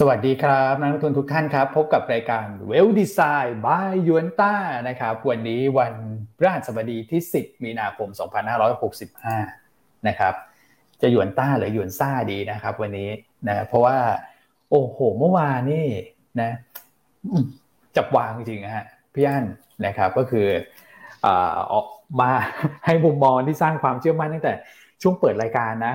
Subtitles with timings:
[0.00, 4.54] สวัสดีครับ นักลงทุนทุกท่านครับ พบกับรายการ Well Design by ยวนต้า
[4.88, 5.94] นะครับ วันนี้วัน
[6.36, 8.08] พฤหัสบดีที่ 10 มีนาคม
[9.28, 10.34] 2565 นะครับ
[11.02, 13.10] จะยวนต้าหรือยวนซ่าดีนะครับ วันนี้
[13.48, 13.98] นะเพราะว่า
[14.70, 15.86] โอ้โห เมื่อวานนี่
[16.40, 16.50] นะ
[17.96, 19.44] จับวางจริงฮะพี่อั้น
[19.86, 20.46] นะครับก็คือ
[21.72, 21.86] ออก
[22.20, 22.30] มา
[22.86, 24.52] ให้มุมมองที่สร้างความเชื่อมั่นตั้งแต่
[25.02, 25.94] ช่วงเปิดรายการนะ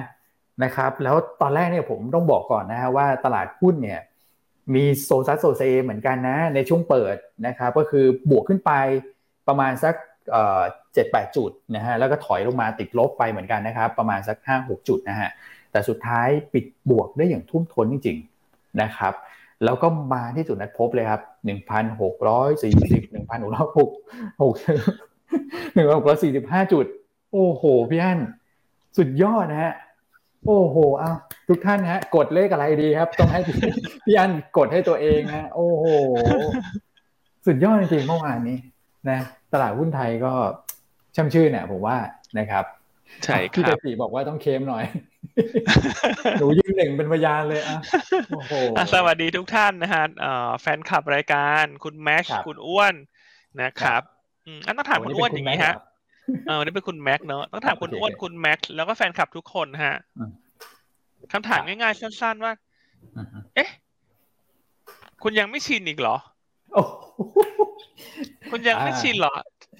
[0.63, 3.99] นะครับแล้วตอนแรกเนี่ยผมต้องบอกก่อนนะฮะว่าตลาดหุ้นเนี่ย
[4.75, 7.16] มีโซซัสโซเซเหมือนกันนะในช่วงเปิด
[7.48, 8.71] นะครับก็คือบวกขึ้นไป
[9.48, 9.95] ประมาณสัก
[10.93, 15.29] เจ็ดแปดจุดนะฮะแล้วก็ถอยลงมาติดลบไปเหมือนกันนะครับประมาณสักห้าหกจุดนะฮะ
[15.71, 19.13] แต่สุดท้ายปิดบวกได้อย่างทุ่มท้นจริงๆนะครับ
[19.63, 23.90] แล้วก็มาที่จุดนัดพบเลยครับหนึ่งพันหกร้อยสี่สิบหนึ่งพันหกร้อยหก
[24.41, 24.54] หก
[25.73, 26.85] หนึ่งพันหกร้อยสี่สิบห้าจุด
[27.31, 28.20] โอ้โหพี่อัน
[28.98, 29.73] สุดยอดนะฮะ
[30.45, 31.12] โอ้โหเอา
[31.50, 33.40] ทุกท่านฮะ กดเลขอะไรดีครับ ต้องให้
[34.05, 35.86] พี่อันกดให้ตัวเองนะโอ้โห
[37.46, 38.57] สุดยอดจริงๆเมื่อวานนี้
[39.10, 39.20] นะ
[39.54, 40.34] ตลาดหุ้นไทยก็
[41.15, 41.98] ช่ำชื่อเนี่ยผมว่า
[42.40, 42.65] นะครับ
[43.24, 44.84] ใช่ครับพี่เตปีบอกว่าต้องเคมหน่อย
[46.40, 47.77] หนูยืนหนึ่งเป็นพยานเลยอะ
[48.35, 48.54] โอ้โห
[48.93, 50.04] สวัสดีทุกท่านนะฮะ
[50.62, 52.93] แฟนคลับรายการคุณแม็กคุณอ้วน
[53.62, 54.02] นะครับ
[54.65, 55.76] อันต้องถามคุณอ้วนอย่างนี้ฮะ
[56.48, 59.96] เออนี่เป็นคุณแม็กเนาะต้องถามคุณอ้วนคุณแม็กแล้วก็แฟนคลับทุกคนฮะ
[61.32, 62.54] คำถามง่ายๆ สั้นๆว่า
[63.55, 63.70] เอ๊ะ
[65.24, 66.18] คุณยังไม่ชินอีกเหรอ
[68.51, 69.35] คุณยังไม่ชินเหรอ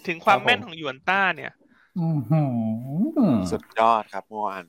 [0.08, 1.52] ถึงความแม่นของยวนต้าเนี่ย
[3.52, 4.64] สุดยอดครับเมื่อวาน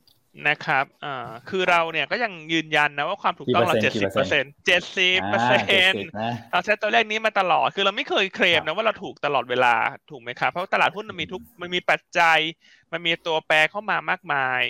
[0.48, 6.04] นะครับอ่าคือเราเนี่ยก็ยังยืนยันนะว่าความถูกต้องเราเจ็ดสิบเปอร์เซ็นต์เจ็ดสิบเปอร์เซ็นต์
[6.52, 9.74] เราใช้ตัวเลขนี้มาตลอด คือเราไม่เคยเคลมนะว่าเราถูกตลอดเวลา
[10.10, 12.38] ถูกไหมครับ เพราะตลาดหุ้นมันมีทุกมันมีปัจจัย
[12.92, 14.62] มันมีตัวแปรเข้ามามากมาย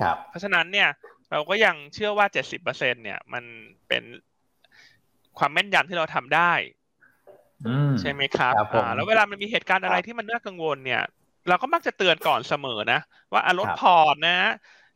[0.00, 0.88] ครับ เพราะฉะนั้นเนี่ย
[1.32, 3.44] เราก็ยังเชื่อว่าเจ็ดสิบเปอร์เซ็นต์เนี่ย มัน
[3.88, 4.02] เป็น
[5.38, 6.52] ความแม่นยำที่เราทำได้
[8.00, 11.02] ใช่ไหมครับอ่าแล้วเวลามันมีเหตุการณ์อะไรที่มันน่ากังวลเนี่ย
[11.48, 13.00] เราก็มักจะเตือนก่อนเสมอนะ
[13.32, 14.38] ว่าอะลดพอร์ตนะ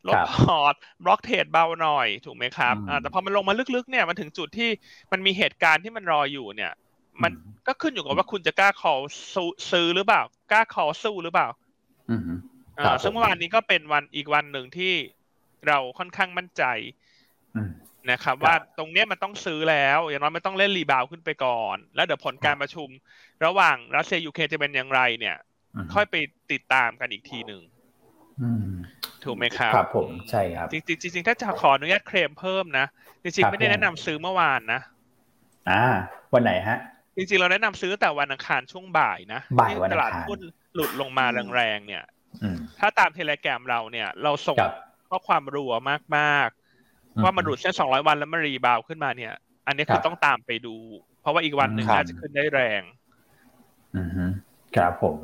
[0.07, 0.73] ลดพอร์ต
[1.03, 4.69] block trade เบาหน่อยถูกไหมครับแต่พอมันลงมาลึกๆเนี่ยมันถึงจุดที่
[5.11, 6.71] มันมีเหตุการณ์ที่มันรออยู่เนี่ย
[7.23, 7.31] มัน
[7.67, 8.93] ก็ขึ้นอยู่กับว่าคุณจะกล้าขอ
[9.71, 11.47] ซื้อหรือเปล่ากล้าขอสู้หรือเปล่า
[12.79, 14.93] อ่าซึ่งเมื่อวานนี้ก็เป็นวันอีกวันหนึ่งที่
[15.67, 16.63] เราค่อนข้างมั่นใจ
[18.11, 22.89] นะครับว่าตรงเนี้ยมันต้องซื้อแล้ว อย่างน้อยมันต้องเล่นรีบาวขึ้นไปก่อน แล้วเดี๋ยวผลการประชุม
[23.45, 25.37] ระหว่างรัสเซียยูเครนจะเป็นอย่างไรเนี่ย
[25.93, 26.15] ค่อยไป
[26.51, 27.61] ติดตามกันอีกทีหนึ่ง
[29.23, 32.85] ถูกไหมครับครับผมใช่ครับ จริงจริงถ้าจะขออนุญาตเคลมเพิ่มนะ
[33.23, 34.81] จริงๆ ไม่ได้แนะนำซื้อเมื่อวานนะ
[35.69, 35.83] อ่า
[36.33, 36.77] วันไหนฮะ
[37.15, 40.39] จริงๆ เราแนะนำซื้อแต่วันอังคารช่วงบ่ายนะบ่ายวันตลาดหุ้น
[40.75, 42.03] หลุดลงมาแรงๆเนี่ย
[42.79, 44.57] ถ้าตามเทเลแกรมเราเนี่ย เราส่ง
[45.11, 45.71] ข้อความรัว
[46.17, 49.33] มากๆ ว่ามันหลุดแค่สองร้อยวันแล้วมันรีบาวขึ้นมาเนี่ย
[49.67, 50.75] อันนี้คือต้องตามไปดู
[51.21, 52.81] เพราะว่าอีกวันหนึ่งอาจจะขึ้นได้แรง
[53.95, 54.09] อือ
[54.75, 55.15] ครับผม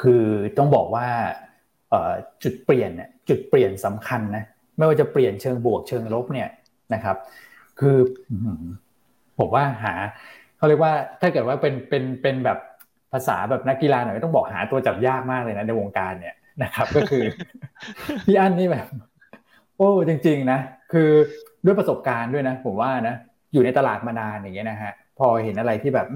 [0.00, 0.24] คือ
[0.58, 1.06] ต้องบอกว่า
[2.42, 4.44] จุดเปลี่ยนเนี่ยจุดเปลี่ยนสำคัญนะ
[4.76, 6.48] ไม่ว่าจะเปลี่ยนเชิงบวกเชิงลบเนี่ย
[6.94, 7.16] นะครับ
[7.80, 7.96] คือ
[9.38, 9.94] ผมว่าหา
[10.56, 12.58] เขาเรียกว่าถ้าเกิดว่าเป็นเป็นเป็นแบบ
[13.12, 17.24] ภาษาแบบนักกีฬาหน่อยต้องบอกหาตัวจับยากมากเลยนะในวงการเนี่ยนะครับ ก็คือ
[18.26, 20.60] พี่อั้นนี่แบบโอ้จริง ๆ นะ
[20.92, 21.10] คือ
[21.64, 23.14] ด้วยประสบการณ์ด้วยนะ ผมว่านะ
[23.52, 26.06] อยู่ในตลาดมานานอย่างเงี้ยนะฮะ พอเห็นอะไรที่แบบ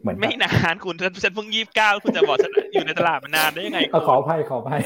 [0.00, 0.94] เหมือนไม่นานคุณ
[1.24, 4.80] ฉันเพิ่งยี่สิบเก้าคุณจะบอกฉันอยู่ในตลาดมานานได้ยังไงขออภัยขออภัย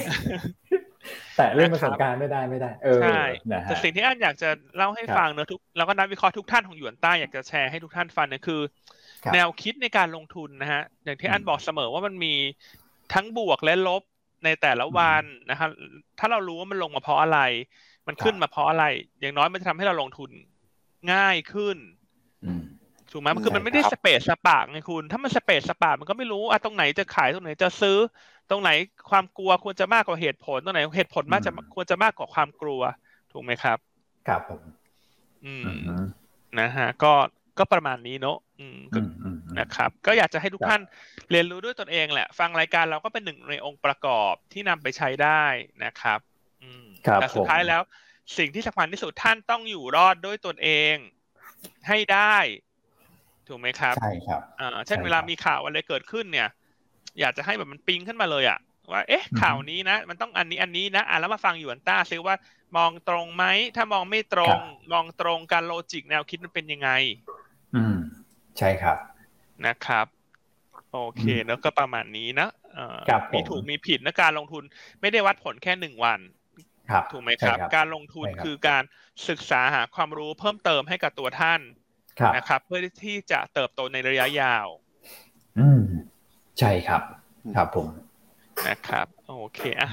[1.36, 3.22] แต่เรื่องประสบการณ์ไม่ได้ไม่ได้ เออใช่
[3.62, 8.60] แต่สิ่งที่อันอยากจะเล่าให้ฟังเนอะทุกแล้วก็นักวิเคราะห์ทุกท่านของหยวนใต้อยากจะแชร์ให้ทุกท่านฟังเนี่ยคือ
[9.34, 12.34] แนวคิดในการลงทุนนะฮะอย่างที่อันบอกเสมอว่ามันมี
[13.14, 14.02] ทั้งบวกและลบ
[14.44, 15.70] ในแต่ละวันนะครับ
[16.18, 17.38] ถ้าเรารู้ว่ามันลงมาเพราะอะไร
[18.06, 18.84] มันขึ้นมาเพราะอะไร
[19.20, 20.30] อย่างน้อยมันจะทำให้เราลงทุน
[21.12, 21.76] ง่ายขึ้น
[23.12, 27.98] ถูกไหมมันคือมันไม่ได้สเปซสปากไงคุณ ถ้ามันสเปซสปากมันก็ไม่รู้อะตรงไหนจะขายตรงไหนจะซื้อ
[28.50, 28.70] ตรงไหน
[29.10, 32.82] ความกลัวควรจะมากกว่าเหตุผลตรงไหนเหตุผลมากจะควรจะมากกว่าความกลัว
[33.32, 33.78] ถูกไหมครับ
[34.28, 34.60] ครับผม
[35.44, 35.64] อืม
[36.60, 37.12] นะฮะ ก็
[37.58, 38.78] ก็ประมาณนี้เนอะอืม
[39.58, 40.82] นะครับ ก็อยากจะให้ทุกท่าน
[41.30, 45.44] เรียนรู้ด้วยตนเองแหละ ฟังรายการเราก็เป็นหนึ่งในองค์ประกอบที่นำไปใช้ได้
[45.84, 46.33] นะครับอืม
[47.20, 47.82] แต่สุดท้ายแล้ว
[48.38, 50.96] สิ่งที่สำคัญที่สุดท่านต้องอยู่รอดด้วยตนเอง
[51.88, 52.36] ให้ได้
[53.48, 56.48] ถูกไหมครับใช่ครับอ่าเช่นเวลามีข่าวอะไรเกิดขึ้นเนี่ย
[57.20, 58.58] อยากจะให้แบบมันปิงขึ้นมาเลยอะ
[58.92, 62.36] ว่าเอ๊ะข่าวนี้นะ มันต้องอันนี้อันนี้นะอ่าแล้วมาฟังอยู่อันต้าซิว่า
[62.76, 63.44] มองตรงไหม
[63.76, 64.58] ถ้ามองไม่ตรง
[64.92, 66.90] มองตรงการโลจิกแนวคิดมันเป็นยังไง
[67.74, 67.96] อืม
[68.58, 68.98] ใช่ครับ
[69.66, 70.06] นะครับ
[70.92, 72.48] โอเคแล้วก็ประมาณนี้นะ
[73.32, 74.64] มีถูกมีผิดนะการลงทุน
[75.00, 76.20] ไม่ได้วัดผลแค่หนึ่งวัน
[77.12, 78.82] ถูกไหมครับ การลงทุนคือการ
[79.28, 81.60] ศึกษาหาความรู้เพิ่มเติมให้กับตัวท่าน
[82.36, 84.66] นะครับ เพื่อที่จะเติบโตในระยะยาว
[85.58, 85.82] อืม
[86.58, 87.02] ใช่ครับ
[87.56, 87.88] ครับผม
[88.68, 89.90] นะครับโอเคอะ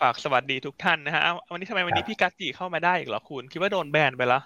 [0.00, 1.22] ฝากสวัสดีทุกท่านนะฮะ
[1.52, 4.42] วันนี้ทำไมวันนี้พี่กัจจิเข้ามาได้อีกเหรอคุณ คิดว่าโดนแบนไปแล้ว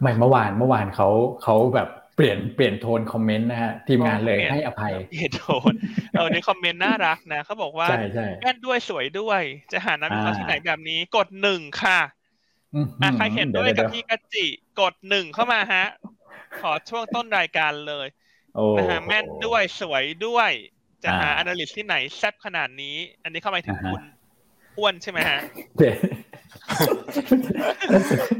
[0.00, 1.08] ไม่เมื่อวานเมื่อวานเขา
[1.42, 5.72] เขาแบบ เปลี่ยนเปลี่ยนโทนคอมเมนต์นะฮะทีมงานเลยให้อภัยเปลี่ยนโทน
[6.12, 7.88] เออในคอมเมนต์น่ารักนะเขาบอกว่า
[8.42, 12.00] แม่นด้วยสวยด้วย จะหาน้ำเขาที่ไหนแบบนี้ กดหนึ่งค่ะ
[13.02, 14.46] อะใครเห็นด้วยกับพี่กัจจิ
[14.80, 15.84] กดหนึ่งเข้ามาฮะ
[16.60, 18.06] ขอช่วงต้นรายการเลย
[18.78, 20.50] นะฮะแม่นด้วยสวยด้วย
[21.02, 24.02] จะหาอนาลิสที่ไหนแซ่บขนาดนี้ อันนี้เข้ามาถึงคุณ
[24.78, 25.38] อ้วนใช่ไหมฮะ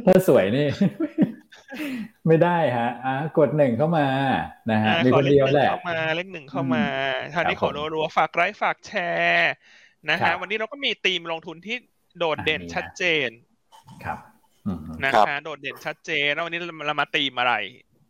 [0.06, 0.66] ถ้าสวยนี่
[2.28, 4.06] ไม่ได้ฮะอะกดหนึ่งเข้ามา
[4.70, 6.84] นะฮะมีคนเดียวแหละเข้ามาเลขหนึ่งเข้ามา
[7.32, 9.52] ท่านี้ขอรัวๆฝากไลค์ฝากแชร์
[10.10, 11.76] นะฮะวันนี้เราก็มีธีมลงทุนที่
[12.18, 13.28] โดดเด่นชัดเจน
[14.04, 14.18] ครับ
[15.04, 17.54] นะคะโดดเด่นชัดเจนแล้ววันนี้เรามาตีมอะไร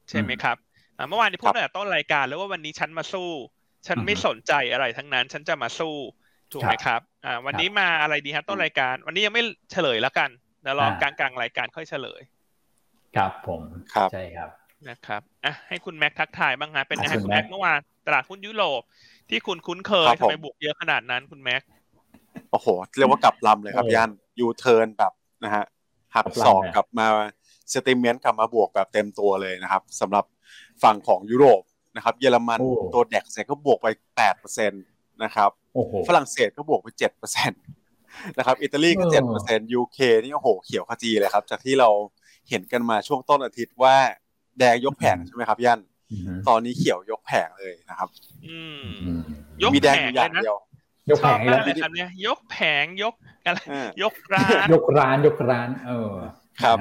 [0.08, 0.56] ใช่ไหมครับ
[1.08, 3.30] เมื่อวานนี้พูดตั้งแต่ต้นรายการแล้วว่าวันนี้ฉันมาสู้
[3.86, 5.94] ฉันไม่สนใจอะไรทั้งนั้น ฉันจะมาสู้
[6.52, 10.30] ถูกไหมครับอ่าวันนี้มาอะไรดีฮะต้นรายการ วันนี้ยังไม่เฉลยแล้วกัน
[10.62, 12.20] เดี๋ยวรอกลางกลางรายการค่อยเฉลย
[13.16, 13.62] ครับผม
[13.94, 14.50] ครับใช่ครับ
[14.88, 18.82] นะครับอะให้คุณแม็กทักทายบ้างฮะเป็นไงคุณแม็กเมื่อวานตลาดหุ้นยุโรป
[19.30, 21.62] ที่คุณคุ้นเคยทำไมบวกเยอะขนาดนั้นคุณแม็ก
[22.50, 22.68] โอ้โห
[22.98, 25.12] เรียกว่ากลับลำเลยครับยันยูเทิร์นแบบ
[25.44, 25.64] นะฮะ
[26.14, 27.06] หักสองกลับมา
[27.72, 30.24] sentiment กลับมาบวกแบบเต็มตัวเลยนะครับสำหรับ
[30.82, 31.62] ฝั่งของยุโรป
[31.96, 32.60] นะครับเยอรมัน
[32.94, 33.86] ตัว DAX ก็บวกไป
[34.16, 34.76] แปดเปอร์เซ็นต์
[35.24, 35.50] นะครับ
[36.08, 37.56] ฝรั่งเศสก็บวกไปเจ็ดเปอร์เซ็นต
[38.38, 41.88] นะครับอิตาลีก็เจ็ดเปอร์เซ็นต์ยูเคนี่โอ้โหเขียวขจีเลยครับ จากที่เรา
[42.50, 43.96] เห็นกันมาช่วงต้นอาทิตย์ว่า
[44.58, 45.80] แดงยกแผงใช่ไหมครับยัน
[46.48, 48.08] ตอนนี้เขียวยกแผงเลยนะครับ
[49.74, 50.56] มีแดงอยู่อย่างเดียว
[51.10, 53.14] ยกแผงแล้วครับเนี่ยยกแผงยก
[53.46, 53.58] อะไร
[54.02, 56.12] ยกร้าน ยกร้านยกร้าน เออ
[56.62, 56.78] ครับ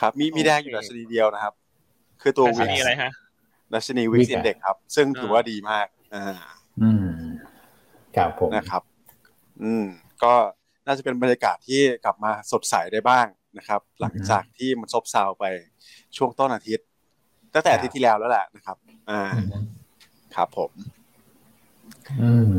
[0.00, 1.54] ครับมีมีแดงอยู่แต่ชนิดเดียวนะครับ
[2.22, 3.10] คือตัววิกอะไรฮะ
[3.72, 6.24] ดัชนีวิกซ์อินเด็กครับ ซึ่งถือว่าดีมากอ่า
[6.82, 7.08] อืม
[8.16, 8.82] ครับผมนะครับ
[9.62, 9.84] อืม
[10.22, 10.34] ก็
[10.86, 13.26] น่าจะเป็นบรรยากาศที่กลับมาสดใสได้บ้าง
[13.58, 15.44] นะครับ หลังจากที่มันซบเซาไป
[16.16, 16.86] ช่วงต้นอาทิตย์
[17.54, 18.76] ตั้งแต่อาทิตย์ที่แล้วแล้วแหละนะครับ
[19.10, 19.20] อ่า
[20.36, 20.70] ครับผม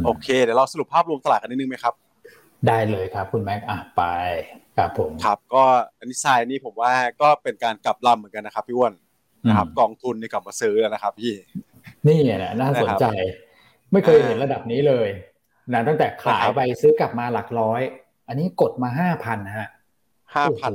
[0.05, 1.93] โอเค เดี๋ยวเราสรุปภาพรวมตลาดกันนิดนึงไหมครับ
[2.67, 4.03] ได้เลยครับ คุณแม็กอะไป
[4.77, 5.63] ครับผมครับ ก็
[5.97, 8.93] อันนี้ทรายนี่ผมว่าก็เป็นการกลับลำเหมือนกันนะครับพี่อ้วน
[9.47, 11.33] นะครับ กองทุนนี่กลับมาซื้อนะครับพี่
[12.07, 13.05] นี่แหละน่าสนใจ
[13.91, 15.09] ไม่เคยเห็นระดับนี้เลย
[15.73, 17.81] นะตั้งแต่ขายไปซื้อกลับมาหลักร้อย
[18.27, 19.69] อันนี้กดมาห้าพันฮะ
[20.35, 20.71] ห้าพัน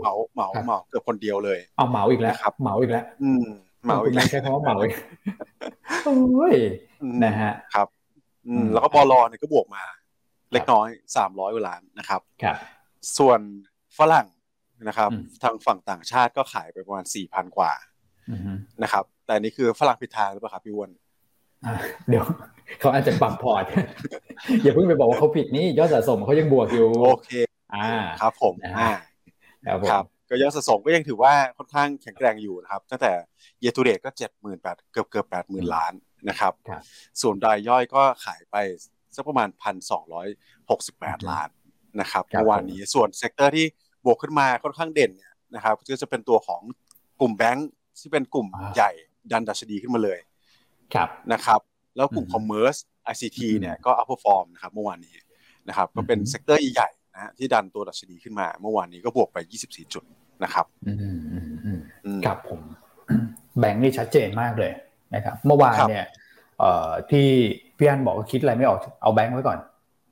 [0.00, 3.44] เหมาเหมาเหมาเกือบคนเดียวเลย เอาเหมาอีกแล้วครับเหมาอีกแล้ว อืม
[3.84, 4.94] เหมาอีกแล้วใช้คำว่าเหมาอีก
[6.04, 6.54] โอ้ย
[7.24, 7.88] นะฮะครับ
[8.46, 9.84] อืมแล้วก็บอลอเนี่ยก็บวกมา
[10.52, 12.56] เล็กน้อยสามร้อยล้านนะครับครับ
[13.18, 13.40] ส่วน
[13.98, 14.26] ฝรั่ง
[14.88, 15.10] นะครับ
[15.42, 17.72] ทางฝั่งต่างชาติก็ขายไปประมาณสี่พันกว่า
[18.82, 20.90] นะครับ แต่นี่คือฝรั่งผิดทางหรือเปล่าครับพี่วน
[22.08, 22.24] เดี๋ยว
[22.80, 23.64] เขาอาจจะปรับพอร์ต
[24.62, 27.30] อย่าเพิ่งไปบอกว่าเขาผิดนี่ยอดสะสมเขายังบวกอยู่โอเค
[27.74, 27.88] อ่า
[28.20, 28.90] ครับผมอ่า
[29.90, 33.12] ครับก็ยอดสะสมก็ยังถือว่าค่อนข้างแข็งแกร่งอยู่นะครับ ตั้งแต่
[33.60, 35.92] เยตูเดตก็เจ็ดหมื่นแปดเกือบเกือบแปดหมื่นล้าน
[36.28, 36.52] นะครับ
[37.20, 38.56] ส่วนรายย่อยก็ขายไป
[39.16, 40.28] สักประมาณพันสองร้อย
[40.70, 41.48] หกสิบแปดล้าน
[42.00, 43.66] นะครับเมื่อวานนี้ส่วน sector ที่
[44.04, 46.62] บวกขึ้นมาค่อนข้างเด่นเนี่ยนะครับก็จะเป็นตัวของ
[47.20, 48.90] กลุ่มแบงก์ที่เป็นกลุ่มใหญ่
[49.32, 50.18] ดันดัชนีขึ้นมาเลย
[50.94, 51.60] ครับนะครับ
[51.96, 52.76] แล้วกลุ่มคอมเมอร์ส
[53.12, 55.16] ICT เนี่ยก็ outperform นะครับเมื่อวานนี้
[55.68, 60.04] นะครับก็เป็น sector ใหญ่ นะฮะที่ดันตัวดัชนีขึ้นมา เมื่อวานนี้ก็บวกไป 24 จุด
[60.44, 60.66] นะครับ
[62.26, 62.60] ครับผม
[63.58, 64.72] แบงค์นี่ชัดเจนมากเลย
[65.14, 66.04] นะครับ เมื่อวานเนี่ย
[67.10, 67.26] ที่
[67.78, 69.58] พี่อันบอกว่าคิดอะไรไม่ออกเอาแบงค์ไว้ก่อน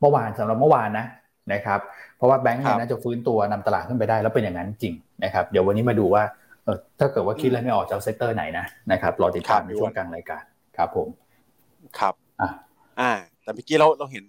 [0.00, 1.06] เมื่อวานสำหรับเมื่อวานนะ
[1.52, 1.80] นะครับ
[2.16, 4.94] เพราะว่าแบงค์เนี่ยน่าจะฟื้นตัวนำตลาดขึ้นไปได้แล้วเป็นอย่างนั้นจริง
[5.24, 6.22] นะครับ เดี๋ยววันนี้มาดูว่า
[6.64, 10.42] เออถ้าเกิดว่าคิดอะไรไม่ออกจะเอา sector ไหนนะนะครับรอติดตามในช่วงกลางรายการ
[10.76, 11.08] ครับผม
[11.98, 12.50] ครับอ่า
[13.00, 14.24] อ่าแต่เมื่อกี้เราเราเห็น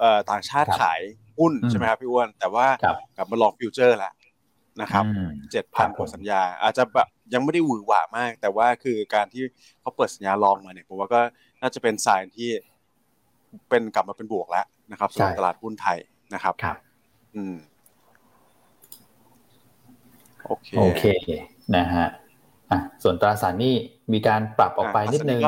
[0.00, 1.00] เอ่อต่างชาติขาย
[1.38, 2.66] หุ้นใช่ไหมครับพี่อ้วน แต่ว่า
[3.16, 4.12] กลับมาลองฟิวเจอร์แล้ว
[4.80, 5.04] นะครับ
[5.52, 9.42] เจ็ดพันกว่าสัญญา อาจจะแบบยังไม่ได้หวือหวามาก แต่ว่าคือการที่
[9.80, 11.20] เขาเปิดสัญญาลองมาเนี่ยผมว่าก็
[11.62, 12.50] น่าจะเป็นสายที่
[13.68, 15.98] เป็นกลับมาเป็นบวกแล้วนะครับสำหรับตลาดหุ้นไทย
[16.34, 16.76] นะครับครับ
[17.34, 17.56] อืม
[20.46, 21.04] โอเคโอเค
[21.76, 22.06] นะฮะ
[22.70, 23.74] อะส่วนตราสารนี่
[24.12, 25.40] มีการปรับออกไปนิดนึง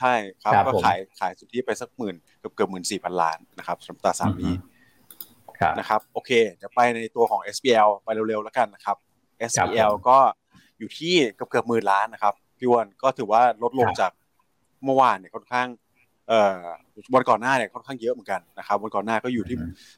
[0.00, 4.52] ใช่ครับก็ขายขายสุทธิไปสักหมื่นเกือบเกือบหมื่นสี่พันล้านนะครับสำหรับตราสารนี้
[5.78, 8.96] นะครับโอเคเดี๋ยวไปในตัวของ SBL ไปเร็วๆแล้วกันนะครับ
[9.50, 10.18] SBL ก็
[10.78, 14.10] อยู่ที่เกือบเกือบหมื่นล้านนะครับพี่วันก็ถือว่าลดลงจาก
[14.84, 15.68] เมื่อวานเนี่ยค่อนข้าง
[16.28, 16.62] เอ่อ
[17.14, 19.56] วันก่อนหน้าเนี่ยค่อนข้างเยอะเหมือนกันนะครับวันก่อนหน้าก็อยู่ที่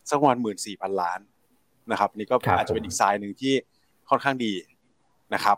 [0.09, 1.21] สักประมาณหมื่นสี่พันล้าน
[1.90, 3.55] นะครับนี่ก็อาจจะเป็นอีกไซน์หนึ่งที่
[4.11, 4.52] ค่อนข้างดี
[5.35, 5.57] นะครับ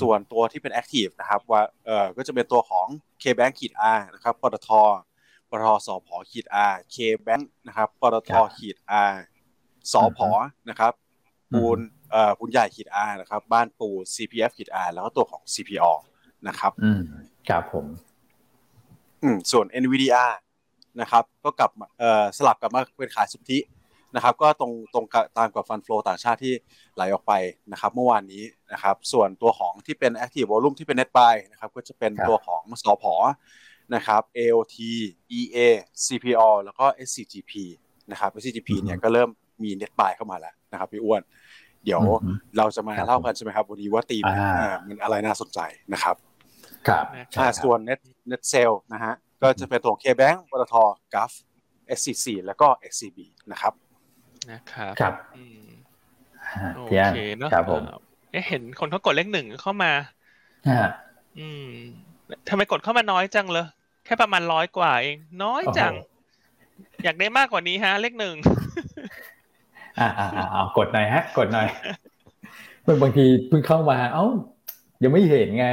[0.00, 2.86] ส่วนตัวที่เป็นแอคทีฟนะครับว่าเอ่อก็จะเป็นตัวของ
[3.22, 4.68] K-Bank ขีด R นะครับปตท
[5.50, 8.76] ปตทสพขีด R K-Bank นะครับปตทขีด
[9.10, 9.12] R
[9.92, 10.18] สพ
[10.68, 10.92] นะครับ
[11.54, 11.78] ปูน
[12.10, 15.92] เอ่อปูนใหญ่ขีด R นะครับ บ้านปู CPF ขีด R แล้วก็ตัวของ CPO
[16.48, 17.00] นะครับอืม
[17.48, 17.86] ครับผม
[19.22, 20.32] อืมส่วน NVDR
[21.00, 23.58] นะครับ ก็กลับเอ่อสลับกลับมาเป็นขายสุทธิ
[24.14, 25.04] นะครับ ก็ตรงตรง
[25.36, 26.54] ตามกับฟันฟลอต่างชาติที่
[26.94, 27.32] ไหลออกไป
[27.72, 28.42] นะครับ เมื่อวานนี้
[28.72, 33.04] นะครับ ส่วนตัวของที่เป็น Active Volume ที่เป็น Net Buy นะครับ ก็จะเป็นตัวของสพ
[33.94, 34.76] นะครับ AOT
[35.38, 35.58] EA
[36.04, 37.52] CPO แล้วก็ SCGP
[38.10, 39.28] นะครับ SCGP เนี่ยก็เริ่ม
[39.62, 41.22] มี Net Buy เข้ามาแล้วนะครับพี่อ้วน
[41.84, 42.00] เดี๋ยว
[42.58, 44.24] เราจะมาเล่ากันใช่ไหมครับวันนี้ว่าตีม
[44.86, 45.60] มันอะไรน่าสนใจ
[45.92, 46.16] นะครับ
[46.88, 47.04] ครับ
[47.64, 50.74] ส่วน Net Net Sale นะฮะก็จะเป็นตัว K-Bank ปตท
[51.14, 51.32] GAF
[51.98, 53.18] SCC แล้วก็ XCB
[53.52, 53.72] นะครับ
[54.50, 55.14] นะครับครับ
[56.76, 57.82] โอเคเนาะครับผม
[58.48, 59.92] เห็นคนเขากดเลขหนึ่งเข้ามา
[60.68, 60.90] ฮะ
[61.38, 61.70] อืม
[62.48, 65.92] ทำไมกดเข้ามาน้อยจังเลยแค่ประมาณร้อยกว่าเอง น้อยจัง
[67.04, 68.36] อยากได้มากกว่านี้ฮะ เลขหนึ่ง
[70.00, 71.68] อ่าอ่าอ่าเอากดหน่อยฮะ กดหน่อย
[73.02, 74.26] บางทีเพิ่งเข้ามา เอ้า
[75.02, 75.68] ยังไม่เห็นไง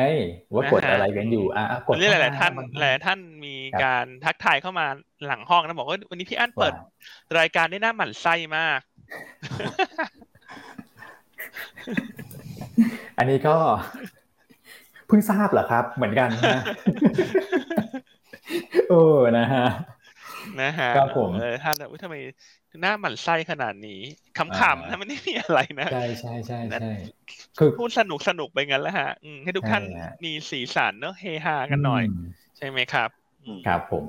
[0.54, 4.86] ว่ากดอะไรกันอยู่อ่ากดเรื่องหลายๆท่านหลายท่านมีการทักทายเข้ามา
[5.26, 6.74] หลังห้องนะบอกว่าวันนี้พี่อั้นเปิด
[7.40, 8.80] รายการได้หน้าหมั่นไส้มาก
[13.18, 13.56] อันนี้ก็
[15.08, 16.64] เพิ่งทราบเหรอครับ เหมือนกันนะ
[18.90, 19.02] โอ้
[19.40, 19.66] นะฮะ
[20.62, 22.16] นะฮะครับผมเออท่านทำไม
[22.82, 24.02] หน้าหมันไส้ขนาดนี้
[24.38, 26.92] ขำๆนะมันไม่มีอะไรนะใช่ใช่ใช่ใช่
[27.58, 29.12] คือพูดสนุกสนุกไปงั้นแหละฮะ
[29.44, 29.84] ให้ทุกท่าน
[30.26, 32.04] มีสีสันเนอะเฮฮากันหน่อย
[32.58, 33.10] ใช่ไหมครับ
[33.68, 34.06] ครับผม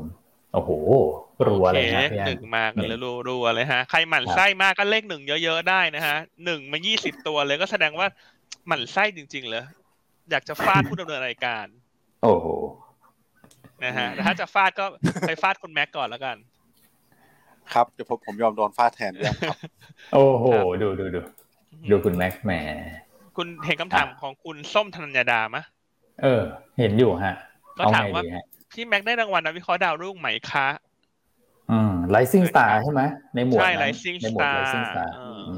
[0.55, 0.71] โอ้โห
[1.47, 8.07] รัวเลยนะพี่หนึ่งมากันเลยรัวๆเลยฮะใครหมั่นไส้มากก็เลขหนึ่งเยอะๆได้นะฮะหนึ่งมายี่สิบตัวเลยก็แสดงว่า
[8.67, 9.65] หมั่นไส้จริงๆเลย
[10.31, 11.67] อยากจะฟาดผู้ดำเนินรายการ
[12.23, 12.47] โอ้โห
[13.85, 14.85] นะฮะแต่ถ้าจะฟาดก็
[15.27, 16.37] ไปฟาดคุณแม็กก่อนแล้วกัน
[17.73, 19.59] ครับเดี๋ยวผมผมยอมโดนฟาดแทนด้วยครับ
[20.13, 20.47] โอ้โห
[20.83, 21.21] ดูดูดู
[21.91, 22.53] ดูคุณแม็กแหม
[23.37, 25.63] คุณเห็นคำถามของคุณส้มธนัญญาดามะ
[26.23, 26.43] เออ
[26.79, 27.35] เห็นอยู่ฮะ
[27.79, 28.23] ก็ถามว่า
[28.73, 30.67] พี่แม็กได้รางวัลนักวิเคราะห์ดาวรุ่งไหมคะ
[31.71, 33.03] อืมไลซิ่งสตาร์ใช่ไหม
[33.35, 35.13] ในหมวดใช่ไลซิ่งในสหมวดตาไลร์ซิ่งสตาร์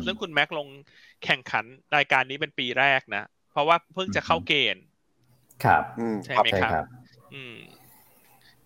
[0.07, 0.69] ซึ่งคุณแม็กลง
[1.25, 1.65] แข่งขัน
[1.97, 4.83] รายการนี้เป็นปีแรกนะ เพราะว่าเพิ่งจะเข้าเกณฑ์
[5.65, 5.83] ครับ
[6.25, 6.85] ใช่ไหมครับ
[7.35, 7.55] อืม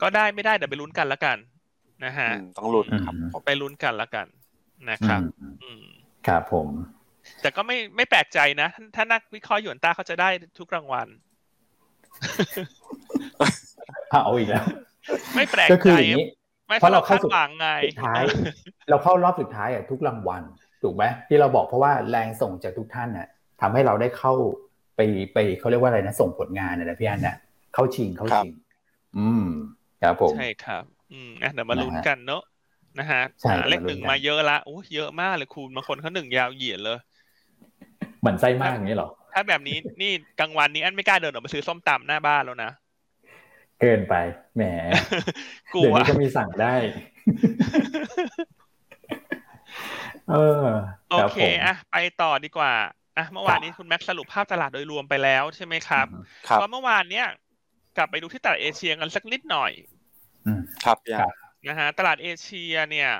[0.05, 1.37] ก็ได้ไม่ได้เดี๋ยวไปลุ้นกันแล้วกัน
[2.05, 3.15] นะฮะต้องลุ้นครับ
[3.47, 4.27] ไปลุ้นกันแล้วกัน
[4.91, 5.21] นะครับ
[5.63, 5.85] อืม
[6.27, 6.69] ครับผม
[7.43, 11.09] แต่ก็ไม่ไม่แปลกใจนะ ถ้านักวิเคราะห์หยวนต้าเขาจะได้ทุกรางวัล
[14.11, 14.65] เอาอีกแล้ว
[15.37, 16.27] ไม่แปลกก็คืใจออย่างนี้
[16.69, 18.23] ไม่เพราะเราคาเข้าดสู่หวังไงสุดท้าย
[18.91, 20.43] เราเข้ารอบสุดท้ายอะทุกรางวัล
[20.83, 23.29] ถูกไหมที่เราบอกเพราะว่าแรงส่งจากทุกท่านน่ะ
[23.61, 24.33] ทำให้เราได้เข้า
[24.97, 25.01] ไป
[25.33, 27.37] ไปเขาเรียกว่าอะไรนะ ส่งผลงานนะพี่อันน่ะ
[27.75, 28.53] เข้าชิงเข้าชิง
[29.17, 29.47] อืม
[30.05, 32.41] ครับผมใช่ครับ อืมอะเดี๋ยวมาลุ้นกันเนอะ
[32.99, 36.99] นะฮะใช่เลขหนึ่งมาลุ้นกันมาเยอะละโอ้เยอะมากเลยคุณบางคนเขาหนึ่งยาวเหยียดเลย
[38.21, 42.71] เหมือนไส้มากอย่างนี้หรอ ถ้าแบบนี้นี่กลางวันนี้อันไม่กล้าเดินออกไปซื้อส้มตำหน้าบ้านแล้วนะ
[43.81, 44.15] เกินไป
[44.55, 44.63] แหม
[45.75, 46.75] กลัเดี๋ยววนี้ก็มีสั่งได้
[50.31, 50.35] เอ
[50.65, 50.67] อ
[51.11, 52.73] โอรับเคผมอะไปต่อดีกว่า
[53.17, 56.07] อะเมื่อวานนี้คุณแม็กซ์สรุปภาพตลาดโดยรวมไปแล้วใช่ไหมครับ
[56.49, 57.25] ครับเพราะเมื่อวานเนี้ย
[57.97, 59.94] กลับไปดูที่ตลาดเอเชียกันสักนิดหน่อยอืม
[60.85, 61.29] ครับพี่อัน
[61.69, 63.11] นะฮะตลาดเอเชียเนี่ย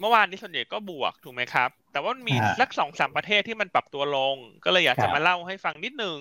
[0.00, 6.16] เมื่อวานนี้ส่วนใหญ่ก็บวกถูกไหมครับ แต่ว่ามันมีฮะสักสองสามประเทศที่มันปรับตัวลง ก็เลยอยากครัจะบมาเล่าให้ฟังนิดนึง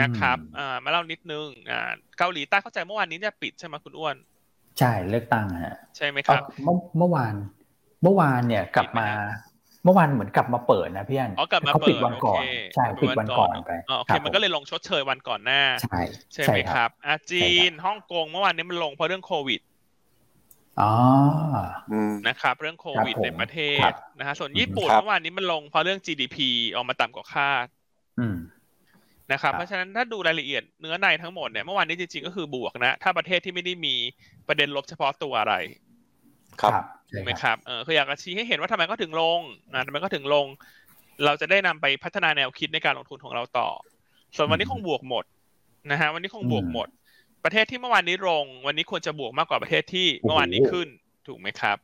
[0.00, 4.16] นะครับอืมอ่ามาเล่านิดนึงอ่าเกาหลีใต้เข้าใจเมื่อวานนี้จะปิดใช่ไหมคุณอ้วน
[4.78, 7.34] ใช่เลือกตั้งฮะใช่ไหมครับ เมื่อเมื่อวาน
[8.02, 9.08] เมื่อวานเนี่ยกลับมา
[9.84, 16.00] เมื่อวานเหมือนกลับมาเปิดนะพี่อันอ๋อกลับมาเขาเปิปิดดวันก่อนโอเคใช่ปิดวันก่อนไปอ๋อโอเครับมันก็เลยลงชดเชยวันก่อนหน้า ใช่
[16.32, 19.60] ใช่ไหมใช่ครับอาจีนฮ่องกงเมื่อวานนี้มันลงเพราะเรื่องโควิด
[20.80, 20.92] อ๋อ
[21.92, 26.36] อืมนะครับเรื่องโควิดครับผมในประเทครัศบนะฮะส่วนญี่ปุ่นครับเมื่อวานนี้มันลงเพราะเรื่อง GDP
[26.74, 27.66] ออกมาต่ำกว่าคาด
[28.20, 28.36] อืม
[29.32, 33.94] นะครับครับเพราะฉะนั้นถ้าดูรายละเอียดเนื้อในทั้งหมดเนี่ยเมื่อวานนี้จริงๆก็คือบวกนะ ถ้าประเทศที่ไม่ได้มี
[34.48, 35.54] ประเด็นลบเฉพาะตัวอะไร
[36.60, 39.40] ครับใช่ถูกไหมคครับรับเออคืออยากจะชี้ให้เห็นว่าทำไมก็ถึงลง
[39.74, 40.46] นะทำไมก็ถึงลง
[41.24, 43.68] เราจะได้นำไปพัฒนาแนวคิดในการลงทุนของเราต่อ
[44.36, 45.24] ส่วนวันนี้คงบวกหมด
[45.90, 46.88] นะฮะวันนี้คงบวกหมด
[47.44, 50.88] ประเทศที่เมื่อวานนี้ลง วันนี้ควรจะบวกมากกว่าประเทศที่เมื่อวานนี้ขึ้น
[51.26, 51.76] ถูกไหมครับ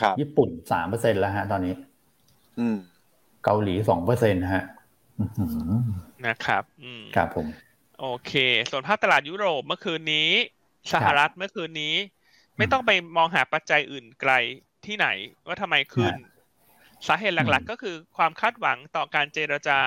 [0.00, 1.74] ครับ ญี่ปุ่นสามเปอร์เซ็นแล้วฮะ ตอนนี้
[2.58, 2.76] อืม
[3.44, 4.64] เกาหลีสองเปอร์เซ็นฮะ
[5.18, 5.70] อื้อหือ
[6.26, 7.46] นะครับ อืมครับผม
[8.00, 8.32] โอเค
[8.70, 10.30] ส่วนภาพตลาดยุโรปเมื่อคืนนี้
[10.92, 11.94] สหรัฐเมื่อคืนนี้
[12.58, 14.32] ไม่ต้องไปมองหาปัจจัยอื่นไกล
[14.86, 15.08] ที่ไหน
[15.46, 16.14] ว่าทำไมขึ้น
[17.06, 19.80] สาเหตุหลักๆ ก็คือความคาดหวังต่อการเจรจา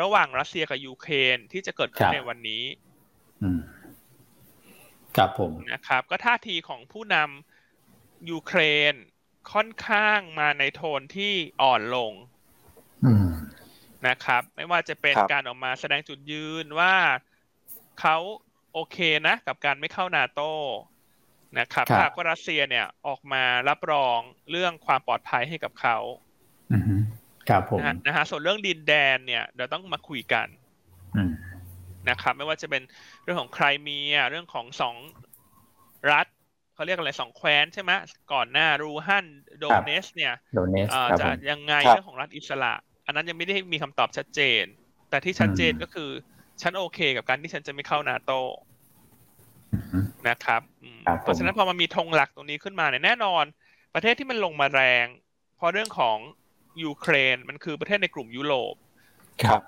[0.00, 2.64] ระหว่างรัสเซียกับยูเครนที่จะเกิดขึ้นในวันนี้
[5.16, 8.60] ครับผมนะครับ ก็ท่าทีของผู้นำยูเคร
[8.92, 8.94] น
[9.52, 12.12] ค่อนข้างมาในโทนที่อ่อนลง
[14.08, 16.94] นะครับ ไม่ว่าจะเป็นการออกมาแสดงจุดยืนว่า
[18.00, 18.16] เขา
[18.72, 20.40] โอเคนะ กับการไม่เข้านาโต
[21.58, 24.18] นะครับถ้าว่ารัสเซียเนี่ยออกมารับรอง
[24.50, 25.96] เรื่องความปลอดภัยให้กับเขา
[27.48, 30.46] ครับผมนะฮะส่วนเรื่องดินแดนเนี่ยเดี๋ยวต้องมาคุยกัน
[32.10, 32.82] นะครับไม่ว่าจะเป็น
[33.22, 33.98] เรื่องของใครมี
[34.30, 34.96] เรื่องของสอง
[36.12, 36.26] รัฐ
[36.74, 37.92] เขาเรียกอะไรสองแคว้นใช่ไหม
[38.32, 39.26] ก่อนหน้ารูฮัน
[39.58, 40.32] โดเนสเนี่ย
[41.20, 42.72] จะยังไงเรื่องของรัฐอิสระ
[43.06, 44.64] อันนั้นยังไม่ได้มีคำตอบชัดเจน
[45.10, 46.10] แต่ที่ชัดเจนก็คือ
[46.62, 48.32] ฉันโอเคกับการที่ฉันจะไม่เข้านาโต
[50.28, 50.62] นะครับ
[51.22, 53.44] เพราะฉะนั้นพอมันมีธงหลักตรงนี้ขึ้นมาเนี่ยแน่นอน
[53.94, 55.06] ประเทศที่มันลงมาแรง
[55.56, 56.16] เพราะเรื่องของ
[56.84, 58.74] ยูเครนมันคือประเทศในกลุ่มยุโรป
[59.44, 59.60] ครับ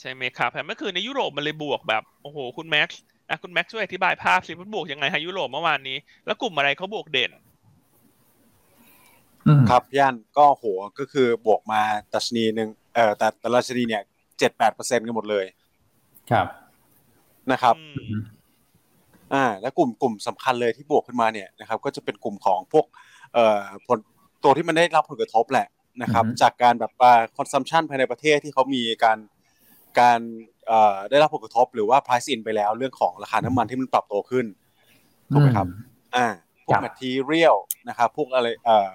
[0.00, 7.30] ใช่ไหมครับแต่เมื่อคืนในยุโรปมันเลยบวกแบบโอ้โหคุณแม็กซ์อะคุณแม็กซ์ช่วยอธิบายภาพสิมันบวกยังไงฮะยุโรปเมื่อวานนี้ แล้วกลุ่มอะไรเขาบวกเด่น
[9.70, 10.64] ครับย่านก็โห
[10.98, 11.80] ก็คือบวกมา
[12.12, 14.02] ตัชนีหนึ่งเอ่อแต่แต่ราชนีเนี่ย
[14.38, 15.44] เจ็ดแปดเปอร์เซ็นต์กันหมดเลย
[16.30, 16.46] ครับ
[17.52, 17.74] นะครับ
[19.34, 22.86] อ่าและกลุ่มกลุ่มสำคัญเลยที่บวกขึ้นมาเนี่ยนะครับก็จะเป็นกลุ่มของพวก
[23.34, 23.98] เอ่อพวก
[24.44, 25.68] ตัวที่มันได้รับผลกระทบแหละ
[26.02, 26.92] นะครับจากการแบบ
[27.36, 29.18] consumption ภายในประเทศที่เขามีการ
[30.00, 30.20] การ
[30.66, 34.46] เอ่อได้รับผลกระทบหรือว่า price in ไปแล้วเรื่องของราคาน้ำมันที่มันปรับตัวขึ้น
[35.32, 35.66] ถูกไหมครับ
[36.16, 36.26] อ่า
[36.64, 37.56] พวก material
[37.88, 38.90] นะครับพวกอะไรเอ่อ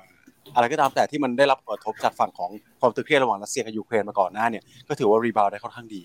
[0.55, 6.01] อะไรก็ตามแต่ที่มันได้รับผลกระทบจากฝั่งของความตึงเครียดระหว่างรัสเซียกับยูเครนมาก่อนหน้าเนี่ยก็ถือว่า rebound ได้ค่อนข้างดี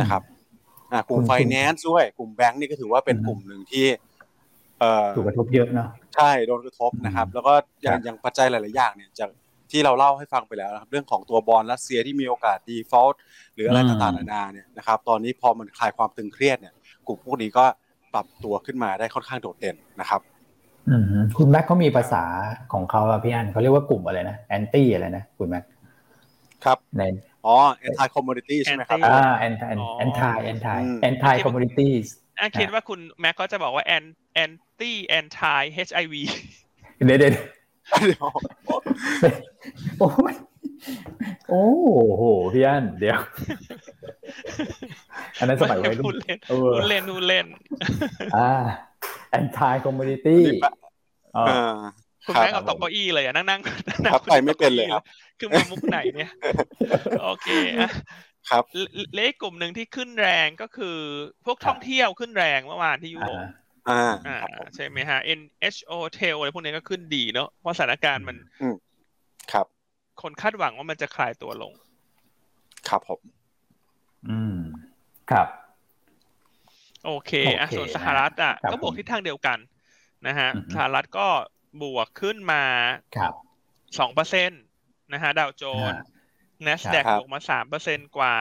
[0.00, 0.22] นะครับ
[0.92, 3.86] อ่ากลุ่มไฟแนนซ์ด้วยกลุ่มแบงก์นี่ก็ถือว่าเป็นกลุ่มหนึ่งที่
[4.80, 7.52] เอ่อถูกกระทบเยอะเนาะใช่โดนกระทบนะครับ แล้วก็
[7.82, 9.30] อย่างอย่างปัจจัยหลาย ๆ อย่างเนี่ยจาก
[9.70, 13.20] ที่เราเล่าให้ฟังไปแล้วนะครับ เรื่องของตัวบอลรัสเซียที่มีโอกาส default
[13.54, 16.74] หรืออะไรต่างๆนานาเนี่ยนะครับตอนนี้พอมันคลายความตึงเครียดเนี่ย
[17.06, 17.64] กลุ่มพวกนี้ก็
[18.14, 20.20] ปรับตัวขึ้นมาได้ค่อนข้างโดดเด่นนะครับ
[21.36, 22.24] คุณแม็กเขามีภาษา
[22.72, 25.64] ของเขาพี่อันเขาเรียกว่ากลุ่มอะไรนะ anti อะไรนะคุณแม็ก
[26.64, 27.02] ครับใน
[27.46, 27.56] อ๋อ
[27.86, 30.78] anti commodity ใช่ไหมครับอ่า anti anti anti
[31.08, 32.06] anti commodities
[32.38, 36.14] อ่าคิดว่าคุณแม็กก็จะบอกว่า anti anti HIV
[37.06, 37.32] เดี๋ยวเดี๋ยว
[39.98, 40.08] โอ้
[41.48, 41.64] โอ้
[42.16, 43.20] โหพี่อันเดี๋ยว
[45.38, 47.46] อันนั้นสมัยวัยรุ่นเล่นนู่นเล่นนู่นเล่น
[48.36, 48.50] อ่า
[49.38, 50.38] anti commodity
[51.36, 51.76] อ่า
[52.26, 53.60] คุณแม่เอาตกเก้าอี้เลยอะนั่งนั่ง
[54.12, 55.02] ครับไปไม่เป็นเลยครับ
[55.38, 56.30] คือมามุกไหนเนี่ย
[57.22, 57.90] โอเคอะ
[58.50, 58.64] ครับ
[59.16, 60.98] เลขกลุ่มหนึ่งที่ขึ้นแรงก็คือ
[61.44, 63.44] พวกท่องเที่ยวขึ้นแรงเมื่อวานที่ยุโรป
[64.28, 64.38] อ่า
[64.74, 68.36] ใช่ไหมฮะ NHO Tel อะไรพวกนี้ก็ขึ้นดีเนาะเพราะสถานการณ์มัน
[69.52, 69.66] ครับ
[70.22, 71.72] คนคาดหวังว่ามันจะคลายตัวลง
[72.88, 73.20] ครับผม
[74.28, 74.58] อืม
[75.30, 75.48] ครับ
[77.04, 79.58] โอเคอะส่วนสหรัฐอะก็บวกทิศทางเดียวกัน
[80.26, 81.26] นะฮะสหรัฐก็
[81.82, 82.62] บวกขึ้นมา
[83.98, 84.56] สองเปอร์เซ็นต
[85.12, 86.00] นะฮะดาวโจนส์
[86.66, 88.36] NASDAQ บวกมาสามเปอร์เซ็นกว่า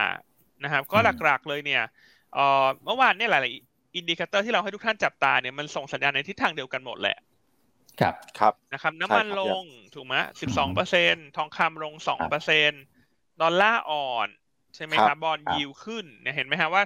[0.63, 1.83] นะครับ ก็หลักๆเลยเนี่ย
[2.33, 7.17] เอ่อเมื่อวานเนี่ยหลายๆ indicator ที่เราให้ทุกท่านจับตาเนี่ยมันส่งสัญญาณในทิศทางเดียวกันหมดแหละ
[7.99, 12.71] ครับ ครับ นะครับ น้ำมันลงถูกไหมสิบสองเปอร์เซ็นทองคำลงสองเปอร์เซ็น
[13.41, 14.27] ดอลลาร์อ่อน
[14.75, 16.83] ใช่ไหมครับ bond yield ขึ้นเนี่ยเห็นไหมฮะว่า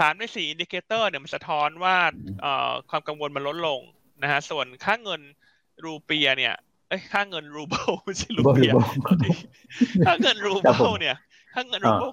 [0.00, 1.96] สามในสี่ indicator เนี่ยมันสะท้อนว่า
[2.90, 3.80] ความกังวลมันลดลง
[4.22, 5.20] นะฮะส่วนค่าเงิน
[5.84, 6.54] รูเปียเนี่ย
[6.92, 8.72] อ้ค่าเงินรูเบิลไม่ใช่รูเปีย
[10.06, 11.16] ค่าเงินรูเบิลเนี่ย
[11.54, 12.10] ค่าเงินรูเบิล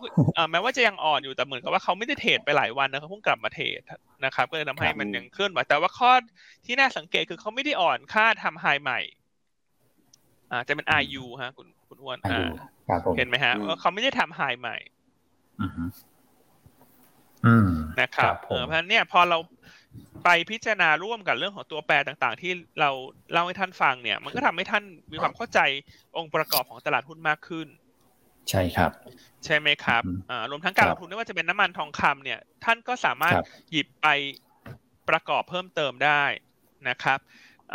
[0.52, 3.82] แม้ว่าจะยังอ่อนอยู่แต่เหมือนกับว่าเขาไม่ได้ trade ไปหลายวันนะเขาเพิ่งกลับมา trade
[4.26, 6.12] นะครับ ก็เลยทำให้มันยังเคลื่อนไหวแต่ว่าข้อ
[6.65, 9.00] ที่น่าสังเกตคือเขาไม่ได้อ่อนค่าทำ high ใหม่
[10.52, 12.48] อ่าจะเป็น RU ฮะ คุณคุณอ้วนอ่า
[13.17, 14.78] เห็นไหมฮะว่าเขาไม่ได้ทำไฮใหม่
[18.02, 19.38] นะครับเพราะฉะนั้นเนี่ยพอเรา
[20.23, 22.89] ไปพิจารณาร่วมกับเรื่องของตัวแปรต่างๆ ที่เรา
[23.32, 25.60] เล่าให้ท่านฟังเนี่ย มันก็ทำให้ท่านมีความเข้าใจ
[26.17, 27.67] องค์ประกอบของตลาดหุ้นมากขึ้น
[28.49, 28.91] ใช่ครับ
[29.45, 33.34] ใช่ไหมครับอ่ารวมทั้งการลงทุนไม่ว่าจะเป็นน้ำมันทองคำเนี่ย ท่านก็สามารถ
[33.71, 34.08] หยิบไป
[35.10, 36.23] ประกอบเพิ่มเติมได้
[36.89, 37.19] นะครับ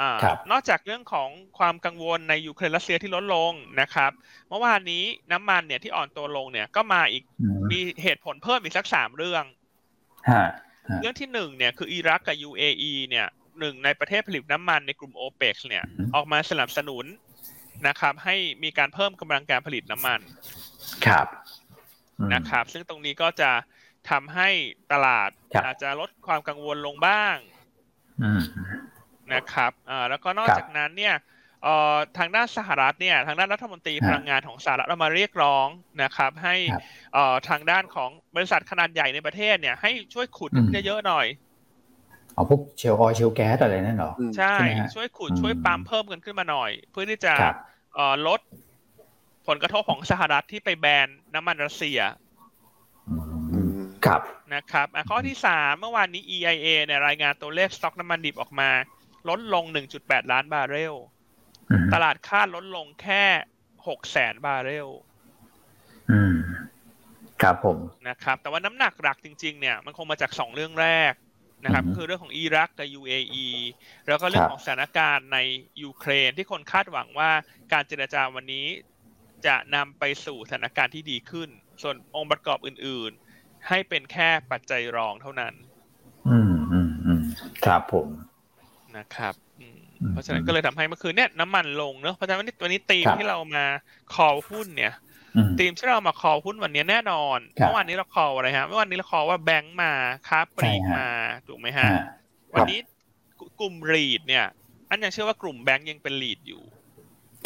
[0.01, 0.03] อ
[0.51, 4.11] นอกจากเรื่องของความกังวลในยูเครนรัสเซียที่ลดลงนะครับ
[4.49, 7.23] เมื่อวานนี้น้ำมันเนี่ยที่อ่อนตัวลงเนี่ยก็มาอีก
[7.73, 9.45] มีเหตุผลเพิ่มอีกสักสามเรื่อง
[11.03, 13.27] เรื่องที่หนึ่งเนี่ยคืออิรักกับ UAE เนี่ย
[13.61, 17.05] หนึ่งในประเทศผลิตน้ำมันในกลุ่มโอเปกเนี่ยออกมาสนับสนุน
[17.87, 20.21] นะครับให้มีการเพิ่มกำลังการผลิตน้ำมัน
[21.07, 21.27] ครับ
[22.35, 23.51] นะครับ ซึ่งตรงนี้ก็จะ
[24.11, 24.49] ทำให้
[24.93, 25.31] ตลาด
[25.65, 27.37] อาจจะลดความกังวลลงบ้าง
[29.35, 31.34] นะครับอ่าแล้วก็นอกจากนั้นเนี่ยเอ่อ
[32.19, 35.67] ทางด้านสหรัฐเนี่ยทางด้านรัฐมนตรีพลังงานของสหรัฐเรามาเรียกร้อง
[36.03, 36.57] นะครับ ให้
[37.15, 40.51] เอ่อทางด้านของบริษัทขนาดใหญ่ในประเทศเนี่ยให้ช่วยขุด
[40.87, 41.27] เยอะๆหน่อย
[42.35, 44.55] เอาพวกเชลออยเชลแก๊สอะไรนั่นหรอใช่
[44.95, 47.35] ช่วยขุดช่วยปั๊มเพิ่มกันขึ้นมาหน่อย เพื่อที่จะ
[47.95, 48.41] เอ่อลด
[49.47, 52.01] ผลกระทบของสหรัฐที่ไปแบนน้ำมันรัสเซีย
[54.07, 54.21] ครับ
[54.55, 58.71] นะครับข้อที่สามเมื่อวานนี้ EIA เนี่ยรายงานตัวเลขสต็อกน้ำมันดิบออกมา
[59.29, 59.65] ลดลง
[59.99, 60.95] 1.8 ล้านบาร์เรล
[61.95, 63.25] ตลาดคาดลดลงแค่
[63.87, 64.89] หกแสนบาร์เรล
[66.11, 66.37] อืม
[67.43, 71.13] ครับผมนะครับ แต่ว่าน้ำหนักหลักจริง ๆ เนี่ย มันคงมาจากสองเรื่องแรก
[71.65, 73.49] นะครับคือเรื่องของอิรักกับ UAE
[74.07, 75.39] แล้วก็เรื่องของสถานการณ์ใน
[75.83, 77.31] ยูเครนที่คนคาดหวังว่า
[77.73, 78.67] การเจรจาวันนี้
[79.47, 81.49] จะนำไปสู่สถานการณ์ที่ดีขึ้น
[81.83, 85.55] ส่วนองค์ประกอบอื่น ๆ ให้เป็นแค่ปัจจัยรองเท่านั้น
[86.29, 87.23] อืมอืมอืม
[87.65, 88.09] ครับผม
[88.97, 89.35] นะครับ
[90.13, 93.65] เพราะฉะนั้นก็เลยทำให้เมื่อคืนเนี่ยน้ำมันลงเนอะเพราะฉะนั้นวันนี้ตัวนี้ตีมที่เรามา
[94.15, 94.93] คอหุ้นเนี่ย
[95.59, 99.93] ตีมที่เรามาคอหุ้นวันนี้แน่นอนเมื่อวานนี้เราคออะไรฮะเมื่อวานนี้เราคอว่าแบงก์มา
[100.29, 101.09] ค้าปลีกมา
[101.47, 101.89] ถูกไหมฮะ
[102.55, 102.79] วันนี้
[103.61, 104.47] กลุ่ม lead เนี่ย
[104.89, 106.63] อันยังเชื่อว่ากลุ่มแบงก์ยังเป็น lead อยู่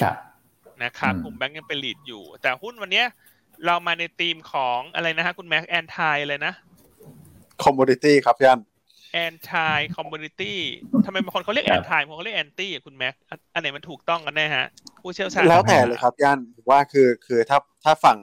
[0.03, 0.17] ครับ
[0.83, 3.05] นะครับกลุ่มแบงก์ยังเป็น lead อยู่ แต่หุ้นวันนี้
[3.67, 6.53] เรามาในธีมของอะไรนะฮะคุณแม็ก anti เลยนะ
[7.63, 8.61] commodity ครับพี่อัน
[9.13, 10.59] anti commodity
[11.07, 13.15] ทำไมบางคนเขาเรียก anti บางคนเขาเรียก anti คุณแม็ก
[13.55, 14.67] อันไหนมันถูกต้องกันแน่ฮะ
[15.03, 16.39] ผู้เชี่ยวชาญแล้วแต่เลยครับย่าน
[16.71, 18.19] ว่าคือคือถ้าถ้าฝั่ง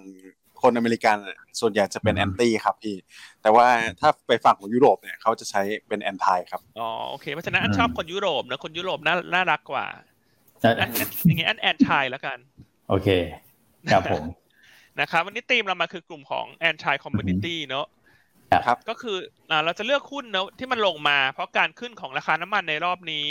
[0.62, 1.18] คนอเมริกัน
[1.60, 2.96] ส่วนใหญ่จะเป็น anti ครับพี่
[3.42, 3.68] แต่ว่า
[4.00, 9.86] ถ้าไปฝั่งของยุโรปเนี่ยเขาจะใช้เป็น anti ครับอ๋อโอเคเพราะฉะนั้นอันชอบคนยุโรปนะคนยุโรปน่าน่ารักกว่า
[11.28, 12.38] อย่างเงี้ยอัน anti แล้วกัน
[12.90, 13.08] โอเค
[13.92, 14.24] ครับผม
[15.02, 17.86] นะครับวันนี้ธีมเรามาคือกลุ่มของ anti commodity เนาะ
[18.66, 19.18] ครับก็คือ
[19.66, 23.30] เราจะเลือกหุ้นนะที่มันลงมา เพราะการขึ้นของราคาน้ำมันในรอบนี้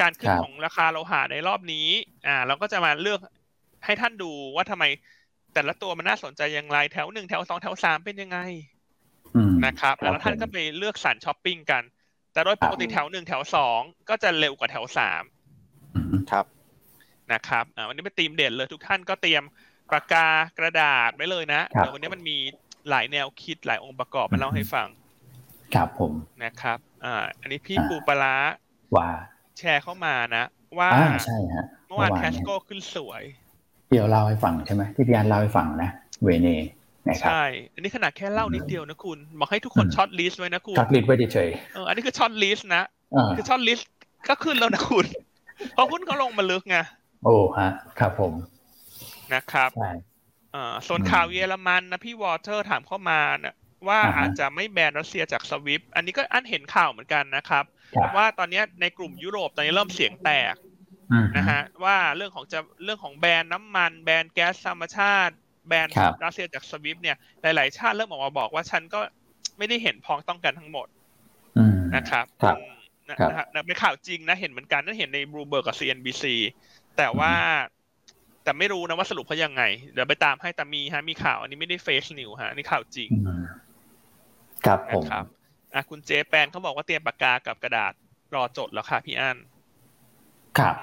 [0.00, 1.88] การขึ้นของราคาโลหะในรอบนี้
[2.26, 3.20] อ่า เราก็จะมาเลือก
[3.84, 4.84] ให้ท่านดูว่าทำไม
[5.54, 8.38] แต่ละตัวมันน่าสนใจอย่างไรแถวหนึ่งแถวสองแถวสามเป็นยังไง
[9.66, 11.82] นะครับ แล้วท่านก็ไปเลือกสรรช้อปปิ้งกัน
[12.32, 15.22] แต่โดยปกติแถวหนึ่งแถวสองก็จะเร็วกว่าแถวสาม
[16.30, 16.44] ครับ
[17.32, 19.44] นะครับอ่าวันนี้เป็นธีมเด่นเลยทุกท่านก็เตรียม
[19.92, 22.36] ปากกากระดาษไว้เลยนะเดี๋ยววันนี้มันมี
[22.90, 24.88] หลายแนวคิดหลายองค์ประกอบมาเล่าให้ฟัง
[25.74, 26.12] ครับผม
[26.44, 28.36] นะครับ อ่า อันนี้พี่ปูปลา
[28.96, 29.08] ว่า
[29.58, 30.44] แชร์เข้ามานะ
[30.78, 30.88] ว่า
[31.26, 33.22] ใช่ฮะเมื่อวานแคชโก้ขึ้นสวย
[33.90, 35.90] เดี๋ยวเล่าให้ฟังใช่ไหมที่พี่อันเล่าให้ฟังนะ
[36.24, 36.48] เวเน
[37.08, 37.44] นะครับใช่
[37.74, 42.84] อันนี้ขนาดแค่เล่านิดเดียวนะคุณบอกให้ทุกคน shortlist ไว้นะคุณ shortlist ไว้เฉยเอออันนี้คือ shortlist นะ
[43.36, 43.90] คือ shortlist
[44.28, 45.06] ก็ขึ้นแล้วนะคุณ
[45.74, 46.76] เพราะหุ้นเขาลงมาลึกไง
[47.24, 48.32] โอ้ฮะ ครับผม
[49.34, 49.90] นะครับใช่
[50.88, 53.54] ส่วนข่าวเยอรมันนะพี่วอเตอร์ถามเข้ามานะ
[53.88, 57.64] ว่าอาจจะไม่แบนรัสเซียจาก SWIFT อันนี้ก็อันเห็นข่าวเหมือนกันนะครับ
[58.16, 60.54] ว่าตอนนี้ในกลุ่มยุโรปตอนนี้เริ่มเสียงแตก
[61.36, 65.34] นะฮะว่าเรื่องของจะเรื่องของแบนน้ำมัน แบนแก๊สธรรมชาติ
[65.68, 65.86] แบน
[66.24, 69.00] รัสเซียจากสวิฟเนี่ยหลาย ๆ ชาติเริ่มออกมาบอกว่าฉันก็
[69.58, 70.86] ไม่ได้เห็นพ้องต้องกันทั้งหมด
[71.96, 72.24] นะครับ
[73.08, 76.24] นะฮะเป็นข่าวจริงนะเห็นเหมือนกันนั่นเห็นในบลูเบิร์กกับ CNBC
[76.96, 77.32] แต่ว่า
[78.44, 83.10] แต่ไม่รู้นะว่าสรุปเขายังไง เดี๋ยวไปตามให้แต่มีฮะ มีข่าว อันนี้ไม่ได้เฟซนิวฮะนี่ข่าวจริง
[84.66, 85.24] ครับผมครับ
[85.74, 87.92] อะคุณเจแปนเขาบอกว่าเตรียมปากกากับกระดาษ
[88.34, 89.36] รอจดแล้วค่ะพี่อัน
[90.58, 90.76] ครับ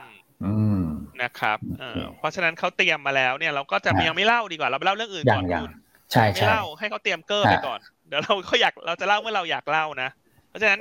[0.46, 0.82] อืม
[1.22, 5.72] นะครับเออเพราะฉะนั้นเขาเตรียมมาแล้วเนี่ยเราก็จะยังไม่เล่าดีกว่า เราไปเล่าเรื่องอื่นก่อนคุณ
[6.12, 10.10] ใช่ใช่ไม่เล่าให้เขาเตรียมเกอร์ไปก่อน เดี๋ยวเราเขาอยากเราจะเล่าเมื่อเราอยากเล่านะ
[10.48, 10.80] เพราะฉะนั้น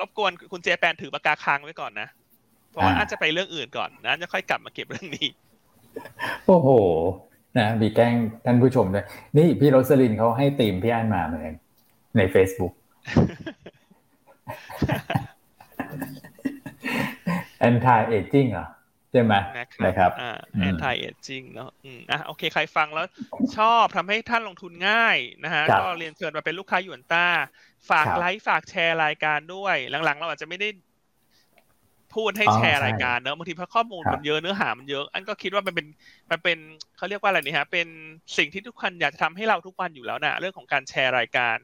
[0.00, 2.08] รบกวนคุณเจแปนถือปากกาค้างไว้ก่อนนะ
[2.70, 5.28] เพราะว่าอาจจะไปเรื่องอื่นก่อนนะจะค่อยกลับมาเก็บเรื่องนี้
[6.46, 6.68] โอ้โห
[7.58, 9.06] นะมีแกล้งท่านผู้ชมด้วย
[9.36, 11.56] นี่พี่โรสลินเขาให้ตีมพี่อันมาเหมือนกัน
[12.16, 12.72] ใน Facebook
[17.58, 18.66] anti-aging เหรอ
[19.12, 19.34] ใช่ไหม
[19.86, 20.10] นะครับ
[20.60, 21.70] แอ anti-aging เนาะ
[22.10, 23.06] อะโอเคใครฟังแล้ว
[23.56, 27.26] ชอบทำให้ท่านลงทุนง่ายนะฮะก็เรียนเชิญมาเป็นลูกค้าหยวนต้า
[27.90, 30.68] ฝากไลค์ฝากแชร์รายการด้วย หลังๆ เราอาจจะไม่ได้
[32.18, 35.86] พูดให้แชร์รายการเนอะบางทีเพราะข้อมูลมันเยอะเนื้อหามันเยอะ อันก็คิดว่ามันเป็น
[36.30, 36.58] มันเป็น
[36.96, 37.86] เขาเรียกว่าอะไรนี่ฮะเป็น
[38.38, 41.56] สิ่งที่ทุกคนอยากจะทำให้เราทุกวันอยู่แล้วนะเรื่องของการแชร์รายการ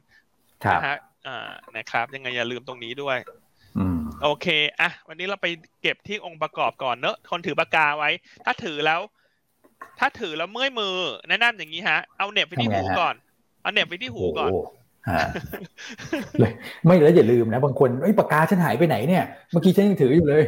[0.73, 3.17] นะฮะอ่านะครับ ยังไงอย่าลืมตรงนี้ด้วย
[4.23, 4.47] โอเค
[4.79, 5.47] อะวันนี้เราไป
[5.81, 8.09] เก็บที่องค์ประกอบก่อนเนอะคนถือปากกาไว้
[8.45, 9.01] ถ้าถือแล้ว
[9.99, 10.95] ถ้าถือแล้วเมื่อยมือ
[11.29, 13.15] แนะนำอย่างนี้ฮะ เอาเน็บไปที่หูก่อน
[13.61, 14.51] เอาเน็บไปที่หูก่อน
[16.39, 16.51] เลย
[16.85, 20.43] ไม่แล้วอย่าลืมนะบางคนไอ้ปากกาฉันหายไปไหนเนี่ยเมื่อกี้ฉันยังถืออยู่เลย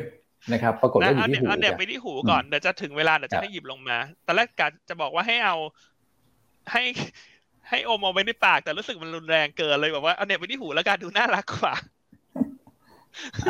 [0.54, 5.56] นะครับ ปรากฏว่าอยู่ที่หูเอาเน็บไปที่หูก่อนเดี๋ยวจะถึงเวลาเดี๋ยวจะให้หยิบลงมาตอนแรกกะจะบอกว่าให้เอา
[6.72, 6.84] ให้
[7.70, 11.74] ให้อมเอาไว้ในปากแต่รู้สึกมันรุนแรงเกินเลยแบบว่าเอาเน็บไปที่หูแล้วกันดูน่ารักกว่า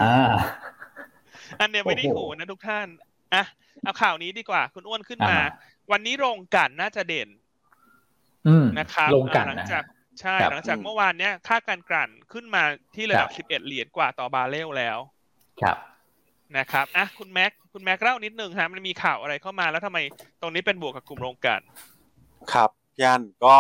[0.02, 0.16] อ่า
[1.60, 2.88] อันเนี้ยไม่ได้หูนะทุกท่าน
[3.34, 3.44] อะ
[3.84, 5.38] เอาข่าวนี้ดีกว่า คุณอ้วนขึ้นมา
[5.92, 7.30] วันนี้โรงกันน่าจะเด่น
[8.80, 9.84] นะครับลงกันหลังจาก
[10.22, 12.64] ใช่หลังจากเมื่อวานเนี้ยค่าการกลั่นขึ้นมา
[12.96, 14.98] ที่ระดับสิบเอ็ดเหรียญกว่าต่อบาร์เรลแล้ว
[15.62, 15.78] ครับ
[16.58, 20.00] นะครับอะคุณแม็กคุณแม็กเล่านิดนึงฮะมันมีข่าวอะไรเข้ามาแล้วทำไม
[20.42, 21.62] ตรงนี้เป็นบวกกับกลุ่มโรงกัน
[22.54, 22.70] ครับ
[23.02, 23.56] ย่านก็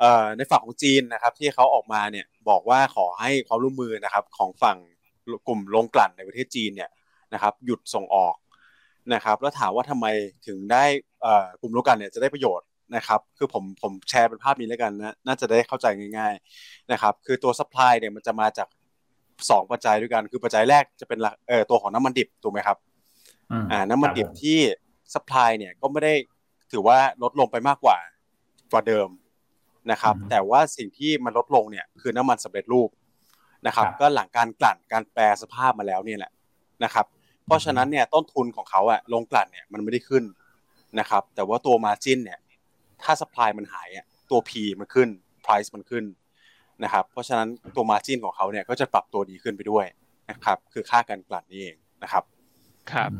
[0.00, 4.78] เอ่อในฝั่งของจีนนะครับ ที่เขาออกมาเนี่ยบอกว่าขอให้ความร่วมมือนะครับของฝั่ง
[5.46, 6.90] กลุ่มโรงกลั่นในประเทศจีนเนี่ย
[7.34, 8.36] นะครับ หยุดส่งออก
[9.14, 10.06] นะครับ แล้วถามว่าทำไม
[10.46, 10.84] ถึงได้
[11.60, 12.66] กลุ่มโรงกลั่นเนี่ยจะได้ประโยชน์
[12.96, 18.68] นะครับ คือผมผมแชร์เป็นภาพนี้แล้วกันนะน่าจะได้เข้าใจง่าย ๆนะครับ คือตัว supply เนี่ยมันจะมาจาก
[19.50, 21.18] สองปัจจัยด้วยกัน คือปัจจัยแรกจะเป็น
[21.48, 22.78] เอ่อตัวของน้ำมันดิบถูกไหมครับ
[23.72, 24.58] อ่า น้ำมันดิบที่
[25.14, 26.14] supply เนี่ยก็ไม่ได้
[26.72, 27.98] ถือว่าลดลงไปมากกว่า
[28.72, 29.08] กว่าเดิม
[29.90, 32.90] นะครับ แต่ว่าสิ่งที่มันลดลงเนี่ยคือน้ำมันสำเร็จรูป
[33.66, 36.32] นะครับ ก็หลังการกลั่นการแปรสภาพมาแล้วเนี่ยแหละ
[36.84, 37.06] นะครับ
[37.44, 40.24] เพราะฉะนั้นเนี่ยต้นทุนของเขาอะโรงกลั่นเนี่ยมันไม่ได้ขึ้น
[40.98, 42.38] นะครับ แต่ว่าตัว margin เนี่ย
[43.02, 45.08] ถ้าสป라이มันหายอะตัว P มันขึ้น
[45.44, 46.04] price มันขึ้น
[46.84, 49.86] นะครับเพราะฉะนั้นตัวมาจินของเขาเนี่ยก็จะปรับตัวดีขึ้นไปด้วย
[50.30, 52.24] นะครับคือค่าการกลั่นนี่เองนะครับ
[52.92, 53.10] ครับ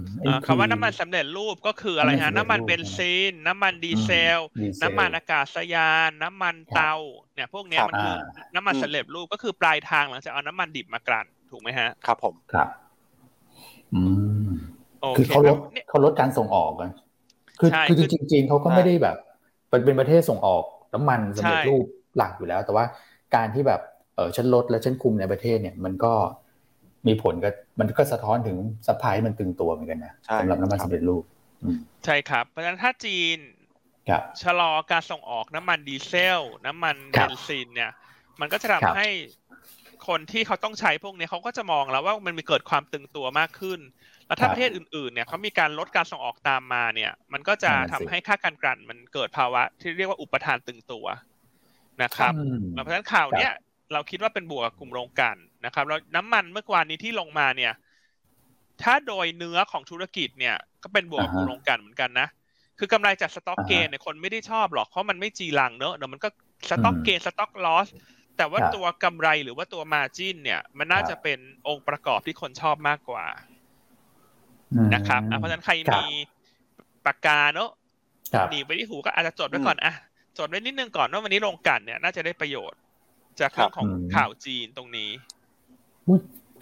[0.47, 4.41] คำว่าน้ำมันสำเร็จรูปก็คืออะไรฮะน้ำมันเบนซิน น้ำมันดีเซล
[4.83, 6.95] น้ำมันอากาศยาน น้ำมันเตา
[7.35, 8.17] เนี่ยพวกนี้มันคือ
[8.55, 12.69] น้ำมันสำเร็จรูปก็คือปลายทางหลังจากเอาน้ำมันดิบมากลั่นถูกไหมฮะ ครับผมครับ
[13.95, 14.03] อื
[14.45, 14.49] ม
[15.17, 15.59] คือเขาลด
[15.89, 16.91] เขาลดการส่งออกกัน
[17.61, 19.17] คือคือจริงๆเขาก็ไม่ได้แบบ
[19.85, 21.85] เป็นประเทศส่งออกน้ำมันสำเร็จรูป
[22.17, 22.85] หลักอยู่แล้ว แต่ว่า
[23.35, 23.81] การที่แบบ
[24.15, 26.13] เออฉันลดและฉันคุมในประเทศเนี่ย มันก็
[27.07, 28.57] มีผลก็มันก็สะท้อนถึง
[28.87, 31.23] สปายมันตึงตัวเหมือนกันนะสำหรับน้ำมันสำเร็จรูป
[32.05, 33.39] ใช่ครับ เพราะฉะนั้นถ้าจีน
[34.43, 37.93] ชะลอการส่งออกน้ำมันดีเซล น้ำมันเบนซินเนี่ย
[38.41, 39.09] มันก็จะทำให้
[40.09, 43.81] คนที่เขาต้องใช้พวกนี้เขาก็จะมองแล้วว่ามันมีเกิดความตึงตัวมากขึ้น
[44.27, 51.07] แล้วถ้าประเทศอื่นๆเนี่ยเขามีการลดการส่งออกตามมาเนี่ย มันก็จะทำให้ค่าการกลั่นมันเกิดภาวะที่เรียกว่าอุปทานตึงตัว
[52.03, 52.33] นะครับ
[52.71, 53.53] เพราะฉะนั้นข่าวเนี้ย
[53.93, 57.73] เราคิดว่าเป็นบวกกลุ่มโรงกลั่นนะครับแล้วน้ำมันเมื่อวานนี้ที่ลงมาเนี่ย
[58.83, 62.29] ถ้าโดยเนื้อของธุรกิจเนี่ยก็เป็นบวกกลุ่มโรงกลั่นเหมือนกันนะ
[62.79, 66.29] คือกำไรจาก stock gain เนี่ยคนไม่ได้ชอบหรอกเพราะมันไม่จีรังเนอะเดี๋ยวมันก็
[66.71, 67.89] stock gain stock loss
[68.37, 73.25] แต่ว่าตัวกำไรหรือว่าตัว margin เนี่ย มันน่าจะเป็นองค์ประกอบที่คนชอบมากกว่า
[74.95, 76.05] นะครับเพราะฉะนั้นใครมี
[77.07, 77.71] ปากกาเนอะ
[78.51, 79.95] หนีไปที่หูก็อาจจะจดไว้ก่อนอะ
[80.39, 82.81] จดไว้นิดนึงก่อนว่าวันนี้โรงกันเนี่ยน่าจะได้ประโยชน์
[83.41, 85.11] จากเรื่องของข่าวจีนตรงนี้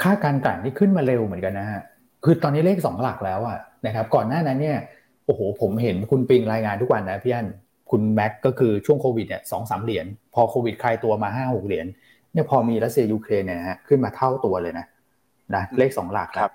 [0.02, 1.82] ค่าการกลั่นที่ขึ้นมาเร็วเหมือนกันนะฮะ
[2.24, 4.78] คือตอนนี้เลขสองหลักแล้วอะนะครับ ก่อนหน้านั้นเนี่ย
[5.26, 7.46] โอ้โหผมเห็นคุณปิงรายงานทุกวันนะพี่อัน
[7.90, 11.86] คุณแม็กก็คือช่วงโควิดเนี่ยสองสามเหรียญพอโควิดคลายตัวมาห้าหกเหรียญ
[12.32, 14.86] เนี่ยพอมีรัสเซียยูเครนเนี่ยฮะขึ้นมาเท่าตัวเลยนะ
[15.54, 16.50] นะเลขสองหลักครับ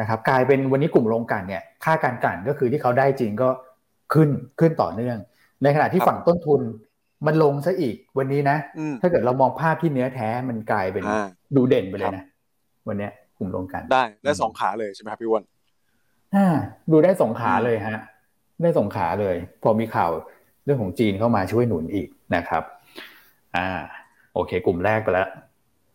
[0.00, 3.48] นะครับกลายเป็นวันนี้กลุ่มโรงกันเนี่ยค่าการกลั่นก็คือที่เขาได้จริงก็
[4.12, 4.28] ขึ้น
[4.60, 5.18] ขึ้นต่อเนื่อง
[5.62, 6.60] ในขณะที่ฝั่งต้นทุน
[7.26, 8.56] มันลงซะอีกวันนี้นะ
[9.00, 11.04] ถ้าเกิดเรามองภาพที่เนื้อแท้มันกลายเป็น
[11.56, 12.24] ดูเด่นไปเลยนะ
[12.88, 13.08] วันนี้
[13.38, 15.44] กลุ่มลงกันได้ได้สองขาเลยใช่ไหมครับพี่วัน
[16.34, 16.46] อ่า
[16.92, 17.98] ดูได้สองขาเลยฮะ
[18.62, 20.10] ได้สองขาเลย พอมีข่าว
[20.64, 22.62] เรื่องของจีนเข้ามาช่วยหนุนอีกนะครับ
[23.56, 23.68] อ่า
[24.34, 25.28] โอเค กลุ่มแรกไปแล้ว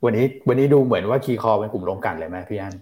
[0.03, 2.73] วันนี้วันนี้ดูเหมือนว่าคีย์คอเป็นกลุ่มลงกันเลยไหมพี่อัน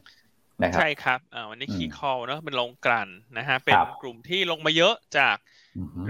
[0.64, 5.38] นะครับใช่ครับอ่าวันนี้คีย์คอเนาะเป็นลงกันนะฮะเป็นกลุ่มที่ลงมาเยอะจาก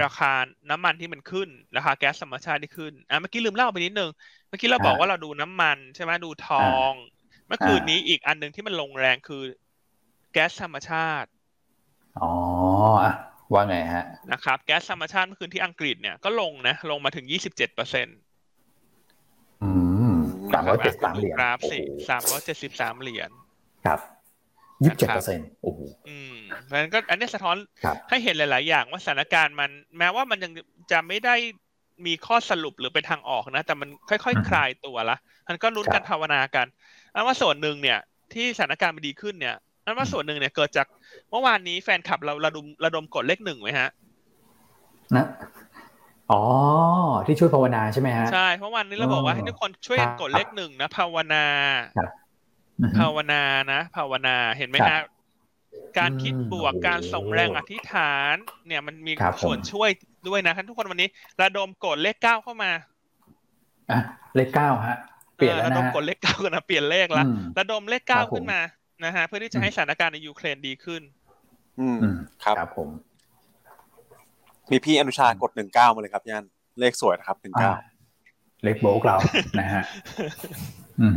[0.03, 0.31] ราคา
[0.69, 4.11] น้ำมันที่มันขึ้น ราคาแก๊สธรรมชาติที่ขึ้นอะเมื่อกี้ลืมเล่าไปนิดนึง
[4.47, 6.91] เมื่อกี้เราบอกว่าเราดูน้ำมันใช่ไหมดูทอง
[7.47, 9.43] เมื่อคืนนี้อีกอันหนึ่งที่มันลงแรงคือ
[10.33, 11.29] แก๊สธรรมชาติ
[12.21, 12.31] อ๋อ
[13.53, 18.17] ว่าไงฮะนะครับแก๊สธรรมชาติเมื่อคืนที่อังกฤษเนี่ยก็ลงนะลงมาถึงยี่สิบเจ็ดเปอร์เซ็นต์
[19.63, 19.69] อื
[20.11, 20.13] ม
[20.53, 23.29] สามร้อยเจ็ดสิบสามเหรียญกราฟสิสามร้อยเจ็ดสิบสามเหรียญ
[23.85, 23.99] ครับ
[24.83, 27.55] ยี่สิบเจ็ดเปอร์เซ็นต์โอ้โหอืมเพราะฉะนั้นก็อันนี้สะท้อน
[28.09, 30.51] ให้เห็นหลาย ๆ อย่างว่าสถานการณ์มันแม้ว่ามันยัง
[30.91, 31.35] จะไม่ได้
[32.05, 35.17] มีข้อสรุปหรือเป็นทางออกนะ แต่มันค่อยๆคลายตัวละ
[35.49, 36.67] มันก็ลุ้นกันภาวนากัน
[37.13, 37.99] อันว่าส่วนหนึ่งเนี่ย
[38.33, 40.87] ที่สถานการณ์มันดีขึ้นเนี่ยอันว่าส่วนหนึ่งเนี่ยเกิดจาก
[41.29, 43.89] เมื่อวานนี้แฟนคลับเราระดมระดมกดเลขหนึ่งไหมฮะ
[45.15, 45.25] นะ
[46.31, 46.41] อ๋อ
[47.25, 51.45] ที่ช่วยภาวนาใช่ไหมฮะ ใช่ เพราะวันนี้เราบอกว่าให้ทุกคนช่วยกดเลขหนึ่งนะภาวนา
[52.99, 55.01] ภาวนานะภาวนาเห็นไหมฮะ
[55.99, 58.35] การคิดบวกการส่งแรงอธิษฐาน
[58.67, 59.89] เนี่ยมันมีส่วนช่วย
[60.27, 61.09] ด้วยนะท่านทุกคนวันนี้
[61.41, 62.71] ระดมกดเลขเก้าเข้ามา
[63.91, 63.99] อะ
[64.35, 64.97] เลขเก้าฮะ
[65.35, 67.25] เปลี่ยนแล้วนะระดมกดเลขเก้ากันนะเปลี่ยนเลขแล้ว
[67.59, 68.59] ระดมเลขเก้าขึ้นมา
[69.05, 71.01] นะฮะเพื่อที่จะให้สถานการณ์ในยูเครนดีขึ้น
[71.79, 71.97] อืม
[72.43, 72.89] ครับครับผม
[74.71, 76.45] มีพี่อนุชากดหนึ่งเก้ามาเลยครับย่าน
[76.79, 77.71] เลขสวยนะครับหนึ่งเก้า
[78.63, 79.17] เลขโบกเรา
[79.59, 79.83] นะฮะ
[81.01, 81.13] อืม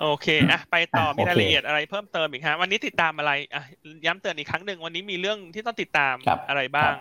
[0.00, 3.62] โอเคอะไปต่อมีรายละเอียดอะไรเพิ่มเติมอีกฮะวันนี้ติดตามอะไรอะ
[4.06, 6.14] ย้ำเตือนอีกครั้งหนึ่งวันนี้มีเรื่องที่ต้องติดตาม
[6.48, 6.94] อะไรบ้าง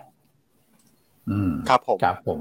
[1.29, 2.39] อืมครับผมครับผม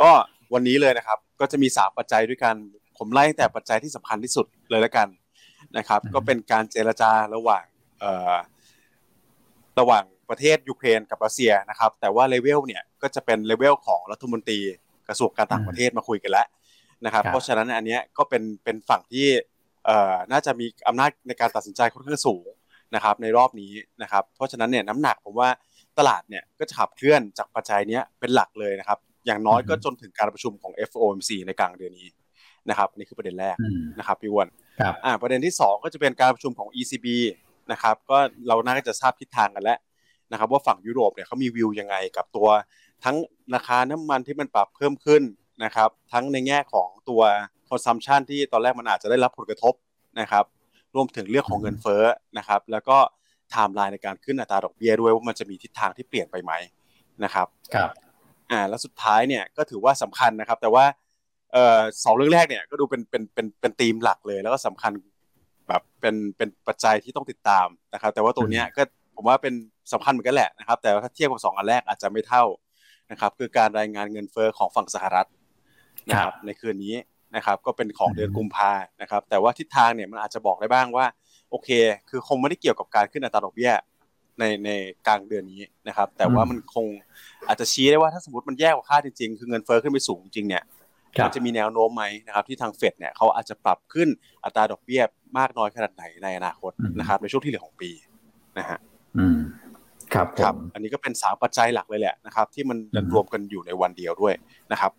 [0.00, 0.10] ก็
[0.54, 2.54] วันนี้เลยนะครับ ก็จะมีสามปัจจัยด้วยกัน
[2.98, 5.08] ผมไล่แต่ปัจจัยที่สำคัญที่สุดเลยแล้วกัน
[5.76, 7.64] นะครับ ก็เป็นการเจรจาระหว่าง
[8.00, 8.36] เอ่อ
[9.78, 14.58] ระหว่างประเทศยูเครนกับรัสเซียนะครับ แต่ว่าเลเวลเนี่ยก็จะเป็นเลเวลของรัฐมนตรี
[15.08, 16.46] กระทรวงการต่างประเทศมาคุยกันแล้ว
[17.04, 19.56] นะครับ เพราะฉะนั้นอันนี้ก็เป็นเป็นฝั่งที่เอ่อ
[20.32, 22.46] น่าจะมีอำนาจในการตัดสินใจค่อนข้างสูง
[22.94, 23.72] นะครับในรอบนี้
[24.02, 25.48] นะครับเพราะฉะนั้นเนี่ยน้ำหนักผมว่า
[25.98, 32.08] ตลาดเนี่ยก็จะขับเคลื่อนจากปัจจัยนี้เป็นหลักเลยนะครับอย่างน้อยก็จนถึงการประชุมของ FOMC ในกลางเดือนนี้
[32.68, 33.56] นะครับนี่คือประเด็นแรก
[33.98, 34.48] นะครับพี่วอน
[35.04, 37.06] อ่าประเด็นที่ 2 ก็จะเป็นการประชุมของ ECB
[37.72, 39.78] นะครับก็เราน่าจะทราบทิศทางกันแล้ว
[40.32, 42.48] นะครับว่าฝั่งยุโรปเนี่ยเขามีวิวยังไงกับตัว
[43.04, 43.16] ทั้ง
[43.54, 45.22] ราคาน้ำมันที่มันปรับเพิ่มขึ้น
[45.64, 47.22] นะครับทั้งในแง่ของตัว
[47.70, 49.74] consumption ที่ตอนแรกมันอาจจะได้รับผลกระทบ
[50.20, 50.44] นะครับ
[50.94, 52.02] รวมถึงเรื่องของเงินเฟ้อ
[52.38, 52.96] นะครับ แล้วก็
[53.50, 56.52] ไทม์ไลน์ในการขึ้นอัตราดอกเบี้ยด้วยว่ามันจะมีทิศทางที่เปลี่ยนไปไหม
[57.24, 57.90] นะครับครับ
[58.50, 60.84] อ่าแล้วสุดท้ายเนี่ยก็ถือว่าสำคัญนะครับ แต่ว่า
[61.52, 64.92] เอ่อสองเรื่องแรกเนี่ยก็ดูเป็นเป็นเป็นเป็นธีมหลักเลย แล้วก็สำคัญ
[65.68, 68.82] แบบเป็นเป็นปัจจัยที่ต้องติดตามนะครับ แต่ว่าตัวเนี้ยก็
[69.16, 69.54] ผมว่าเป็น
[69.92, 72.44] สำคัญเหมือนกันแหละนะครับ แต่ว่าถ้าเทียบกับสองอันแรกอาจจะไม่เท่า
[73.10, 75.28] นะครับ คือการรายงานเงินเฟ้อของฝั่งสหรัฐ
[76.10, 76.94] นะครับในคืนนี้
[77.36, 81.06] นะครับก็เป็นของเดือนกุมภานะครับแต่ว่าทิศทางเนี่ยมันอาจจะบอกได้บ้างว่า
[81.50, 81.68] โอเค
[82.08, 83.72] คือคงไม่ได้เกี่ยวกับการขึ้นอัตราดอกเบี้ย
[84.38, 84.70] ในใน
[85.06, 86.86] กลางเดือนนี้นะครับ แต่ว่ามันคง
[87.48, 90.64] อาจจะชี้ได้ว่าถ้าสมมติมันแย่กว่าคาดจริงๆ คือเงินเฟ้อขึ้นไปสูงจริงเนี่ย
[91.24, 94.08] มันจะมีแนวโน้มไหมนะครับที่ทางเฟดเนี่ยเขาอาจจะปรับขึ้น
[94.44, 95.02] อัตราดอกเบี้ย
[95.38, 97.90] มากน้อยขนาดไหนในอนาคตนะครับในช่วงที่เหลือของปี
[98.58, 98.78] นะฮะ
[99.18, 99.38] อืม
[100.14, 102.78] ครับครับ อันนี้ก็เป็นสามปัจจัยหลักเลยแหละนะครับ ที่มัน
[103.14, 104.34] รวมกันอยู่ในวันเดียวด้วย
[104.72, 104.92] นะครับ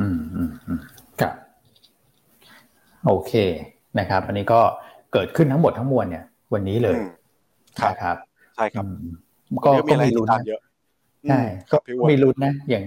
[0.00, 0.78] อืมอืมอืม
[1.20, 1.32] ครับ
[3.06, 3.32] โอเค
[3.98, 4.60] นะครับ อันนี้ก็
[5.12, 6.98] เกิดขึ้นทั้งหมดทั้งมวลเนี่ย วันนี้เลย
[7.80, 8.16] ครับ
[8.56, 8.86] ใช่ครับ
[9.64, 10.60] ก็ก็มีลุ้นเยอะ
[11.28, 11.40] ใช่
[11.72, 11.76] ก็
[12.10, 12.84] มีลุ้นนะ อย่าง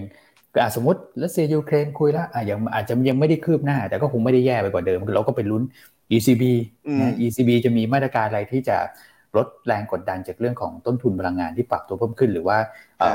[0.74, 5.62] สมมติรัสเซียยูเครนคุยแล้วอะยังอาจจะยังไม่ได้คืบหน้า แต่ก็คงไม่ได้แย่ไปกว่าเดิมเราก็ไปลุ้น
[6.12, 6.44] ECB
[7.00, 8.76] นะ ECB จะมีมาตรการอะไรที่จะ
[9.36, 12.58] ลดแรงกดดันจากเรื่องของต้นทุนพลังงานที่ปรับตัวเพิ่มขึ้น หรือว่า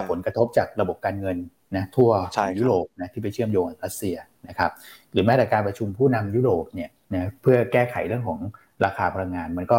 [0.10, 1.38] ผลกระทบจากระบบการเงิน
[1.76, 2.12] นะทั่ว
[2.58, 4.16] ยุโรปนะที่ไปเชื่อมโยงกับรัสเซีย
[4.48, 4.72] นะครับ
[5.12, 8.40] หรือแม้แต่การประชุมผู้นำยุโรปเนี่ยนะเพื่อแก้ไขเรื่องของ
[8.86, 9.78] ราคาพลังงาน มันก็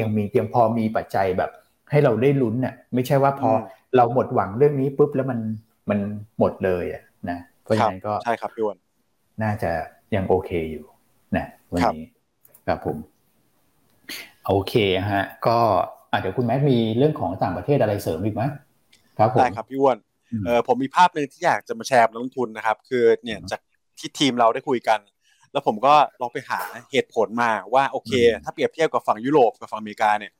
[0.00, 1.50] ยังมียังพอมีปัจจัยแบบ
[1.90, 3.50] ให้เราได้ลุ้นน่ะไม่ใช่ว่าพอ
[3.96, 5.40] เราหมดหวังเรื่องนี้ปุ๊บแล้วมัน
[5.90, 5.98] มัน
[6.38, 8.78] หมดเลยอะนะเพราะฉะนั้นก็ใช่ครับพี่วัน
[9.42, 9.70] น่าจะ
[10.14, 10.84] ยังโอเคอยู่
[11.36, 12.04] นะวันนี้
[12.66, 12.96] ครับผม
[14.46, 14.74] โอเค
[15.12, 15.58] ฮะก็
[16.20, 18.42] เดี๋ยวคุณแมทมีเรื่องของต่างประเทศอะไรเสริมอีกไหม
[19.18, 19.98] ครับผมได้ครับพี่วัน
[20.46, 23.60] เออผมมีภาพหนึ่งที่อยากจะมาแชร์นักลงทุนนะครับ คือเนี่ยจาก
[23.98, 25.00] ที่ทีมเราได้คุยกัน
[25.52, 26.60] แล้วผมก็ลองไปหา
[26.92, 28.12] เหตุผลมาว่าโอเค
[28.44, 30.32] ถ้าเปรียบเทียบกับฝั่งยุโรปกับฝั่งอเมริกาเนี่ย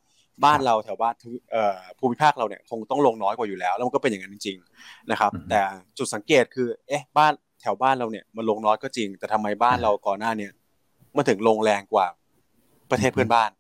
[0.45, 1.15] บ้านเราแถวบ้าน
[1.99, 5.61] ภูมิภาคเราเนี่ยคงต้องลงน้อยกว่าอยู่แล้ว แล้วมันก็เป็นอย่างนั้นจริง ๆ นะครับ แต่
[5.99, 10.53] จุดสังเกตคือเอ๊ะบ้านแถวบ้านเราเนี่ยมันลงน้อยก็จริง แต่ทำไมบ้านเราก่อนหน้าเนี่ย
[11.17, 12.07] มันถึงลงแรงกว่า
[12.91, 13.51] ประเทศเพื่อนบ้าน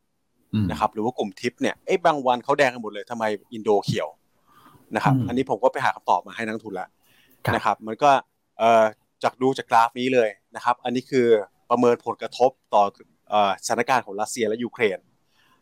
[0.70, 4.08] นะครับหรือว่ากลุ่มทิปเนี่ยเอ๊ะบางวันเขาแดงกันหมดเลยทำไมอินโดเขียว
[4.94, 6.88] นะครับ อันนี้ผมก็ไปหาคำตอบมาให้นักทุนแล้ว
[7.54, 8.10] นะครับ มันก็
[8.58, 8.84] เอ่อ
[9.22, 11.26] จากดูจากกราฟนี้เลยนะครับ อันนี้คือ
[11.70, 12.84] ประเมินผลกระทบต่อ
[13.66, 14.98] สถานการณ์ของรัสเซียและยูเครน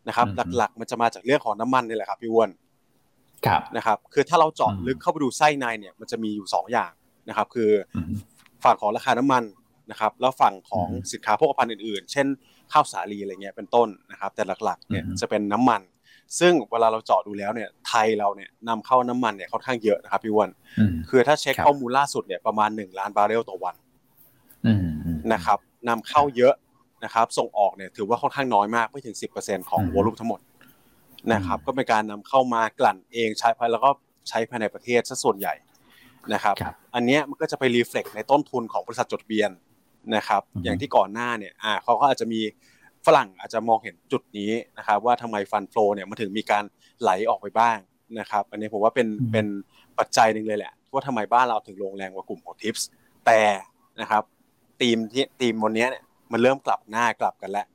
[0.09, 2.51] นะครับ หลักๆ มันจะมาจากเรื่องของน้ำมันนี่แหละครับพี่อ้วน
[3.47, 6.93] ครับนะครับ คือถ้าเราเจาะลึกเข้าไปดูไส้ในเนี่ยมันจะมีอยู่ 2 อย่าง
[7.29, 7.71] นะครับ คือ
[8.65, 9.45] ฝั่งของราคาน้ำมัน
[9.91, 12.27] นะครับ แล้วฝั่งของสินค้าโภคภัณฑ์อื่นๆ เช่น
[12.73, 15.83] ข้าวสาลีอะไรเงี้ยเป็นต้นนะครับ แต่หลักๆเนี่ยจะเป็นน้ำมัน
[16.39, 20.51] ซึ่งเวลาเราเจาะดูแล้วเนี่ยไทยเราเนี่ยนำเข้าน้ำมันเนี่ยค่อนข้างเยอะนะครับพี่วัน
[21.09, 23.75] คือถ้าเช็คข้อมูลล่าสุดเนี่ยประมาณ 1 ล้านบาร์เรลต่อวัน
[25.33, 26.55] นะครับนำเข้าเยอะ
[27.05, 30.41] นะครับ ส่งออกเนี่ยถือว่าค่อนข้างน้อยมากไม่ถึง 10%ของวอลุ่มทั้งหมด
[31.33, 33.91] นะครับ ก็เป็นการนำเข้ามากลั่นเองใช้ภายแล้วก็
[34.29, 35.55] ใช้ภายในประเทศซะส่วนใหญ่
[36.35, 36.55] นะครับ
[36.95, 39.51] อันนี้มันก็จะไปรีเฟล็กในต้นทุนของบริษัทจดทะเบียน
[40.17, 42.41] นะครับ อย่างที่ก่อนหน้าเนี่ยอ่าเขาก็อาจจะมี
[43.07, 46.65] ฝรั่งอาจจะมองเห็นจุดนี้นะครับ ว่าทำไมฟันโฟเนี่ยมันถึงมีการ
[47.01, 47.77] ไหลออกไปบ้าง
[48.21, 49.47] นะครับ อันนี้ผมว่าเป็นเป็น
[49.99, 52.89] ปัจจัยหนึ่งเลยแหละว่าทำไมบ้านเราถึงลงแรงกว่ากลุ่มของทิปส์
[53.27, 53.41] แต่
[54.01, 54.23] นะครับ
[54.81, 57.67] ทีมที่ทีมวันนี้เนี่ยมันเริ่มกลับหน้ากลับกันแล้ว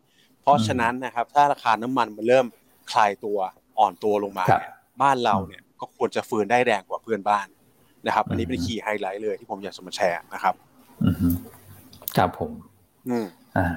[0.42, 2.46] เพราะฉะนั้นนะครับ ถ้าราคาน้ำมันมันเริ่ม
[2.92, 3.38] คลายตัว
[3.80, 7.48] อ่อนตัวลงมาเนี่ยบ้านเราเนี่ยก็ควรจะฟื้นได้แรงกว่าเพื่อนบ้าน
[8.06, 10.56] นะครับ อันนี้เป็นคีย์ไฮไลท์เลยที่ผมอยากจะมาแชร์นะครับ
[12.18, 12.52] ครับผม
[13.10, 13.26] อืม
[13.58, 13.68] อ่า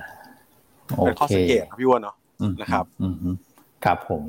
[1.07, 2.16] เป็นข้อสังเกตครับพี่วอนเนาะ
[2.61, 3.14] นะครับอืม
[3.84, 4.22] ครับผม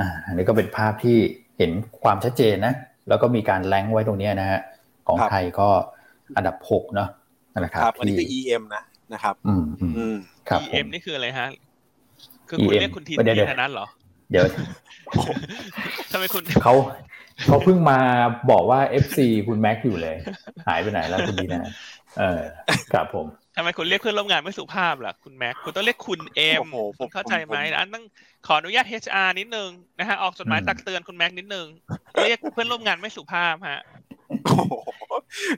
[0.00, 1.18] อ่าอันนี้ก็เป็นภาพที่
[1.58, 1.70] เห็น
[2.02, 2.74] ความชัดเจนนะ
[3.08, 4.60] แล้วก็มีการแลงไว้ตรงนี้นะฮะ
[5.06, 5.68] ของไทยก็
[6.36, 7.08] อันดับหกเนาะ
[7.58, 8.82] นะครับอันนี้คือ EM นะ
[9.12, 10.16] นะครับ อืมอืม
[10.64, 11.48] EM นี่คืออะไรฮะ
[12.48, 13.86] คือคุณเรียกคุณทีทีนั้นเหรอ
[14.30, 14.44] เดี๋ยว
[16.12, 16.74] ทำไมคุณเขา
[17.46, 17.98] เขาเพิ่งมา
[18.50, 19.18] บอกว่า FC
[19.48, 20.16] คุณแม็กอยู่เลย
[20.66, 21.62] หายไปไหนแล้วคุณดีนะ
[22.18, 22.40] เออ
[22.92, 23.26] ครับผม
[23.56, 26.66] ทำไมคุณเรียกเพื่อนร่วมงานไม่สุภาพล่ะคุณแม็กคุณต้องเรียกคุณเอ็ม
[27.12, 28.04] เข้าใจไหมอันต้อง
[28.46, 31.66] ขออนุญาต HR นิดนึงนะฮะออกจดหมายตักเตือนคุณแม็กนิดนึง
[32.22, 33.82] เรียกเพื่อนร่วมงานไม่สุภาพฮะ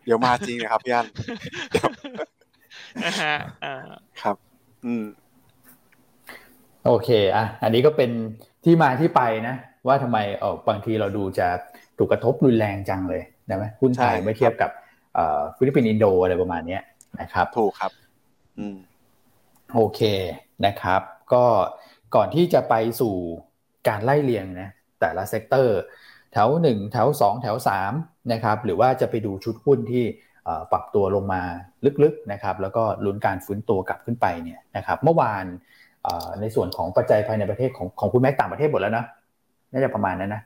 [0.05, 1.07] เดี๋ยวมาจริงนะครับพี่อัน
[3.05, 3.35] นะฮะ
[3.65, 3.75] อ่า
[4.23, 4.37] ครับ
[4.85, 5.05] อืม
[6.87, 8.11] โอเค อะ อันนี้ก็เป็น
[8.65, 9.55] ที่มาที่ไปนะ
[9.87, 11.47] ว่าทำไมเออบางทีเราดูจะ
[11.99, 14.71] ถูกกระทบรุนแรงจังเลยนะไหมหุ้นไทยไม่เทียบกับ
[15.57, 16.79] ฟิลิปปินส์อินโดอะไรประมาณนี้
[17.21, 17.93] นะครับถูกครับ
[18.59, 18.77] อืม
[19.75, 20.01] โอเค
[20.67, 21.03] นะครับ
[21.33, 21.45] ก็
[22.15, 23.15] ก่อนที่จะไปสู่
[23.89, 24.69] การไล่เรียงนะ
[25.01, 25.79] แต่ละ sector
[26.33, 27.93] แถวหนึ่งแถวสองแถวสาม
[28.33, 30.05] นะครับหรือว่าจะไปดูชุดหุ้นที่
[30.73, 31.43] ปรับตัวลงมา
[32.03, 35.45] ลึกๆนะครับแล้วก็ลุ้นการฟื้นตัวกลับขึ้นไปเนี่ยนะครับเมื่อวาน
[36.41, 39.05] ในส่วนของปัจจัยภายในประเทศของของคุณแม็กต่างประเทศหมดแล้วนะ
[39.73, 40.43] น่าจะประมาณนั้นนะ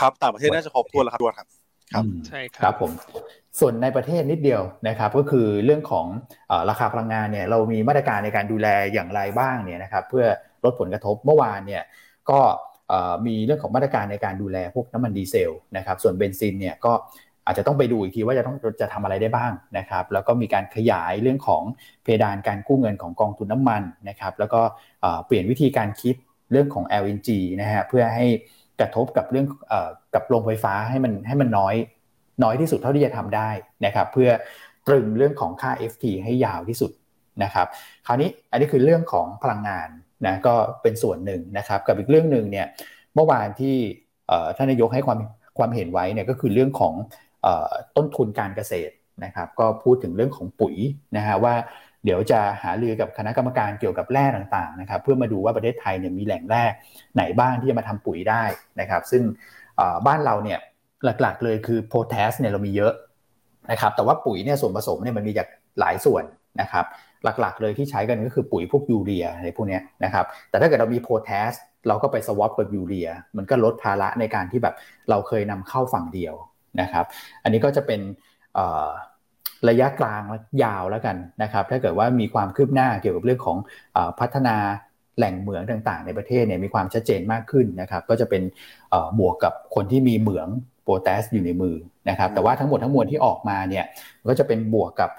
[0.00, 1.46] ครับต่างประเทศน่าจะครบถ้วนแล้วครับครับ
[1.92, 2.90] ครับใช่ครับผม
[3.60, 6.06] ส่วนในประเทศนิดเดียวนะครับก็คือเรื่องของ
[6.70, 10.26] ราคาพลังงานเนี่ยเรามีมาตรการในการดูแลอย่างไรบ้างเนี่ยนะครับเพื่อ
[10.64, 11.82] ลดผลกระทบเมื่อวานเนี่ย
[12.30, 12.40] ก็
[13.26, 16.92] มีเรื่องของมาตรการในการดูแลพวกน้ำมันดีเซลนะครับส่วนเบนซินเนี่ยก็
[17.46, 21.62] อาจจะต้องไปดูอีกทีว่าจะต้องจะทำอะไรได้บ้างนะครับแล้วก็มีการขยายเรื่องของ
[22.02, 24.60] เพดานการกู้เงินของกองทุนน้ำมันนะครับแล้วก็
[25.26, 26.14] เปลี่ยนวิธีการคิด
[26.52, 27.28] เรื่องของ LNG
[27.60, 28.26] นะฮะเพื่อให้
[28.80, 29.46] กระทบกับเรื่อง
[30.14, 31.74] กับโรงไฟฟ้าให้มันให้มันน้อย
[32.42, 33.50] น้อยที่สุดเท่าที่จะทำได้
[33.86, 34.30] นะครับเพื่อ
[34.86, 36.90] ตรึงเรื่องของค่า FT ให้ยาวที่สุด
[37.42, 37.66] นะครับ
[38.06, 39.88] คราวนี้อันนี้คือเรื่องของพลังงาน
[40.26, 42.66] นะก็เป็นส่วนหนึ่งนะครับกับอีกเรื่องหนึ่งเนี่ย
[43.14, 43.76] เมื่อวานที่
[44.56, 45.18] ท่านนายกให้ความ
[45.58, 46.94] ความเห็นไว้เนี่ยก็คือเรื่องของ
[47.96, 48.92] ต้นทุนการเกษตร
[49.24, 50.76] นะครับก็พูดถึงเรื่องของปุ๋ย
[51.16, 51.54] นะฮะว่า
[52.04, 56.64] เดี๋ยวจะหารือกับคณะกรรมการเกี่ยวกับแร่ต่างๆนะครับเพื่อมาดูว่าประเทศไทยเนี่ยมีแหล่งแร่
[57.14, 58.42] ไหนบ้างที่จะมาทำปุ๋ยได้
[58.80, 59.22] นะครับซึ่ง
[60.06, 60.58] บ้านเราเนี่ย
[61.04, 62.92] หลักๆ เลยคือโพแทสเนี่ยเรามีเยอะ
[63.70, 65.48] นะครับ แต่ว่าปุ๋ยเนี่ยส่วนผสมเนี่ยมันมีจาก
[65.80, 66.24] หลายส่วน
[66.60, 66.84] นะครับ
[67.24, 71.50] หลักๆ เลยที่ใช้กันก็คือปุ๋ยพวกยูเรียอะไรพวกนี้นะครับ แต่ถ้าเกิดเรามีโพแทส
[71.88, 74.74] เราก็ไปสวอปกับยูเรีย มันก็ลดภาระในการที่แบบ
[75.10, 76.34] เราเคยนำเข้าฝั่งเดียว
[76.80, 77.04] นะครับ
[77.42, 78.00] อันนี้ก็จะเป็น
[79.68, 83.56] ระยะกลางและยาวแล้วกันนะครับ ถ้าเกิดว่ามีความคืบหน้าเกี่ยวกับเรื่องของ
[83.96, 84.56] อพัฒนา
[85.16, 88.42] แหล่งเหมืองต่างๆ ในประเทศเนี่ยมีความชัดเจนมากขึ้นนะครับ ก็จะเป็น
[89.18, 90.48] บวกกับคนที่มีเหมือง
[90.88, 91.76] โปแตชอยู่ในมือ
[92.08, 93.84] นะครับแต่ว่าทั้งหมดทั้งมวลที่ออกมาเนี่ย
[94.28, 95.10] ก็จะเป็นบวกกับ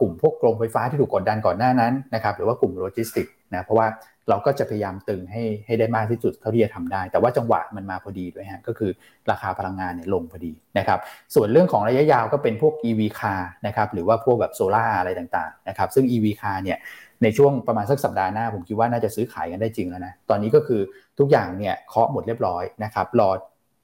[0.00, 3.86] กลุ่มพวกโรงไฟฟ้าที่ถูกกดดันก่อนหน้านั้นนะครับหรือว่ากลุ่มโลจิสติกนะเพราะว่า
[4.28, 8.90] เราก็จะพยายามตรึงให้ให้ได้มากที่สุดเท่าที่จะทำได้ แต่ว่าจังหวะมันมาพอดีด้วยฮะก็คือ
[9.30, 10.98] ราคาพลังงานเนี่ยลงพอดีนะครับ
[11.34, 16.78] ส่วนเรื่องของระยะยาวก็เป็นพวก EV car นะครับหรือว่าพวกแบบโซล่าอะไรต่างๆนะครับซึ่ง EV car เนี่ย
[17.22, 20.80] ในช่วงประมาณสักสัปดาห์หน้าผมคิดว่าน่าจะซื้อขายกันได้จริงแล้วนะตอนนี้ก็คือ
[21.18, 23.30] ทุกอย่างเนี่ยเคาะหมดเรียบร้อยนะครับรอ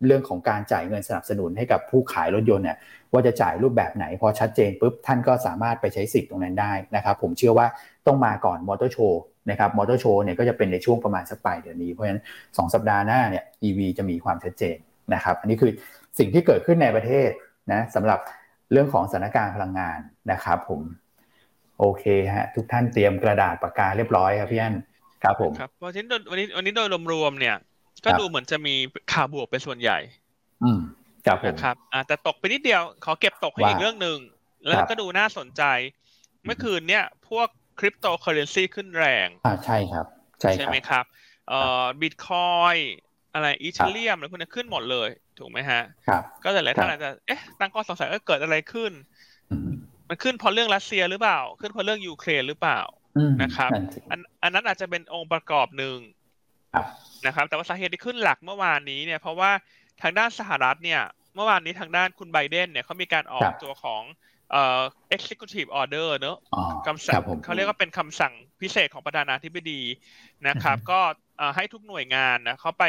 [0.07, 2.79] เรื่องของการจ่ายเงินสนับสนุนให้กับผู้ขายรถยนต์เนี่ย
[3.13, 7.67] ว่าจะจ่ายรูปแบบไหนพอชัดเจนปุ๊บท่านก็สามารถไปใช้สิทธิ์ตรงนั้นได้นะครับผมเชื่อว่า
[8.07, 14.77] ต้องมาก่อนมอเตอร์โชว์นะครับมอเตอร์โชว์เนี่ยก็จะเป็นในช่วงประมาณสักปลายเดือนนี้ เพราะฉะนั้น 2 สัปดาห์หน้าเนี่ย EV จะมีความชัดเจน
[15.15, 15.71] นะครับอันนี้คือ
[16.19, 17.29] สิ่งที่เกิดขึ้นในประเทศ
[17.73, 18.21] นะสำหรับ
[18.73, 19.99] เรื่องของสถานการณ์พลังงาน
[20.33, 20.83] นะครับผม
[21.79, 24.75] โอเคฮะทุกท่านเตรียมกระดาษปากกาเรียบร้อยครับพี่อัน
[25.25, 27.57] ครับผมครับวันนี้วันนี้วันนี้โดยรวมๆเนี่ย
[28.05, 28.75] ก็ดูเหมือนจะมี
[29.13, 29.99] ข่าวบวกเป็นส่วนใหญ่
[30.65, 30.79] อืม
[31.27, 34.19] ครับผมครับอ่าแต่ตกไปนิดเดียว ขอเก็บตกให้อีกเรื่องหนึ่ง
[34.69, 35.63] แล้วก็ดูน่าสนใจ
[36.45, 40.07] เมื่อคืนเนี่ย พวกคริปโตเคอเรนซีขึ้นแรง อ่าใช่ครับ
[40.41, 41.05] ใช่ใช่ไหมครับ
[41.49, 42.77] เอ่อบิตคอย
[43.35, 48.93] อะไรอีเทเรียมอะไรพวกนี้ขึ้นหมดเลย ถูกไหมฮะ ครับ ก็แต่หลายท่านอาจจะ เอ๊ะ ตั้งข้อสงสัยว่าเกิดอะไรขึ้น
[50.09, 52.81] มันขึ้นเพราะเรื่องรัสเซียหรือเปล่า ขึ้นเพราะเรื่องยูเครนหรือเปล่า
[53.43, 53.71] นะครับ
[54.11, 55.97] อันอันนั้นอาจจะเป็นองค์ประกอบหนึ่ง
[57.26, 59.51] นะครับ แต่ว่าสาเหตุที่ขึ้นหลักเมื่อวานนี้เนี่ย เพราะว่า
[60.03, 61.03] ทางด้านสหรัฐเนี่ย
[61.35, 64.03] เมื่อวานนี้ทางด้านคุณไบเดนเนี่ยเขามีการออกตัวของ
[64.51, 64.81] เอ่อ
[65.16, 66.37] executive order เนอะ
[66.87, 69.83] คำสั่งเขาเรียกว่าเป็นคำสั่งพิเศษของประธานาธิบดี
[70.49, 71.01] นะครับ ก็
[71.57, 72.85] ให้ทุกหน่วยงานนะเขาไป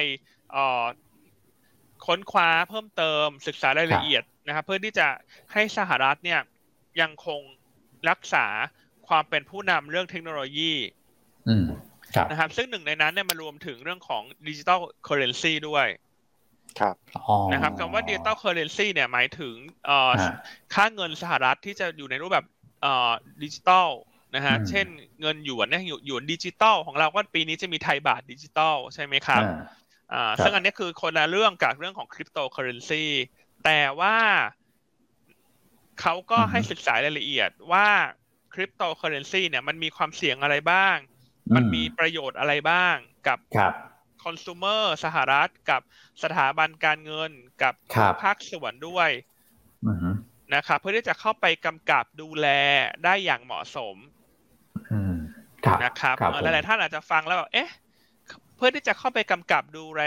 [2.06, 5.08] ค้นคว้าเพิ่มเติมศึกษารายละเอียดนะครับ เพื่อที่จะ
[5.54, 6.40] ให้สหรัฐเนี่ย
[7.02, 7.42] ยังคง
[8.10, 8.46] รักษา
[9.08, 10.74] ความเป็นผู้นำเรื่องเทคโนโลยี
[12.30, 15.88] นะครับซึ่งหนึ่งในนั้นเนี่ยมันรวมถึงเรื่องของ digital currency ด้วย
[16.80, 16.96] ครับ
[17.54, 19.56] นะครับคำว่า digital currency เนี่ยหมายถึง
[20.74, 22.46] ค่าเงินสหรัฐที่จะอยู่ในรูปแบบ
[23.44, 23.90] ดิจิตอล
[24.36, 24.88] นะฮะเช่น
[25.22, 29.44] เงินหยวนเนี่ยหยวนดิจิตอลของเราก็ปีนี้จะมีไทยบาทดิจิตอลใช่ไหมครับ
[30.14, 33.06] อ่าซึ่งอันนี้คือคนละเรื่องกับเรื่องของคริปโตเคอเรนซี
[33.66, 34.18] แต่ว่า
[36.02, 37.88] เขาก็ให้ศึกษารายละเอียดว่า
[38.54, 40.98] คริปโตเคอเรนซีเนี่ยมันมีความเสี่ยงอะไรบ้าง
[41.56, 42.96] มันมีประโยชน์อะไรบ้าง
[43.28, 43.40] กับ
[44.24, 45.82] คอน sumer สหรัฐกับ
[46.24, 47.32] สถาบันการเงิน
[47.64, 47.74] กับ
[48.24, 49.10] ภาคส่วนด้วย
[50.56, 52.48] นะครับเพื่อที่จะเข้าไปกำกับดูแล
[53.04, 53.96] ได้อย่างเหมาะสม
[55.84, 57.70] นะครับหลายๆท่านอาจจะฟังแล้วแบบเอ๊ะ
[58.56, 60.04] เพื่อที่จะเข้าไปกำกับดูแล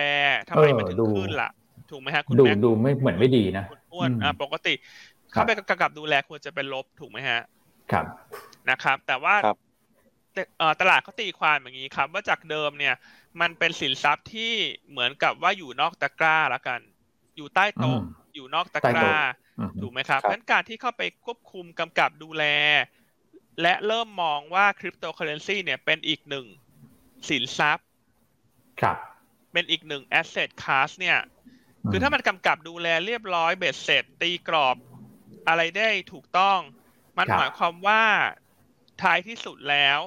[0.49, 1.51] ทำไมมันถึงขึ้นล่ะ
[1.91, 4.75] ถูกไหมฮะคุณดูดูไม่เหมือนไม่ดีนะคุณอ้วนอ่าปกติ
[5.33, 7.41] เข้าไปกำกับดูแลควรจะเป็นลบถูกไหมฮะ
[7.93, 8.05] ครับ
[8.71, 9.35] นะครับ แต่ว่า
[10.81, 12.95] ตลาดเขาตีความอย่างนี้ครับ ว่าจากเดิมเนี่ย
[13.41, 14.53] มันเป็นสินทรัพย์ที่
[14.91, 16.81] เหมือนกับว่าอยู่นอกตะกร้าละกัน
[17.37, 17.99] อยู่ใต้โต๊ะ
[18.35, 19.13] อยู่นอกตะกร้า
[19.81, 22.45] ถูกไหมครับเพราะการที่เข้าไปควบคุมกำกับดูแล
[23.63, 26.47] และเริ่มมองว่าคริปโตเคอเรนซีเนี่ยเป็นอีกหนึ่ง
[27.29, 27.87] สินทรัพย์
[28.81, 28.97] ครับ
[29.53, 31.19] เป็นอีกหนึ่ง asset class เนี่ย
[31.91, 34.77] คือถ้ามันกำกับดูแลเรียบร้อยเบ็ดเสร็จ ตีกรอบ
[35.49, 36.59] อะไรได้ถูกต้อง
[37.19, 38.03] มันหมายความว่า
[39.03, 39.99] ท้ายที่สุดแล้ว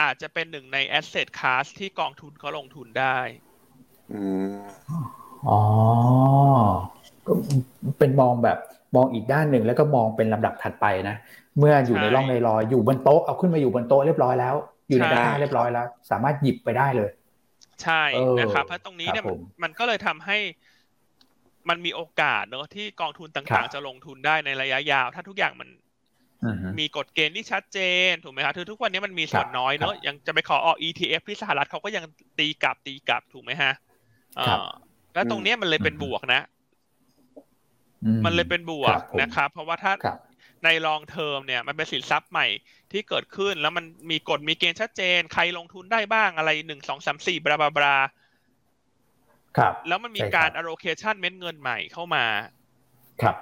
[0.00, 3.18] อาจจะเป็นหนึ่งใน asset class ที่กองทุนเขาลงทุนได้
[5.48, 5.60] อ๋อ
[7.26, 7.32] ก็
[7.98, 8.58] เป็นมองแบบ
[8.96, 11.16] มองอีกด้านหนึ่งแล้วก็มองเป็นลำดับถัดไปนะ
[11.58, 14.54] เมื่ออยู่ในร่องในรอยอยู่บนโต๊ะเอาขึ้นมาอยู่บนโต๊ะเรียบร้อยแล้ว
[14.88, 17.10] อยู่ในตะกร้าเรียบร้อยแล้ว สามารถหยิบไปได้เลย
[17.82, 18.02] ใช่
[18.38, 19.24] นะครับเพราะตรงนี้เนี่ย
[19.62, 20.38] มันก็เลยทำให้
[21.68, 25.68] มันมีโอกาสเนอะที่กองทุนต่างๆ จะลงทุนได้ในระยะยาว ถ้าทุกอย่างมัน
[26.80, 27.78] มีกฎเกณฑ์ที่ชัดเจ
[28.10, 32.04] นถูกไหมครับคือทุกวันนี้มันมีส่วนน้อยเนอะยังจะไปขอออก ETF ที่สหรัฐเขาก็ยัง
[32.38, 33.72] ตีกลับตีกลับถูกไหมฮะ
[35.14, 36.42] แล้วตรงนี้มันเลยเป็นบวกนะ
[38.24, 39.92] มันเลยเป็นบวกนะครับ เพราะว่าถ้า
[40.64, 42.46] ในลองเทอมเนี่ยมันเป็นสินทรัพย์ใหม่
[42.92, 47.96] ที่เกิดขึ้น แล้วมันมีกฎมีเกณฑ์ชัดเจน ใครลงทุนได้บ้างอะไรหนึ่งสองสามสี่บราบรา
[49.58, 52.24] ครับ แล้วมันมีการ allocation เม็ดเงินใหม่เข้ามา
[53.22, 53.36] ครับ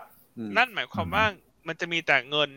[0.56, 1.24] นั่นหมายความว่า
[1.66, 2.50] มันจะมีแต่เงิน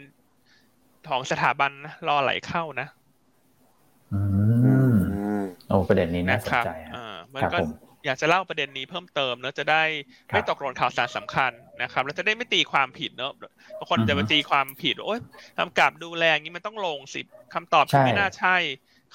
[1.10, 1.72] ของสถาบัน
[2.08, 2.88] รอไหลเข้านะ
[4.14, 4.20] อื
[4.94, 4.96] ม
[5.68, 7.58] โอ้ประเด็นนี้น่าสนใจอ่ามันก็
[8.06, 9.84] อยากจะเล่าประเด็นนี้เพิ่มเติมเนอะจะได้
[10.28, 11.52] ไม่ตกหล่นข่าวสารสำคัญ
[11.82, 13.32] นะครับแล้วจะได้ไม่ตีความผิดเนอะ
[13.78, 15.20] บางคนจะไปตีความผิดโอ๊ย
[15.58, 17.22] ทำกับดูแลอย่างนี้มันต้องลงสิ
[17.54, 18.56] คำตอบไม่น่าใช่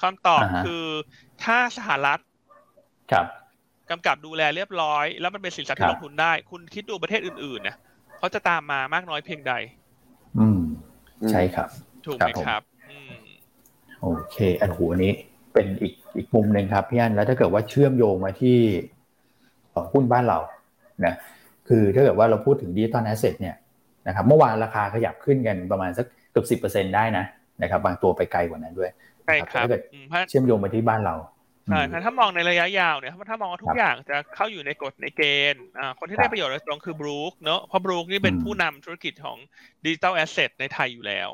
[0.01, 0.85] คำตอบคือ
[1.43, 2.19] ถ้าสหรัฐ
[3.11, 3.25] ครับ
[3.89, 7.77] กำกับดูแลเรียบร้อย แล้วมันเป็นสินทรัพย์ที่ลงทุนได้ คุณคิดดูประเทศอื่นๆเนี่ย
[8.17, 9.53] เขาจะตามมามากน้อยเพียงใด
[10.39, 10.60] อืม
[11.29, 11.69] ใช่ครับ
[12.05, 12.61] ถูกไหมครับ
[14.01, 15.13] โอเค อันหูอันนี้
[15.53, 18.57] เป็นอีกอีกมุมหนึ่งครับพี่อันแล้วถ้าเกิดว่าเชื่อมโยงมาที่
[19.93, 20.39] หุ้นบ้านเรา
[21.05, 21.13] นะ
[21.67, 23.55] คือถ้าเกิดว่าเราพูดถึง digital asset เนี่ย
[24.07, 27.25] นะครับเมื่อวานราคาขยับขึ้นกันประมาณสักเกือบสิบเปอร์เซ็นได้นะ
[27.61, 28.91] นะครับ บางตัวไปไกลกว่านั้นด้วย
[29.25, 29.81] ใช่ครับถ้าเกิด
[30.29, 31.15] เชื่อมโยงมาที่บ้านเรา
[31.71, 35.21] ใช่ถ้ามองในระยะยาวเนี่ยถ้ามองว่าทุกอย่างจะเข้าอยู่ในกฎในเก
[35.53, 35.63] ณฑ์
[35.99, 39.37] คนที่ได้ประโยชน์โดยตรงคือบรูคเนอะเพราะบรูคนี่เป็นผู้นำธุรกิจของ
[39.83, 41.29] digital asset ในไทยอยู่แล้ว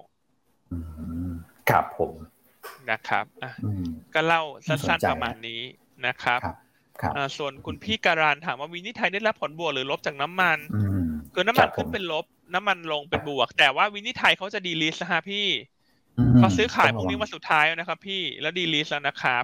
[1.69, 2.13] ครับผม
[2.91, 3.51] นะครับอะ
[4.13, 5.61] ก็เล่าสั้นๆประมาณนี้
[6.07, 6.39] นะครับ
[7.37, 10.57] ส่วนคุณพี่การันถามว่าวินิไทยได้รับผลบวกหรือลบจากน้ำมัน
[11.33, 15.47] คือน้ำมันขึ้นเป็นลบ น้ำมันลงเป็นบวก แต่ว่าวินิไทยเขาจะ delist นะฮะพี่
[16.37, 19.43] เขาซื้อขายพรุ่งนี้วันสุดท้ายนะครับ พี่แล้ว delist แล้วนะครับ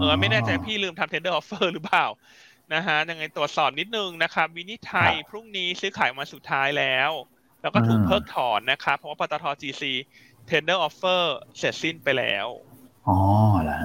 [0.00, 2.06] เออไม่แน่ใจพี่ลืมทำ tender offer หรือเปล่า
[2.74, 7.10] นะฮะยังไงตรวจสอบนิดนึงนะครับวินิไทยพรุ่งนี้ซื้อขายวันสุดท้ายแล้ว
[7.62, 9.92] แล้วก็ถูกเพิกถอนนะครับ เพราะว่าปตทจีซี
[10.50, 11.22] tender offer
[11.58, 12.46] เสร็จสิ้นไปแล้ว
[13.08, 13.18] อ๋อ
[13.64, 13.80] แล้ว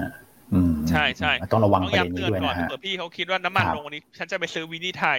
[0.90, 5.18] ใช่ใช่ต้องระวังประเด็นนี้ด้วยนะฮะเผื่อพี่เขาคิดว่าน้ำมันลงวันนี้ ฉันจะไปซื้อวินิไทย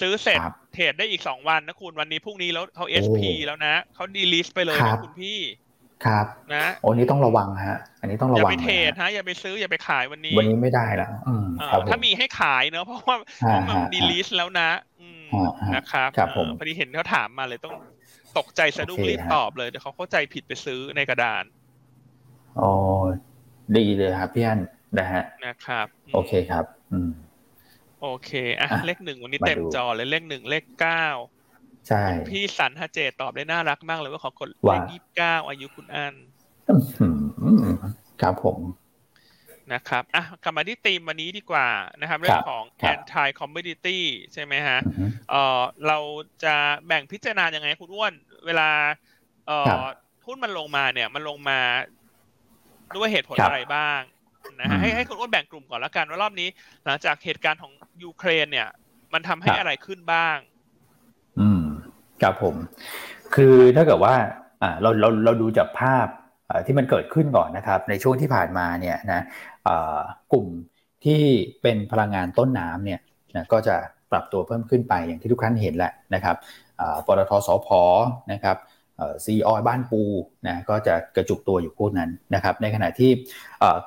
[0.00, 0.40] ซื้อเสร็จ
[0.74, 5.38] trade ได้อีกสองวันนะคุณวันนี้พรุ่งนี้แล้วเขา SP แล้วนะเขา delist ไปเลยนะคุณพี่
[6.06, 11.10] ครับนะโอ้นี้ต้องระวังฮะ อันนี้ต้องระวังอย่าไปเทรดฮะอย่าไปซื้ออย่าไปขายวันนี้ วันนี้ไม่ได้แล้ว
[11.90, 13.16] ถ้ามีให้ขายเนอะเพราะว่า
[13.68, 14.70] มันดีลิสแล้วนะ
[15.76, 16.08] นะครับ
[16.58, 17.74] พอดีเห็นเขาถามมาเลยต้อง
[18.38, 21.44] ตกใจสะดุ้งรีบตอบเลยเดี๋ยวเขาเข้าใจผิดไปซื้อในกระดาน
[22.60, 22.72] อ๋อ
[23.76, 24.60] ดีเลยครับพี่อัน
[24.98, 27.10] นะฮะนะครับ โอเคครับ อืม
[28.02, 28.30] โอเค
[28.60, 31.06] อะเลขหนึ่งวันนี้เต็มจอเลยเลขหนึ่งเลขเก้า
[31.88, 36.14] ใช่พี่สันฮะเจตอบได้น่ารักมากเลยว่าขอกดเลขยี่สิบเก้าอายุคุณอัน
[38.20, 38.58] ครับผม
[39.72, 41.68] นะครับอะกลับมาที่ธีมวันนี้ดีกว่า
[42.00, 43.98] นะครับ เรื่องของ anti commodity
[44.32, 44.78] ใช่ไหมฮะ
[45.30, 45.98] เออเรา
[46.44, 46.54] จะ
[46.86, 48.12] แบ่งพิจารณายังไงคุณอ้วน
[48.46, 48.70] เวลา
[49.46, 49.52] เอ
[49.82, 49.84] อ
[50.26, 51.58] หุ้นมันลงมาเนี่ย มันลงมา
[52.96, 54.00] ด้วยเหตุผลอะไรบ้าง
[54.60, 56.48] นะฮะให้ให้คุณอ้วนแบ่งกลุ่มก่อนแล้วกันว่ารอบนี้
[56.84, 57.72] หลังจากเหตุการณ์ของ
[58.04, 58.68] ยูเครนเนี่ย
[59.12, 60.49] มันทำให้อะไรขึ้นบ้างอืม
[62.22, 62.54] ครับผม
[63.34, 64.14] คือถ้าเกิดว่า
[64.82, 66.06] เราเราเราดูจากภาพ
[66.66, 69.22] ที่มันเกิดขึ้นก่อนนะครับ ในช่วงที่ผ่านมาเนี่ยนะ
[70.32, 70.46] กลุ่ม
[71.04, 71.22] ที่
[71.62, 73.00] เป็นพลังงานต้นน้ำเนี่ย
[73.36, 73.76] นะก็จะ
[74.10, 76.36] ปรับตัวเพิ่มขึ้นไปอย่างที่ทุกท่านเห็นแหละนะครับ
[77.06, 77.68] ปตทสพ
[78.32, 78.56] นะครับ
[79.24, 80.02] ซีออยบ้านปู
[80.46, 83.10] นะก็จะกระจุกตัวอยู่พวกนั้นนะครับ ในขณะที่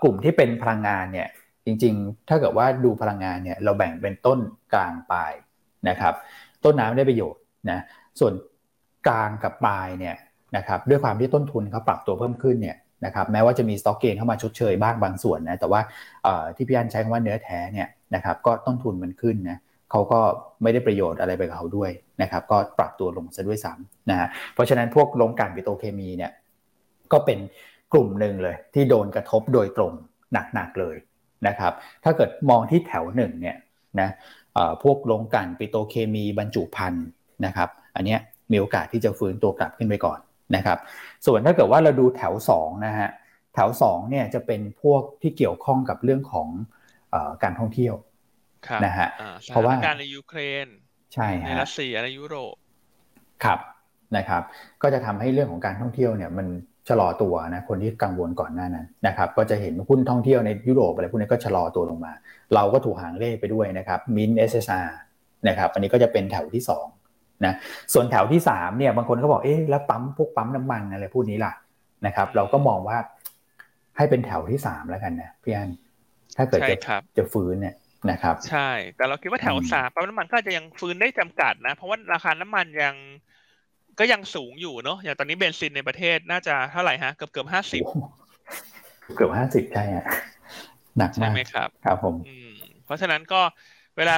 [0.03, 1.27] กลุ่มที่เป็นพลังงานเนี่ย
[1.65, 4.39] จริงๆ ถ้าเกิดว่าดูพลังงานเนี่ยเราแบ่งเป็นต้น
[4.73, 5.33] กลางปลาย
[5.89, 6.13] นะครับ
[6.63, 7.79] ต้นน้ำได้ประโยชน์นะ
[8.19, 8.33] ส่วน
[9.07, 10.15] กลางกับปลายเนี่ย
[10.57, 15.81] นะครับด้วยความที่ต้นทุนเขาปรับตัวเพิ่มขึ้นเนี่ยนะครับแม้ว่าจะมีสต็อกเกนเข้ามาชดเชยบ้างบางส่วนนะแต่ว่า
[16.55, 19.57] ที่พี่อันใช้คำว่าเนื้อแท้เนี่ยนะครับก็ต้นทุนมันขึ้นนะ
[19.91, 20.19] เขาก็
[20.63, 21.91] ไม่ได้ประโยชน์อะไรไปกับเขาด้วย
[22.21, 26.31] นะครับก็ปรับตัวลงซะด้วยซ้ำนะฮะเพราะฉะนั้นพวกโรงกลั่นปิโตเคมีเนี่ย
[27.11, 27.39] ก็เป็น
[27.93, 29.91] กลุ่มหนึ่งเลยที่โดนกระทบโดยตรง
[30.53, 30.95] หนักๆเลย
[31.47, 33.57] นะครับถ้าเกิดมองที่แถวหนึ่งเนี่ย
[33.99, 34.09] นะ
[34.83, 37.05] พวกโรงกลั่นปิโตเคมีบรรจุภัณฑ์
[37.45, 38.17] นะครับ อันนี้
[38.51, 40.19] มีโอกาสที่จะฟื้นตัวกลับขึ้นไปก่อน
[40.55, 40.77] นะครับ
[41.25, 43.09] ส่วนถ้าเกิดว่าเราดูแถว2นะฮะ
[43.53, 46.47] แถว2เนี่ยจะเป็นพวกที่เกี่ยวข้องกับเรื่องของ
[47.13, 47.95] อการท่องเที่ยว
[48.85, 49.07] นะฮะ
[49.47, 50.67] เพราะว่าการในยูเครน
[51.13, 52.55] ใช่ในรัสเซียในยุโรป
[53.43, 53.59] ครับ
[54.17, 54.41] นะครับ
[54.81, 56.47] ก็จะทำให้เรื่องของการท่องเที่ยวเนี่ยมัน
[56.89, 62.13] ชะลอตัวนะคนที่กังวลก่อนหน้านั้นนะครับ ก็จะเห็นหุ้นท่องเที่ยวในยุโรปอะไรพวกนี้ก็ชะลอตัวลงมา
[62.55, 64.71] เราก็ถูกหางเลขไปด้วยนะครับมินเอสเอส
[65.47, 67.02] นะครับ อันนี้ก็จะเป็นแถวที่2
[67.45, 67.53] นะ
[67.93, 71.53] ส่วนแถวที่3เนี่ยบางคนก็บอกเอ๊ะแล้วปั๊มพวกปั๊มน้ำมันอะไรพวกนี้ล่ะ
[72.05, 72.97] นะครับ เราก็มองว่า
[73.97, 75.69] ให้เป็นแถวที่3แล้วกันนะพี่อัน
[76.37, 76.75] ถ้าเกิดจะ
[77.17, 77.75] จะฟื้นเนี่ย
[78.11, 82.95] นะครับใช่ แต่เราคิดว่าแถวสามปั๊มน้ำมันก็จะยังฟื้นได้จำกัดนะ เพราะว่าราคาน้ำมันยัง
[83.99, 87.83] ก็ยังสูงอยู่เนาะอย่างตอนนี้เบนซินในประเทศน่าจะเท่าไหร่ฮะเกือบเกือบห้าสิบ
[89.15, 90.05] เกือบห้าสิบใช่ฮะ
[90.97, 92.15] หนักมากใช่ไหมครับ ครับผม
[92.85, 93.41] เพราะฉะนั้นก็
[93.97, 94.15] เวลา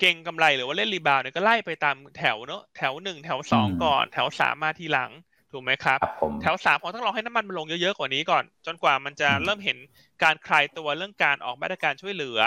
[0.00, 5.10] เก่งกำไรหรือว่าเล่นรีบาวเนี่ยก็ไล่ไปตามแถวเนาะแถวหนึ่งแถวสองก่อน แถวสามมาทีหลัง
[5.52, 5.98] ถูกไหมครับ
[6.42, 9.78] แถวสามคงต้องรอให้น้ำมันมันลงเยอะๆกว่านี้ก่อน จนกว่ามันจะเริ่มเห็น
[10.22, 12.38] การคลายตัวเรื่องการออกมาตรการช่วยเหลือ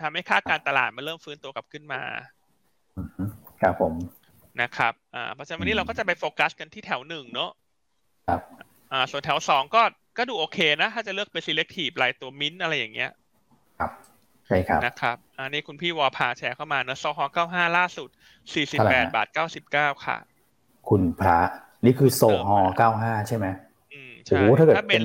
[0.00, 2.02] ทำให้ค่าการตลาดมันเริ่มฟื้นตัวกลับขึ้นมา
[3.62, 3.92] ครับผม
[4.60, 7.50] นะครับอ่าเพราะฉะนั้นวันนี้เราก็จะไปโฟกัสกันที่แถวหนึ่งเนาะ
[8.28, 8.40] ครับ
[8.92, 9.82] อ่าส่วนแถวสองก็
[10.18, 13.10] ก็ดูโอเคนะ ถ้าจะเลือกเป็น selective รายตัวมิ้นอะไรอย่างเงี้ย
[13.78, 13.90] ครับ
[14.46, 18.08] ใช่ครับนะครับ อันนี้คุณพี่วอพาแชร์เข้ามาเนะซอฮอเก้าห้าล่าสุด
[18.54, 20.16] สี่สิบแปดบาทเก้าสิบเก้าค่ะ
[20.88, 21.40] คุณพระ
[21.84, 23.46] นี่คือโซฮอเก้าห้าใช่ไหม
[24.24, 25.04] โอ้โหถ้าเกิดเป็น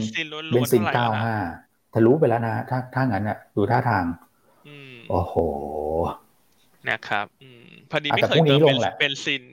[0.53, 1.35] เบนซินเก้าห้า
[1.93, 4.05] ทะลุไปแล้วนะ ถ้าถ้างั้นอะดูท่าทาง
[5.09, 5.35] โอ้โห
[6.89, 8.59] นะครับอืมพอดีไม่เคยเติม
[8.99, 9.43] เบนซิน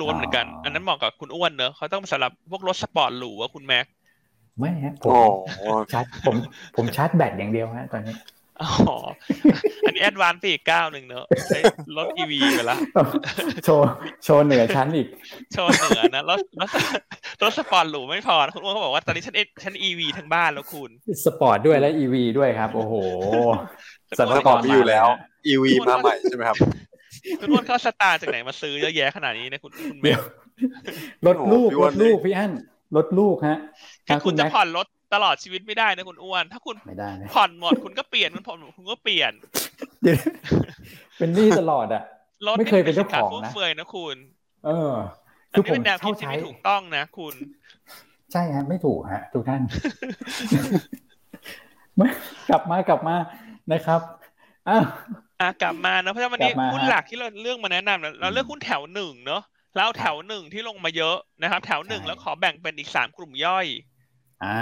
[0.00, 3.86] ล้วนๆเหมือนกัน อันนั้นเหมาะกับคุณอ้วนเนอะเขาต้องสำหรับพวกรถสปอร์ตหรูว่าคุณแม็ก
[4.58, 5.14] ไม่ฮะผม
[5.92, 6.36] ชาร์จผม
[6.76, 8.14] ผมชาร์จแบตอย่างเดียวฮะตอนนี้
[8.62, 8.96] อ๋อ
[9.86, 11.26] อันนี้ advance ไปอีกเก้าหนึ่งเนอะ
[11.96, 12.76] รถ EV ไปละ
[13.64, 13.88] โชว์
[14.24, 15.08] โชว์เหนือชั้นอีก
[15.52, 16.68] โชว์เหนือนะรถรถ
[17.42, 20.90] รถสปอร์ตหรูไม่พอคุณอ้วนเขาบอกว่าตอนนี้ฉันเอฉัน EV ทั้งบ้านแล้วคุณ
[21.24, 22.94] สปอร์ตด้วยและ EV ด้วยครับ โอ้โห
[24.18, 25.06] สปอร์ตมีอยู่แล้ว
[25.46, 26.56] EV มาใหม่ใช่ไหมครับ
[27.40, 30.20] คุณอ้วนเอาสตางค์ากไหนมาซื้อเยอะแยะขนาดนี้นะคุณคุณเมล
[31.26, 32.52] รถลูกรถลูกพี่อั้น
[32.96, 33.58] รถลูกฮะ
[34.26, 39.32] คุณจะผ่อนรถ ตลอดชีวิตไม่ได้นะคุณอ้วน ถ้าคุณไม่ได้ผ่อนหมดคุณก็เปลี่ยนมันผ่อนคุณก็เปลี่ยน
[41.18, 42.02] เป็นหนี้ตลอดอะ
[42.58, 44.16] ไม่เคยเป็นเจ้าของนะเฟื่อยนะคุณ
[44.66, 44.92] เออ
[45.52, 47.34] คือผมเช่าใช้ถูกต้องนะคุณ
[48.32, 49.62] ใช่ฮะไม่ถูกฮะทุกท่าน
[52.50, 53.16] กลับมากลับมา
[53.72, 54.00] นะครับ
[54.68, 54.84] อ้าว
[55.40, 59.42] อะกลับมาเนาะเพราะฉะนั้นวันนี้หุ้นหลักที่เราเลือกมาแนะนำเราเลือกหุ้นแถวหนึ่งเนาะ
[59.76, 63.66] แล้วแถวหนึ่งที่ลงมาเยอะนะครับ แถวหนึ่งแล้วขอแบ่งเป็นอีกสามกลุ่มย่อย
[64.44, 64.58] อ่า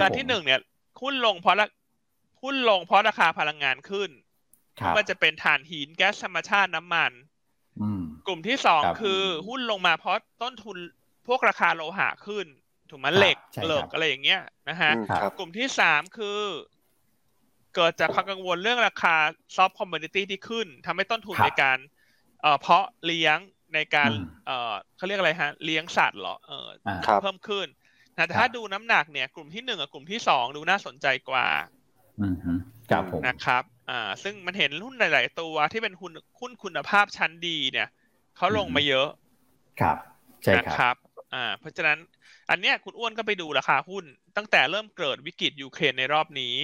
[0.00, 0.60] การที่หนึ่งเนี่ย
[1.02, 1.66] หุ้นลงเพราะละ
[2.42, 4.10] หุ้นลงเพราะราคาพลังงานขึ้น
[4.96, 7.12] มันจะเป็นถ่านหินแก๊สธรรมชาติน้ำมัน
[8.26, 10.76] กลุ่มที่สองคือหุ้นลงมาเพราะต้นทุน
[11.26, 12.46] พวกราคาโลหะขึ้น
[12.90, 14.92] ถูกไหมเหล็กเหลิกอะไรอย่างเงี้ยนะฮะ
[15.38, 16.40] กลุ่มที่สามคือ
[17.74, 19.16] เกิดจากความกังวลเรื่องราคา
[19.56, 21.78] soft commodity ที่ขึ้นทำให้ต้นทุนในการ
[22.42, 23.38] เอ่อเพาะเลี้ยง
[23.74, 24.10] ในการ
[24.46, 26.66] เอ่อเขาเรียกอะไรฮะ เลี้ยงสัตว์เหรอเออ
[27.22, 27.66] เพิ่มขึ้น
[28.18, 31.46] นะแต่ถ้าดูน้ำหนักเนี่ยกลุ่มที่หนึ่งกับกลุ่มที่สองดูน่าสนใจกว่า
[32.90, 37.88] ครับผมนะครับ อ่า ซึ่งมันเห็นหุ้นหลาย ๆ ตัวที่เป็นหุ้นหุ้นคุณภาพชั้นดีเนี่ย
[38.36, 39.08] เขาลงมาเยอะ
[39.80, 39.96] ครับ
[40.44, 40.96] ใช่ครับ
[41.34, 41.98] อ่า เพราะฉะนั้น
[42.50, 44.04] อันเนี้ยคุณอ้วนก็ไปดูราคาหุ้น
[44.36, 46.54] ตั้งแต่เริ่มเกิดวิกฤตยูเครนในรอบนี้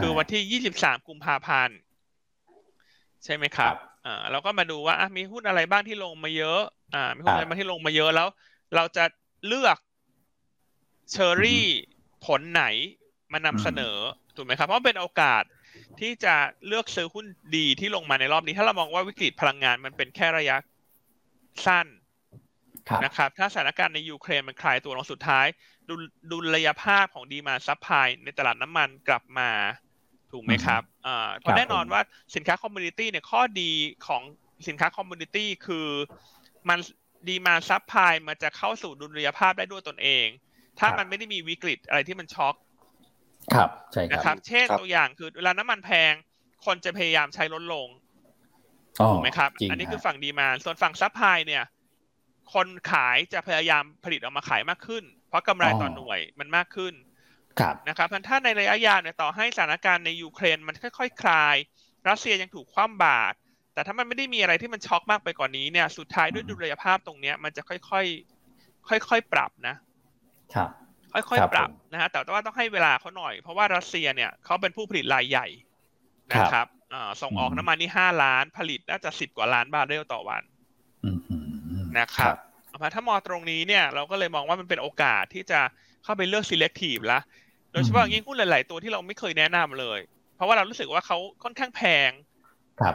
[0.00, 1.78] คือวันที่ยี่สิบสามกุมภาพันธ์
[3.24, 3.74] ใช่ไหมครับ
[4.06, 6.60] อ่า เราก็มาดูว่าอะมีหุ้นอะไรบ้างที่ลงมาเยอะ
[6.94, 8.28] อ่า มีหุ้นอะไรบ้างที่ลงมาเยอะแล้ว
[8.74, 9.04] เราจะ
[9.46, 9.78] เลือก
[11.10, 11.64] เชอรี่
[12.26, 12.64] ผลไหน
[13.32, 13.96] มานำเสนอ
[14.36, 15.42] ถูกไหมครับ เพราะเป็นโอกาส
[16.00, 16.34] ที่จะ
[16.66, 20.56] เลือกซื้อหุ้นดีที่ลงมาในรอบนี้ ถ้าเรามองว่าวิกฤตพลังงานมันเป็นแค่ระยะ
[21.66, 21.86] สั้น
[23.04, 25.46] นะครับ ถ้าสถานการณ์ในยูเครนมันคลายตัวลงสุดท้าย
[25.88, 25.94] ดุ
[26.30, 29.50] ดุลยภาพของ demand supply ในตลาดน้ำมันกลับมา
[30.32, 32.00] ถูกไหมครับอ่าเพราะแน่นอนว่า
[32.34, 33.70] สินค้า commodity เนี่ยข้อดี
[34.06, 34.22] ของ
[34.68, 35.86] สินค้า commodity คือ
[36.68, 36.78] มัน
[37.28, 40.26] demand supply มันจะเข้าสู่ดุลยภาพได้ด้วยตนเอง
[40.78, 42.54] ถ้ามันไม่ได้มีวิกฤตอะไรที่มันช็อก
[43.54, 46.12] ครับใช่ครับ เช่นตัวอย่างคือเวลาน้ำมันแพง
[46.64, 47.88] คนจะพยายามใช้ลดลง
[49.12, 51.64] ถูกไหมครับ อันนี้คือฝั่ง demand ส่วนฝั่ง supply เนี่ย
[52.54, 56.94] คนขายจะพยายามผลิตออกมาขายมากขึ้น เพราะกำไรต่อหน่วยมันมากขึ้น
[57.88, 61.56] นะครับถ้าในระยะยาวเนี่ยต่อให้สถานการณ์ในยูเครนมันค่อยๆคลาย
[62.08, 63.36] รัสเซียยังถูกคว่ำบาตร
[63.74, 69.74] แต่ถ้ามันไม่ได้มีอะไรที่มันช็อกมากไปกว่านี้เนี่ย สุดท้ายด้วยดุลยภาพตรงเนี้ยมันจะค่อยๆค่อยๆปรับนะ
[70.54, 70.70] ครับ
[71.12, 75.46] ค่อยๆปรับนะฮะแต่ว่าต้องให้เวลาเขาหน่อย เพราะว่ารัสเซียเนี่ยเขาเป็นผู้ผลิตรายใหญ่
[76.32, 76.66] นะครับ
[77.22, 80.42] ส่งออกน้ำมันนี่ห้าล้านผลิตน่าจะสิบกว่าล้านบาร์เรลต่อวัน
[81.98, 82.36] นะครับ
[82.94, 85.60] ถ้ามองตรงนี้เนี่ยเราก็เลยมองว่ามันเป็นโอกาสที่จะ
[86.04, 87.20] เข้าไปเลือก selective ละ
[87.72, 90.00] โดยเฉพาะยิ่งหุ้นหลาย ๆ ตัวที่เราไม่เคยแนะนำเลย
[90.36, 92.10] เพราะว่าเรารู้สึกว่าเขาค่อนข้างแพง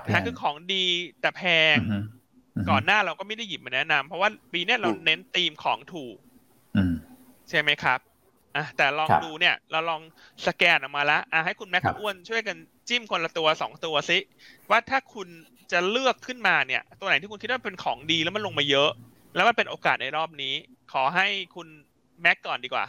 [0.06, 0.86] แพงคือของดี
[1.22, 1.44] แต่แพ
[1.74, 1.76] ง
[2.70, 6.16] ก่อนหน้าเราก็ไม่ได้หยิบมาแนะนำเพราะว่าปีนี้เราเน้นธีมของถูก
[7.50, 8.00] ใช่ไหมครับ
[8.56, 10.02] อะแต่ลองดูเนี่ย เราลอง
[10.48, 14.18] สแกนออกมาแล้วอะให้คุณแม็กอ้วนช่วยกันจิ้มคนละตัวสองตัวซิ
[14.70, 15.28] ว่าถ้าคุณ
[15.72, 18.90] จะเลือกขึ้นมาเนี่ย ตัวไหนที่คุณคิดว่าเป็นของดีแล้วมันลงมาเยอะ
[19.36, 20.54] แล้วมันเป็นโอกาสในรอบนี้
[20.94, 21.68] ขอให้คุณ
[22.22, 22.86] แม็กก่อนดีกว่า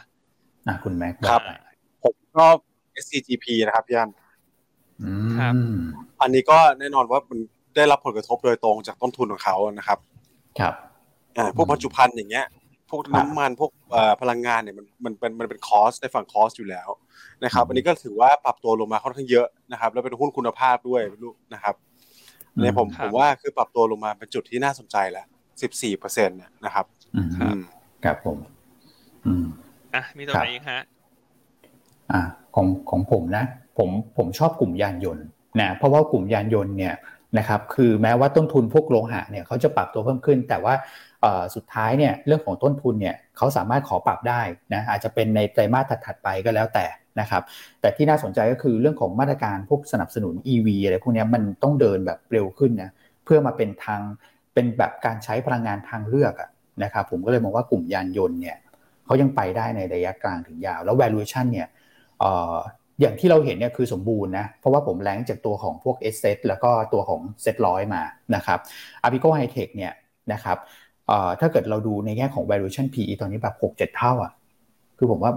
[0.67, 1.41] อะคุณแม็กครับ
[2.03, 2.45] ผมก็
[3.03, 4.09] SCGP นะครับพี่อัน
[5.39, 5.53] ครับ
[6.21, 7.39] อันนี้ก็แน่นอนว่ามัน
[7.75, 9.99] ได้รับผลกระทบโดยตรงจากต้นทุนของเขานะครับ
[10.59, 10.73] ครับ
[11.37, 12.45] อ่าพวกบรรจุภัณฑ์อย่างเงี้ย
[12.89, 13.71] พวกน้ำมันพวก
[14.21, 16.89] พลังงานเนี่ยมันมันเป็นมันเป็นคอสในฝั่งคอสอยู่แล้ว
[17.43, 21.75] นะครับ อันนี้ก็ถือว่าปรับตัวลงมาค่อนข้างเยอะนะครับ แล้วเป็นหุ้นคุณภาพด้วยลูกนะครับ
[22.61, 25.25] เนี่ยผมผมว่าคือปรับตัวลงมาเป็นจุดที่น่าสนใจแล้ว
[25.61, 26.85] สิบสี่เปอร์เซ็นต์เนี่ยนะครับ
[28.03, 28.37] ครับผม
[29.25, 29.45] อืม
[29.95, 30.81] อะมีตัวไหนอีกฮะ
[32.11, 32.21] อ่า
[32.55, 33.45] ของของผมนะ
[33.77, 35.25] ผมผมชอบกลุ่มยานยนต์
[35.59, 36.93] นะเพราะว่ากลุ่มยานยนต์เนี่ย
[37.37, 40.73] นะครับคือแม้ว่าต้นทุนพวกโลหะเนี่ยเขาจะปรับตัวเพิ่มขึ้น แต่ว่า
[41.55, 44.41] สุดท้ายเนี่ยเรื่องของต้นทุนเนี่ยเขาสามารถขอปรับได้
[44.73, 46.85] นะอาจจะเป็นในไตรมาสถัดๆไปก็แล้วแต่
[47.19, 47.43] นะครับ
[47.81, 52.89] แต่ที่น่าสนใจก็คือเรื่องของมาตรการพวกสนับสนุน EV อะไรพวกนี้มันต้องเดินแบบเร็วขึ้นนะ
[53.25, 54.01] เพื่อมาเป็นทาง
[54.53, 56.33] เป็นแบบการใช้พลังงานทางเลือก
[56.83, 58.57] นะครับผมก็เลยมองว่ากลุ่มยานยนต์เนี่ย
[59.05, 61.67] เขายังไปได้ในระยะกลางถึงยาว แล้ว valuation เนี่ย
[63.01, 68.01] อย่างที่เราเห็นเนี่ยคือสมบูรณ์นะเพราะว่าผมแรงจากตัวของพวก s อ t แล้วก็ตัวของเซ็ตร้อยมา
[68.35, 68.59] นะครับ
[69.05, 69.93] a p i c o High Tech เนี่ย
[70.33, 70.57] นะครับ
[71.39, 74.31] ถ้าเกิดเราดูในแง่ของ valuation PE ตอนนี้แบบ6 7 เท่าอะ
[74.97, 75.31] คือผมว่า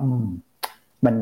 [1.07, 1.15] มัน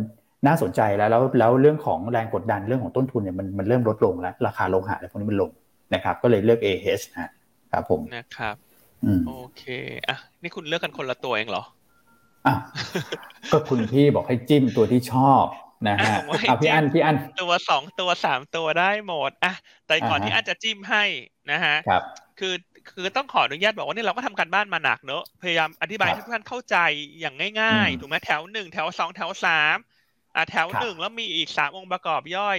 [0.47, 5.51] น่าสนใจแล้วแล้วแล้วเรื่องของแรงกดดันเรื่องของต้นทุนเนี่ยมันมันเริ่มลดลงแล้ว ราคาลงหะอะไรพวกนี้มันลง
[5.95, 7.31] นะครับ ก็เลยเลือก AH นะ
[7.73, 8.57] ครับผมนะครับ
[9.27, 9.65] โอเค
[10.09, 11.63] อะนี่คุณเลือกกันคนละตัวเองเหรอ
[12.47, 12.55] อะ
[13.53, 15.45] ก็คุณพี่บอกให้จิ้มตัวที่ชอบ
[15.89, 16.17] นะฮะ
[16.49, 19.55] เอาพี่อันพี่อันตัวสองตัวสามตัวได้หมดอะ
[19.87, 21.05] แต่ก่อนที่อันจะจิ้มให้
[21.51, 22.03] นะฮะครับ
[22.39, 22.55] คือ
[22.91, 26.77] คือต้องขออนุญาตบอกว่านี่เราก็ทำการบ้านมาหนักเนอะพยายามอธิบายให้ทุกท่านเข้าใจ
[27.21, 29.77] อย่างง่ายๆถูกไหมแถวหนึ่งแถวสองแถวสาม
[30.37, 32.59] อะแถวหนึ่งแล้วมีอีกสามองค์ประกอบย่อย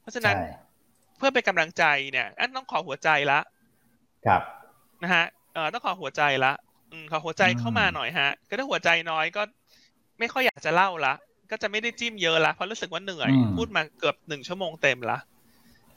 [0.00, 0.36] เพราะฉะนั้น
[1.18, 3.40] เพื่อเป็นกำลังใจเนี่ยอันต้องขอหัวใจละ
[4.26, 4.42] ครับ
[5.02, 6.52] นะฮะเออต้องขอหัวใจละ
[6.90, 9.42] อืมขอหัวใจเข้ามาหน่อยฮะก็ถ้าหัวใจน้อยก็
[10.18, 11.14] ไม่ค่อยอยากจะเล่าละ
[11.50, 15.18] ก็จะไม่ได้จิ้มเยอะละเพราะรู้สึกว่าเหนื่อย พูดมาเกือบหนึ่งชั่วโมงเต็มละ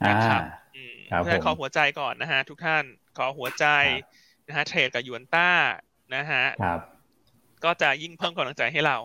[0.08, 0.42] นะครับ
[1.06, 2.84] เพราะฉะนั้นขอหัวใจก่อนนะฮะ ทุกท่าน
[3.18, 3.66] ขอหัวใจ
[4.48, 5.50] นะฮะเทรดกับยวนต้า
[6.14, 6.44] นะฮะ
[7.64, 8.96] ก็จะยิ่งเพิ่มกำลังใจให้เรา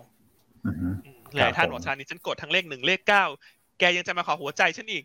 [1.36, 3.24] หลายท่านบอกชานี้ฉันกดทั้งเลขหนึ่งเลขเก้า
[3.80, 5.04] แกยังจะมาขอหัวใจฉันอีก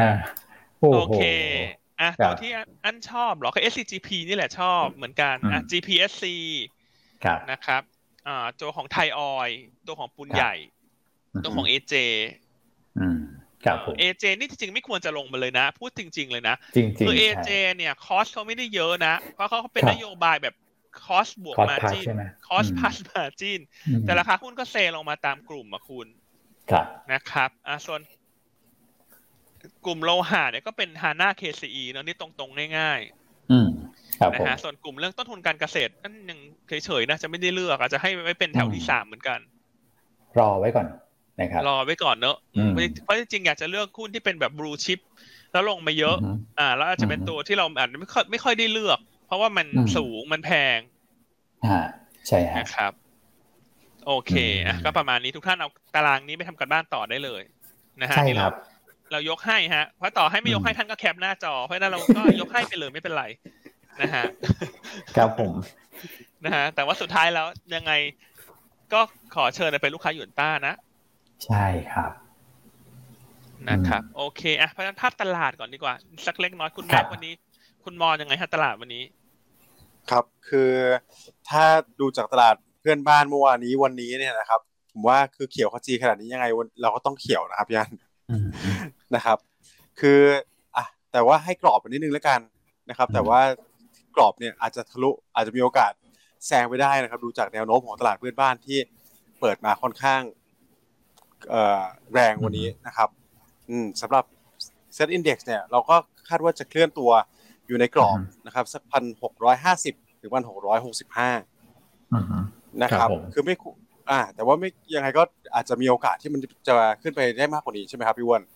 [0.00, 0.12] นะ
[0.94, 1.20] โอเค
[2.00, 2.50] อะตัวที่
[2.84, 6.24] อันชอบหรอคือ SCGP นี่แหละชอบเหมือนกันอะ GPSC
[7.50, 7.82] นะครับ
[8.26, 9.50] อ่าตัวของไทยออย
[9.86, 10.54] ตัวของปูนใหญ่
[11.44, 11.94] ตัวของ AJ
[12.98, 13.20] อืม
[13.64, 20.54] ครับผม AJ นี่จริงๆไม่ควรจะลงมาเลยนะ พูดจริง ๆ เลยนะจริงๆคือ AJ เนี่ยคอสเขาไม่ได้เยอะนะ เพราะเขาเป็นนโยบายแบบ
[21.04, 22.06] คอสบวกมาจิน
[22.46, 23.60] คอสพัสมาจิน
[24.02, 26.06] แต่ราคาหุ้นก็เซลงมาตามกลุ่มอะคุณ
[27.12, 28.00] นะครับอ่าส่วน
[29.86, 33.68] กลุ่มโลหะเนี่ยก็เป็นฮาน่า KCE เนาะนี่ตรงๆง่ายๆอืม
[34.34, 36.40] นะฮะส่วนกลุ่มเรื่องต้นทุนการเกษตรนั่นยัง
[36.84, 39.38] เฉยๆนะจะไม่ได้เลือกอาจจะให้ไว้เป็นแถวที่สามเหมือนกัน
[40.38, 40.86] รอไว้ก่อน
[41.40, 42.36] นะครับรอไว้ก่อนเนอะ
[43.04, 44.98] เพราะจริงๆอยากจะเลือกหุ้นที่เป็นแบบบลูชิป
[45.52, 46.16] แล้วลงมาเยอะ
[46.58, 49.66] อ่า แล้วอาจจะเป็นตัวที่เราอาจจะไม่ค่อยไม่ค่อยได้เลือก เพราะว่ามัน
[49.96, 50.78] สูงมันแพง
[51.64, 51.78] อ่า
[52.26, 52.92] ใช่นะครับ
[54.06, 54.32] โอเค
[54.66, 57.42] อะก็ประมาณนี้ทุกท่านเอาตารางนี้ไปทำกันบ้านต่อได้เลย
[58.00, 58.52] นะฮะใช่ครับ
[59.12, 63.24] เรายกให้ฮะเพราะต่อให้ไม่ยกให้ท่านก็แคปหน้าจอ เพราะนั้นเราก็ยกให้ไปเลยไม่เป็นไร
[64.00, 64.24] นะฮะ
[65.16, 65.52] ครับผม
[66.44, 67.92] นะฮะแต่ว่าสุดท้ายแล้วยังไง
[68.92, 69.00] ก็
[69.34, 70.74] ขอเชิญไปลูกค้าหยวนต้านะ
[71.44, 72.12] ใช่ครับ
[73.70, 75.94] นะครับโอเคอะเพราะฉะนั้นภาพตลาดก่อนดีกว่า
[76.26, 77.32] สักเล็กน้อยคุณแม็กวันนี้
[77.84, 79.04] คุณมองยังไงฮะตลาดวันนี้
[80.10, 80.72] ครับคือ
[81.48, 81.64] ถ้า
[82.00, 84.60] ดูจากตลาดเพื่อนบ้านเมื่อวานนี้วันนี้เนี่ยนะครับ
[84.92, 86.46] ผมว่าคือเขียวขจีขนาดนี้ยังไง
[86.82, 87.90] เราก็ต้องเขียวนะครับยัน
[89.14, 89.38] นะครับ
[90.00, 90.20] คือ
[90.76, 92.40] อะแต่ว่าให้กรอบไปนิดนึงแล้วกัน
[92.90, 93.40] นะครับ แต่ว่า
[94.16, 95.92] กรอบเนี่ยอาจจะทะลุอาจจะมีโอกาส
[96.46, 98.78] แซงไปได้นะครับ ดูจากแนวโน้มของตลาดเพื่อนบ้านที่
[99.40, 100.22] เปิดมาค่อนข้าง
[102.12, 103.08] แรงวันนี้นะครับ
[103.68, 104.24] อืมสำหรับ
[104.94, 105.96] เซ็ตอินดี x เนี่ยเราก็
[106.28, 107.10] คาดว่าจะเคลื่อนตัว
[107.66, 111.30] อยู่ในกรอบนะครับ สักพันหกร้อยห้าสิบถึงพันหกร้อยหกสิบห้า
[112.82, 113.54] นะครับ คือไม่
[114.10, 115.22] อ่า แต่ว่าไม่ยังไงก็
[115.54, 118.55] อาจจะมีโอกาสที่มันจะขึ้นไปได้มากกว่านี้ใช่ไหมครับพี่วอนอ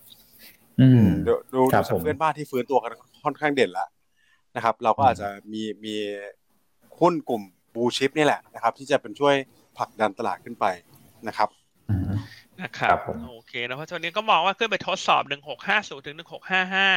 [1.27, 2.91] ดูดูจากเพื่อนบ้านที่ฟื้นตัวกัน
[3.23, 3.89] ค่อนข้างเด่นแล้ว
[4.55, 5.95] นะครับ เราก็อาจจะมีมี
[6.99, 7.43] หุ้นกลุ่ม
[7.75, 9.35] บูชิปนี่แหละนะครับ ที่จะเป็นช่วย
[9.77, 10.65] ผลักดันตลาดขึ้นไป
[11.27, 11.49] นะครับ
[12.61, 12.97] นะครับ
[13.29, 16.89] โอเคนะเพราะช่วงนี้ก็มองว่าขึ้นไปทดสอบหนึ่งหกห้าศูนย์ถึงหนึ่งหกห้าห้า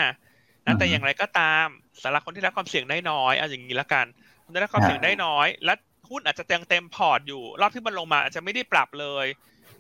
[0.66, 1.66] นะแต่อย่างไรก็ตาม
[2.02, 4.06] สำหรับคนที่รับความเสี่ยงได้น้อยเอาอย่างนี้ละกัน
[4.44, 5.74] คนที่รับความเสี่ยงได้น้อย และ
[6.10, 9.26] หุ้นอาจจะเต็มเต็มพอร์ตอยู่ รอบที่มันลงมาอาจจะไม่ได้ปรับเลย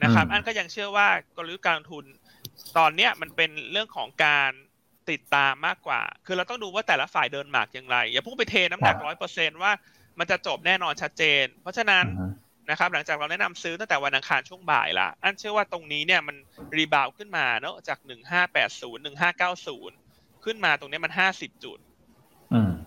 [0.02, 2.04] นะครับ อันก็ยังเชื่อว่ากลยุทธ์การลงทุน
[2.78, 4.50] ตอนเนี้ยมันเป็นเรื่องของการ
[5.10, 9.72] ติดตามมากกว่า คือเราต้องดูว่าแต่ละฝ่ายเดินหมากอย่างไร อย่าพุ่งไปเทน้ำหนักร้อยเปอร์เซ็นว่า
[10.18, 12.04] มันจะจบแน่นอนชัดเจน เพราะฉะนั้น
[12.70, 16.36] นะครับหลังจากเราแนะนำซื้อตั้งแต่วันอังคารช่วงบ่ายละอันเชื่อว่าตรงนี้เนี่ยมัน
[16.76, 19.96] rebound ขึ้นมาเนอะจากหนึ่งห้าแปดศูนย์หนึ่งห้าเก้าศูนย์
[20.44, 21.78] ขึ้นมาตรงนี้มันห้าสิบจุด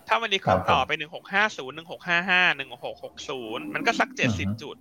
[0.08, 4.76] ถ้าวันนี้ขึ้นต่อไปหนึ่งหกห้าศูนย์หนึ่งหกห้าห้าหนึ่งหกหกศูนย์มันก็สักเจ็ดสิบจุด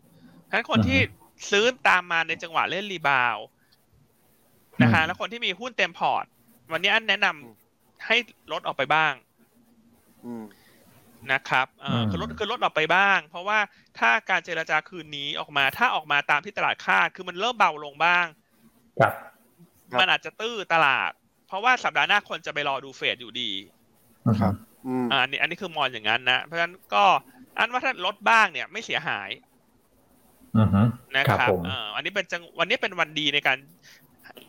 [0.49, 0.99] ฉะนั้นคนที่
[1.51, 3.37] ซื้อตามมาในจังหวะเล่น rebound
[4.81, 6.25] นะคะ แล้วคนที่มีหุ้นเต็มพอร์ต
[6.71, 8.15] วันนี้อันแนะนำให้
[8.51, 9.13] ลดออกไปบ้าง
[11.33, 13.59] นะครับเออคือลดคือลดออกไปบ้าง เพราะว่า
[13.99, 18.25] ถ้าการเจรจาคืนนี้ออกมา ถ้าออกมาตามที่ตลาดคาด คือมันเริ่มเบาลงบ้าง
[18.99, 19.13] ครับ
[19.99, 21.11] มันอาจจะตื้อตลาด
[21.47, 23.51] เพราะว่าสัปดาห์หน้าคนจะไปรอดูเฟดอยู่ดี
[24.41, 24.53] ครับ
[25.11, 27.03] อ่าอันนี้อันนี้คือมองอย่างนั้นนะ เพราะฉะนั้นก็
[27.57, 29.29] อันว่าถ้าลดบ้างเนี่ยไม่เสียหาย
[31.17, 33.57] นะครับอ่าอันนี้เป็นจังวันนี้เป็นวันดีในการ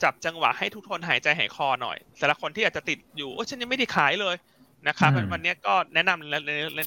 [0.02, 4.36] จับจังหวะให้ทุกคนหายใจหายคอหน่อยสำหรับคนที่อาจจะติดอยู่โอ้ฉันยังไม่ได้ขายเลย
[4.88, 6.34] นะครับวันนี้ก็แนะนำใน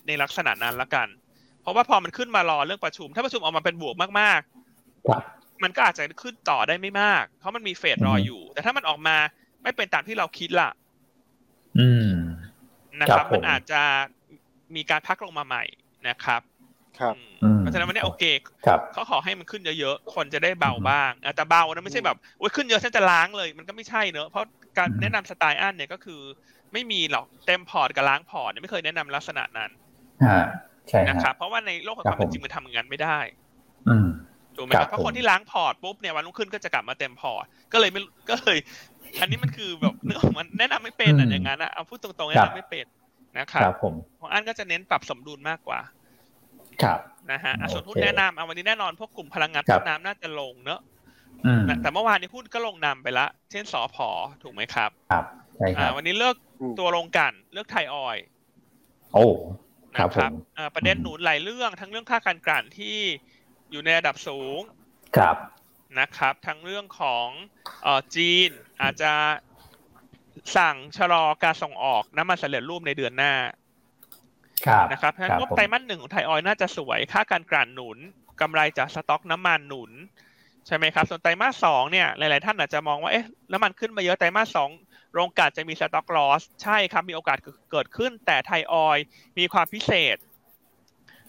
[0.08, 1.08] ในลักษณะนั้นละกัน
[1.62, 9.18] เพราะว่าพอมันขึ้นมารอเรื่องประชุม ถ้าประชุมออกมาเป็นบวกมากๆมันก็อาจจะขึ้นต่อได้ไม่มาก เพราะมันมีเฟดรออยู่ แต่ถ้ามันออกมา
[9.64, 10.70] ไม่เป็นตามที่เราคิดล่ะ
[13.02, 13.82] นะครับ มันอาจจะ
[14.76, 15.64] มีการพักลงมาใหม่
[16.10, 16.42] นะครับ
[17.00, 17.16] ครับ
[17.60, 18.24] เพราะฉะนั้นวันนี้โอเค
[18.94, 24.46] เขาขอให้มันขึ้นเยอะๆ คนจะได้เบาบ้างแต่เบานะไม่ใช่แบบโอ้ยขึ้นเยอะฉันจะล้างเลย มันก็ไม่ใช่เนอะเพราะ
[24.78, 26.22] การแนะนำสไตล์อันเนี่ยก็คือ
[26.74, 29.70] ไม่มีหรอกเต็มพอร์ตกับล้างพอร์ตไม่เคยแนะนำลักษณะนั้น
[30.90, 33.20] ใช่นะครับเพราะว่าในโลกของความเป็นจริงมันทำอย่างนั้นไม่ได้
[34.56, 38.58] ถูกไหมครับเพราะคนที่ล้างพอร์ตปุ๊บเนี่ยวันรุ่งขึ้นก็จะกลับมาเต็มพอร์ตก็เลยไม่ก็เลย
[39.20, 42.86] อันนี้มันคือแบบเนื้อมันแนะนำไม่เป็นอย่างนั้นนะเอาพูดตรงๆแนะนำไม่เป็น
[43.38, 43.74] นะครับ
[44.20, 45.80] ของอันก็จะเน้นปรับสมดุลมากกว่า
[46.84, 47.00] ครับ
[47.32, 50.82] นะฮะส่วนหุ้นแนะนำเอาวันนี้แน่นอนพวกกลุ่มพลังงานต้นน้ำน่าจะลงเนอะ
[51.82, 54.10] แต่เมื่อวานนี้หุ้นก็ลงนำไปละ เช่นสอพอ
[54.44, 55.26] ถูกไหมครับ ครับ
[55.58, 56.36] ใช่ครับวันนี้เลือก
[56.80, 58.18] ตัวลงกันเลือกไทยออย
[59.14, 59.28] โอ้
[59.92, 60.32] นะครับ
[60.76, 62.98] ประเด็นหนุนหลายเรื่องทั้งเรื่องค่าการกลั่นที่
[63.72, 64.60] อยู่ในระดับสูง
[65.18, 65.36] ครับ
[66.00, 67.28] นะครับ ทั้งเรื่องของ
[68.16, 68.50] จีน
[68.82, 69.14] อาจจะ
[70.58, 73.34] สั่งชะลอการส่งออกน้ำมันสำเร็จรูปในเดือนหน้า
[74.92, 77.98] นะครับเพราะฉะนั้นงบไตรมาสหนึ่งของไทยออยน่าจะสวย ค่าการกลั่นหนุน
[78.42, 79.92] กำไรจากสต็อกน้ำมันหนุน
[80.68, 84.70] ใช่ไหมครับ ส่วนไตรมาสสองเนี่ยหลาย ๆ ท่านอาจจะมองว่าเอ๊ะน้ำมันขึ้นมาเยอะไตรมาสสอง
[85.14, 87.38] โรงกลั่นจะมีสต็อกลอสใช่ครับมีโอกาส
[87.72, 88.98] เกิดขึ้น แต่ไทยออย
[89.40, 90.18] มีความพิเศษ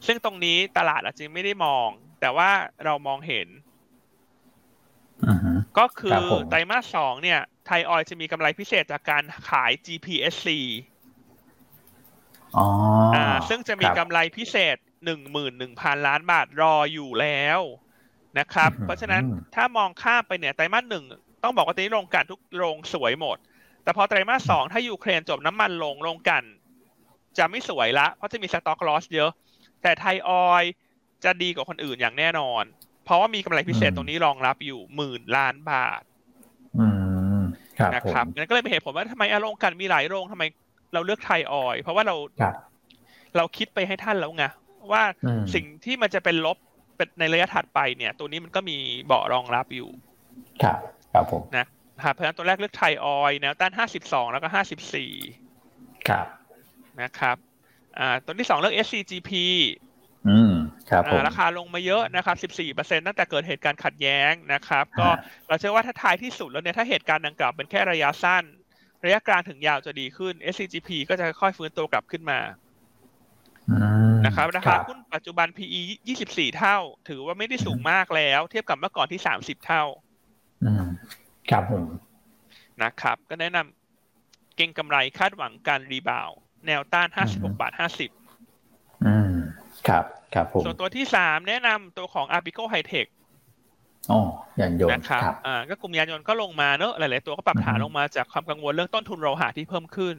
[0.07, 1.89] ซึ่งตรงนี้ตลาดอาจจะไม่ได้มอง
[2.21, 2.51] แต่ว่า
[2.85, 3.49] เรามองเห็น
[5.79, 6.19] ก็คือ
[6.51, 10.49] ไตรมาสสองเนี่ยไทยออยจะมีกำไรพิเศษจากการขาย GPSC
[12.59, 12.69] อ๋อ
[13.15, 17.61] อ่า ซึ่งจะมีกำไรพิเศษหนึ่งหมื่นหนึ่งพันล้านบาทรออยู่แล้ว
[18.39, 19.23] นะครับ เพราะฉะนั้น
[19.55, 21.05] ถ้ามองข้ามไปเนี่ยไตรมาสหนึ่ง
[21.43, 23.39] ต้องบอกว่าตอนนี้โรงกลั่นทุกโรงสวยหมด
[23.83, 26.43] แต่พอไตรมาสสองถ้ายูเครนจบน้ำมันลงลงกัน
[27.39, 29.31] จะไม่สวยละ เพราะจะมีสต็อกลอสเยอะ
[29.83, 30.65] แต่ไทยออย
[31.25, 32.65] จะดีกว่าคนอื่นอย่างแน่นอน
[33.05, 36.03] เพราะว่ามีกำไรพิเศษตรงนี้รองรับอยู่หมื่นล้านบาท
[37.95, 40.45] นะครับนั่นก็เลยเป็นเหตุผลว่าทำไมอารมณ์กันมีหลายโรงทำไม
[40.93, 42.17] เราเลือกไทยออยเพราะว่าเรา
[43.37, 44.45] เราคิดไปให้ท่านแล้วไง
[44.93, 45.03] ว่า
[45.55, 46.59] สิ่งที่มันจะเป็นลบ
[46.97, 49.91] เป็นในระยะถัดไปเนี่ย ตัวนี้มันก็มีเบาะรองรับอยู่
[50.63, 50.79] ครับ
[51.13, 51.67] ครับผมนะ
[52.13, 55.13] เพราะฉะนั้นตัวแรกเลือกไทยออยแนวต้านห้าสิบสองแล้วก็ห้าสิบสี่
[56.09, 56.27] ครับ
[57.03, 57.37] นะครับ
[57.99, 59.31] อ่า ตัวที่สองเลือก SCGP
[60.29, 60.53] อืม
[60.91, 65.09] ครับราคาลงมาเยอะนะครับ 14%ตั้งแต่เกิดเหตุการณ์ขัดแย้งนะครับ ก็
[65.49, 68.45] เราเชื่อว่าถ้าท้ายที่สุดแล้วเนี่ย ถ้าเหตุการณ์ดังกล่าวเป็นแค่ระยะสั้น
[69.05, 72.41] ระยะกลางถึงยาวจะดีขึ้น SCGP ก็จะค่อยฟื้นตัวกลับขึ้นมา
[74.27, 75.81] นะครับราคาหุ้นปัจจุบัน PE
[76.19, 76.79] 24 เท่า
[77.09, 79.85] ถือว่าไม่ได้สูงมากแล้ว เทียบกับเมื่อก่อนที่ 30 เท่า
[81.51, 81.85] ครับผม
[82.83, 86.31] นะครับ ก็แนะนำเก่งกำไรคาดหวังการรีบาว
[86.67, 87.73] แนวต้าน 56 บาท
[88.39, 89.33] 50อืม
[89.89, 93.09] ครับ ครับผม ส่วนตัวที่สามแนะนำตัวของ Arbico Hightech
[94.11, 94.21] อ๋อ
[94.61, 100.17] ยานยนต์นะครับอ่าก็กลุ่มยานยนต์ก็ลงมาเนอะหลาย ๆ ตัวก็ปรับฐานลงมาจากความกังวลเรื่องต้นทุนโลหะที่เพิ่มขึ้น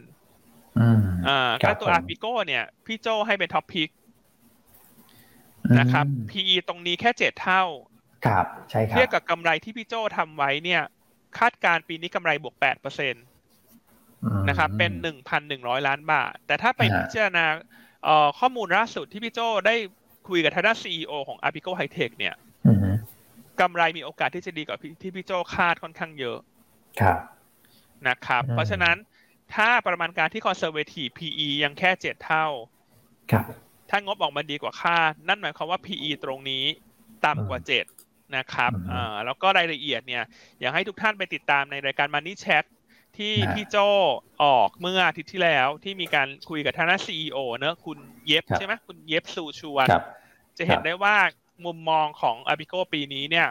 [1.27, 3.89] อ่าก็ตัว Arbico เนี่ย พี่โจให้เป็นท็อปพิก
[5.79, 7.63] นะครับ PE ตรงนี้แค่เจ็ดเท่า
[8.25, 10.81] ครับ ใช่ครับเทียบกับกำไรที่พี่โจทำไว้เนี่ย
[11.37, 13.19] คาดการปีนี้กำไรบวกแปดเปอร์เซ็นต
[14.49, 17.45] นะครับ เป็นหนึ่งพันหนึ่งร้อยล้านบาท แต่ถ้าไปพิจารณา
[18.39, 19.75] ข้อมูลล่าสุดที่พี่โจได้
[20.27, 22.35] คุยกับทางด้านซีอของ Apico High Tech เนี่ย
[23.61, 26.37] กำไรมีโอกาสที่จะดีกว่าที่พี่โจคาดค่อนข้างเยอะ
[27.01, 27.17] ครับ
[28.07, 28.95] นะครับ เพราะฉะนั้น
[29.55, 32.45] ถ้าประมาณการที่ conservative PE ยังแค่เจ็ดเท่า
[33.31, 33.45] ครับ
[33.89, 36.65] ถ้างบออกมาดีกว่าคาด นั่นหมายความว่า PE ตรงนี้
[37.25, 37.85] ต่ำกว่าเจ็ด
[38.37, 40.23] นะครับอ่าแล้วก็รายละเอียดเนี่ย
[40.59, 42.65] อยากให้ทุกท่านไปติดตามในรายการ Money Chat
[43.17, 43.77] ที่พี่โจ
[44.43, 47.97] ออกเมื่ออาทิตย์ที่แล้วที่มีการคุยกับทางด้านซีอเนอะคุณ
[48.27, 49.87] เย็บใช่ไหมคุณเย็บสูชวน
[50.57, 51.15] จะเห็นได้ว่า
[51.65, 53.47] มุมมองของอาบิโกปีนี้เนี่ย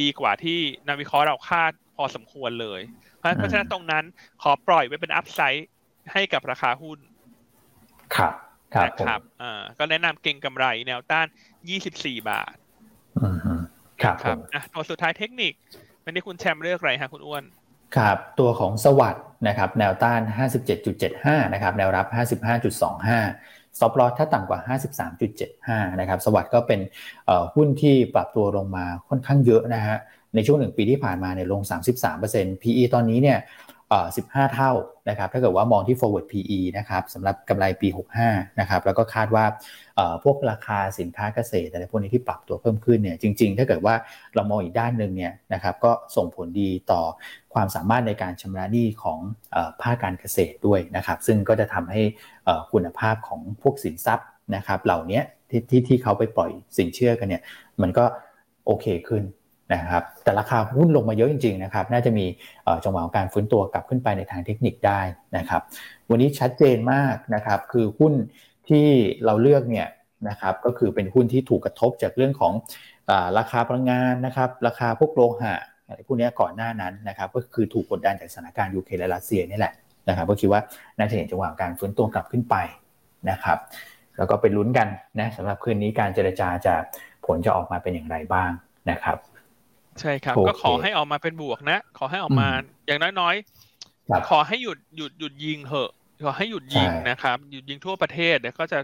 [0.00, 2.80] ดีกว่าที่นาวิเคราะห์เราคาดพอสมควรเลย
[3.36, 4.04] เพราะฉะนั้นตรงนั้น
[4.42, 5.68] ขอปล่อยไว้เป็นอัพไซด์
[6.12, 6.98] ให้กับราคาหุ้น
[8.16, 8.32] ครับ
[8.84, 11.26] นะครับอ่าก็แนะนำเก่งกำไรแนวต้าน
[11.76, 12.56] 24 บาท
[14.02, 15.52] ครับครับอะตัวสุดท้ายเทคนิค
[16.02, 17.44] เป็นที่คุณแชมป์เลือกอะไรฮะคุณอ้วน
[17.96, 20.20] ครับตัวของสวัสด์นะครับ แนวต้าน
[20.86, 22.06] 57.75 นะครับ แนวรับ
[22.86, 24.60] 55.25 s อ o ลอสถ้าต่ำกว่า
[25.28, 26.80] 53.75 นะครับ สวัสด์ก็เป็น
[27.54, 29.96] หุ้นที่ปรับตัวลงมาค่อนข้างเยอะนะฮะ
[30.34, 31.62] ในช่วงหนึ่งปีที่ผ่านมาเนี่ยลง
[32.12, 33.38] 33% PE ตอนนี้เนี่ย
[33.94, 34.72] 15 เท่า
[35.08, 37.88] นะครับถ้าเกิดว่ามองที่ forward PE นะครับสำหรับกำไรปี
[38.22, 39.44] 65นะครับแล้วก็คาดว่า
[40.24, 43.94] พวกราคาสินค้าเกษตรอะไรพวกนี้ที่ปรับตัวเพิ่มขึ้นเนี่ยจริงๆ ถ้าเกิดว่า
[44.34, 47.02] เรามองอีกด้านหนึ่งเนี่ยนะครับก็ส่งผลดีต่อ
[47.54, 49.18] ความสามารถในการชำระหนี้ของ
[49.82, 52.02] ภาคการเกษตรด้วยนะครับซึ่งก็จะทำให้
[52.72, 55.20] คุณภาพของพวกสินทรัพย์นะครับเหล่านี้
[55.50, 57.42] ที่ที่ที่เขาไปปล่อยสินเชื่อกันเนี่ย
[57.82, 58.04] มันก็
[58.66, 59.22] โอเคขึ้น
[59.74, 62.26] นะครับแต่ราคาหุ้นลงมาเยอะจริงๆนะครับน่าจะมี
[62.84, 65.00] จังหวะของการฟื้นตัวกลับขึ้นไปในทางเทคนิคได้
[65.36, 65.62] นะครับ
[66.10, 68.12] วันนี้ชัดเจนมากนะครับคือหุ้น
[68.68, 68.86] ที่
[69.24, 69.88] เราเลือกเนี่ย
[70.28, 72.52] นะครับก็คือเป็นหุ้นที่ถูกกระทบจากเรื่องของ
[73.10, 75.54] อราคาพลังงานนะครับราคาพวกโลหะ
[75.86, 79.72] อะไรพวกนี้ก่อนหน้านั้นนะครับก็คือถูกกดดันจากสถานการณ์ยูเครนและรัสเซียนี่แหละ
[80.08, 80.60] นะครับก็คิดว่า
[80.98, 82.56] น่าจะเห็นจังหวะการฟื้นตัวกลับขึ้นไป
[83.30, 83.58] นะครับ
[84.16, 84.88] แล้วก็ไปลุ้นกัน
[85.20, 86.74] นะสำหรับคืนนี้การเจรจาจะ
[87.26, 88.50] ผลจะออกมาเป็นอย่างไรบ้าง
[88.90, 89.16] นะครับ
[90.00, 92.48] ใช่ครับ ก็ขอให้ออกมาเป็นบวกนะ ขอให้ออกมา
[92.86, 95.90] อย่างน้อยๆขอให้หยุดหยุดหยุดยิงเถอะ
[96.24, 98.80] ขอให้หยุดยิงนะครับ หยุดยิงทั่วประเทศเดี๋ยวก็จะ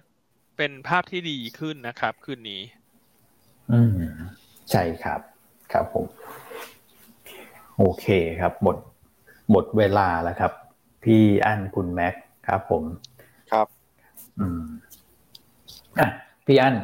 [0.56, 2.62] เป็นภาพที่ดีขึ้นนะครับ คืนนี้
[3.72, 3.96] อืม
[4.70, 5.20] ใช่ครับ
[5.72, 6.06] ครับผม
[7.78, 8.06] โอเค
[8.40, 8.76] ครับ หมด
[9.50, 10.52] หมดเวลาแล้วครับ
[11.04, 12.14] พี่อั้นคุณแม็ก
[12.48, 12.82] ครับ ผม
[13.52, 13.66] ครับ
[14.38, 14.62] อืม
[16.00, 16.08] อะ
[16.46, 16.74] พี่อั้น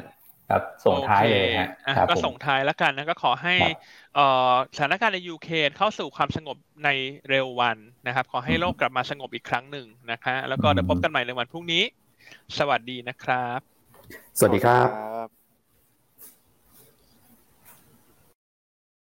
[0.50, 1.68] ครับส่งท้ายเลยฮะ
[2.10, 3.54] ก็ส่งท้ายแล้วกันนะก็ขอให้
[4.74, 6.88] สถานการณ์ในยูเครนเข้าสู่ความสงบใน
[7.28, 11.82] เร็ววันนะครับ ขอให้โลกกลับมาสงบอีกครั้งหนึ่งนะคะ แล้วก็เดี๋ยวพบกันใหม่ในวันพรุ่งนี้
[12.58, 13.60] สวัสดีนะครับ
[14.38, 14.80] สวัสดีครั
[15.26, 15.37] บ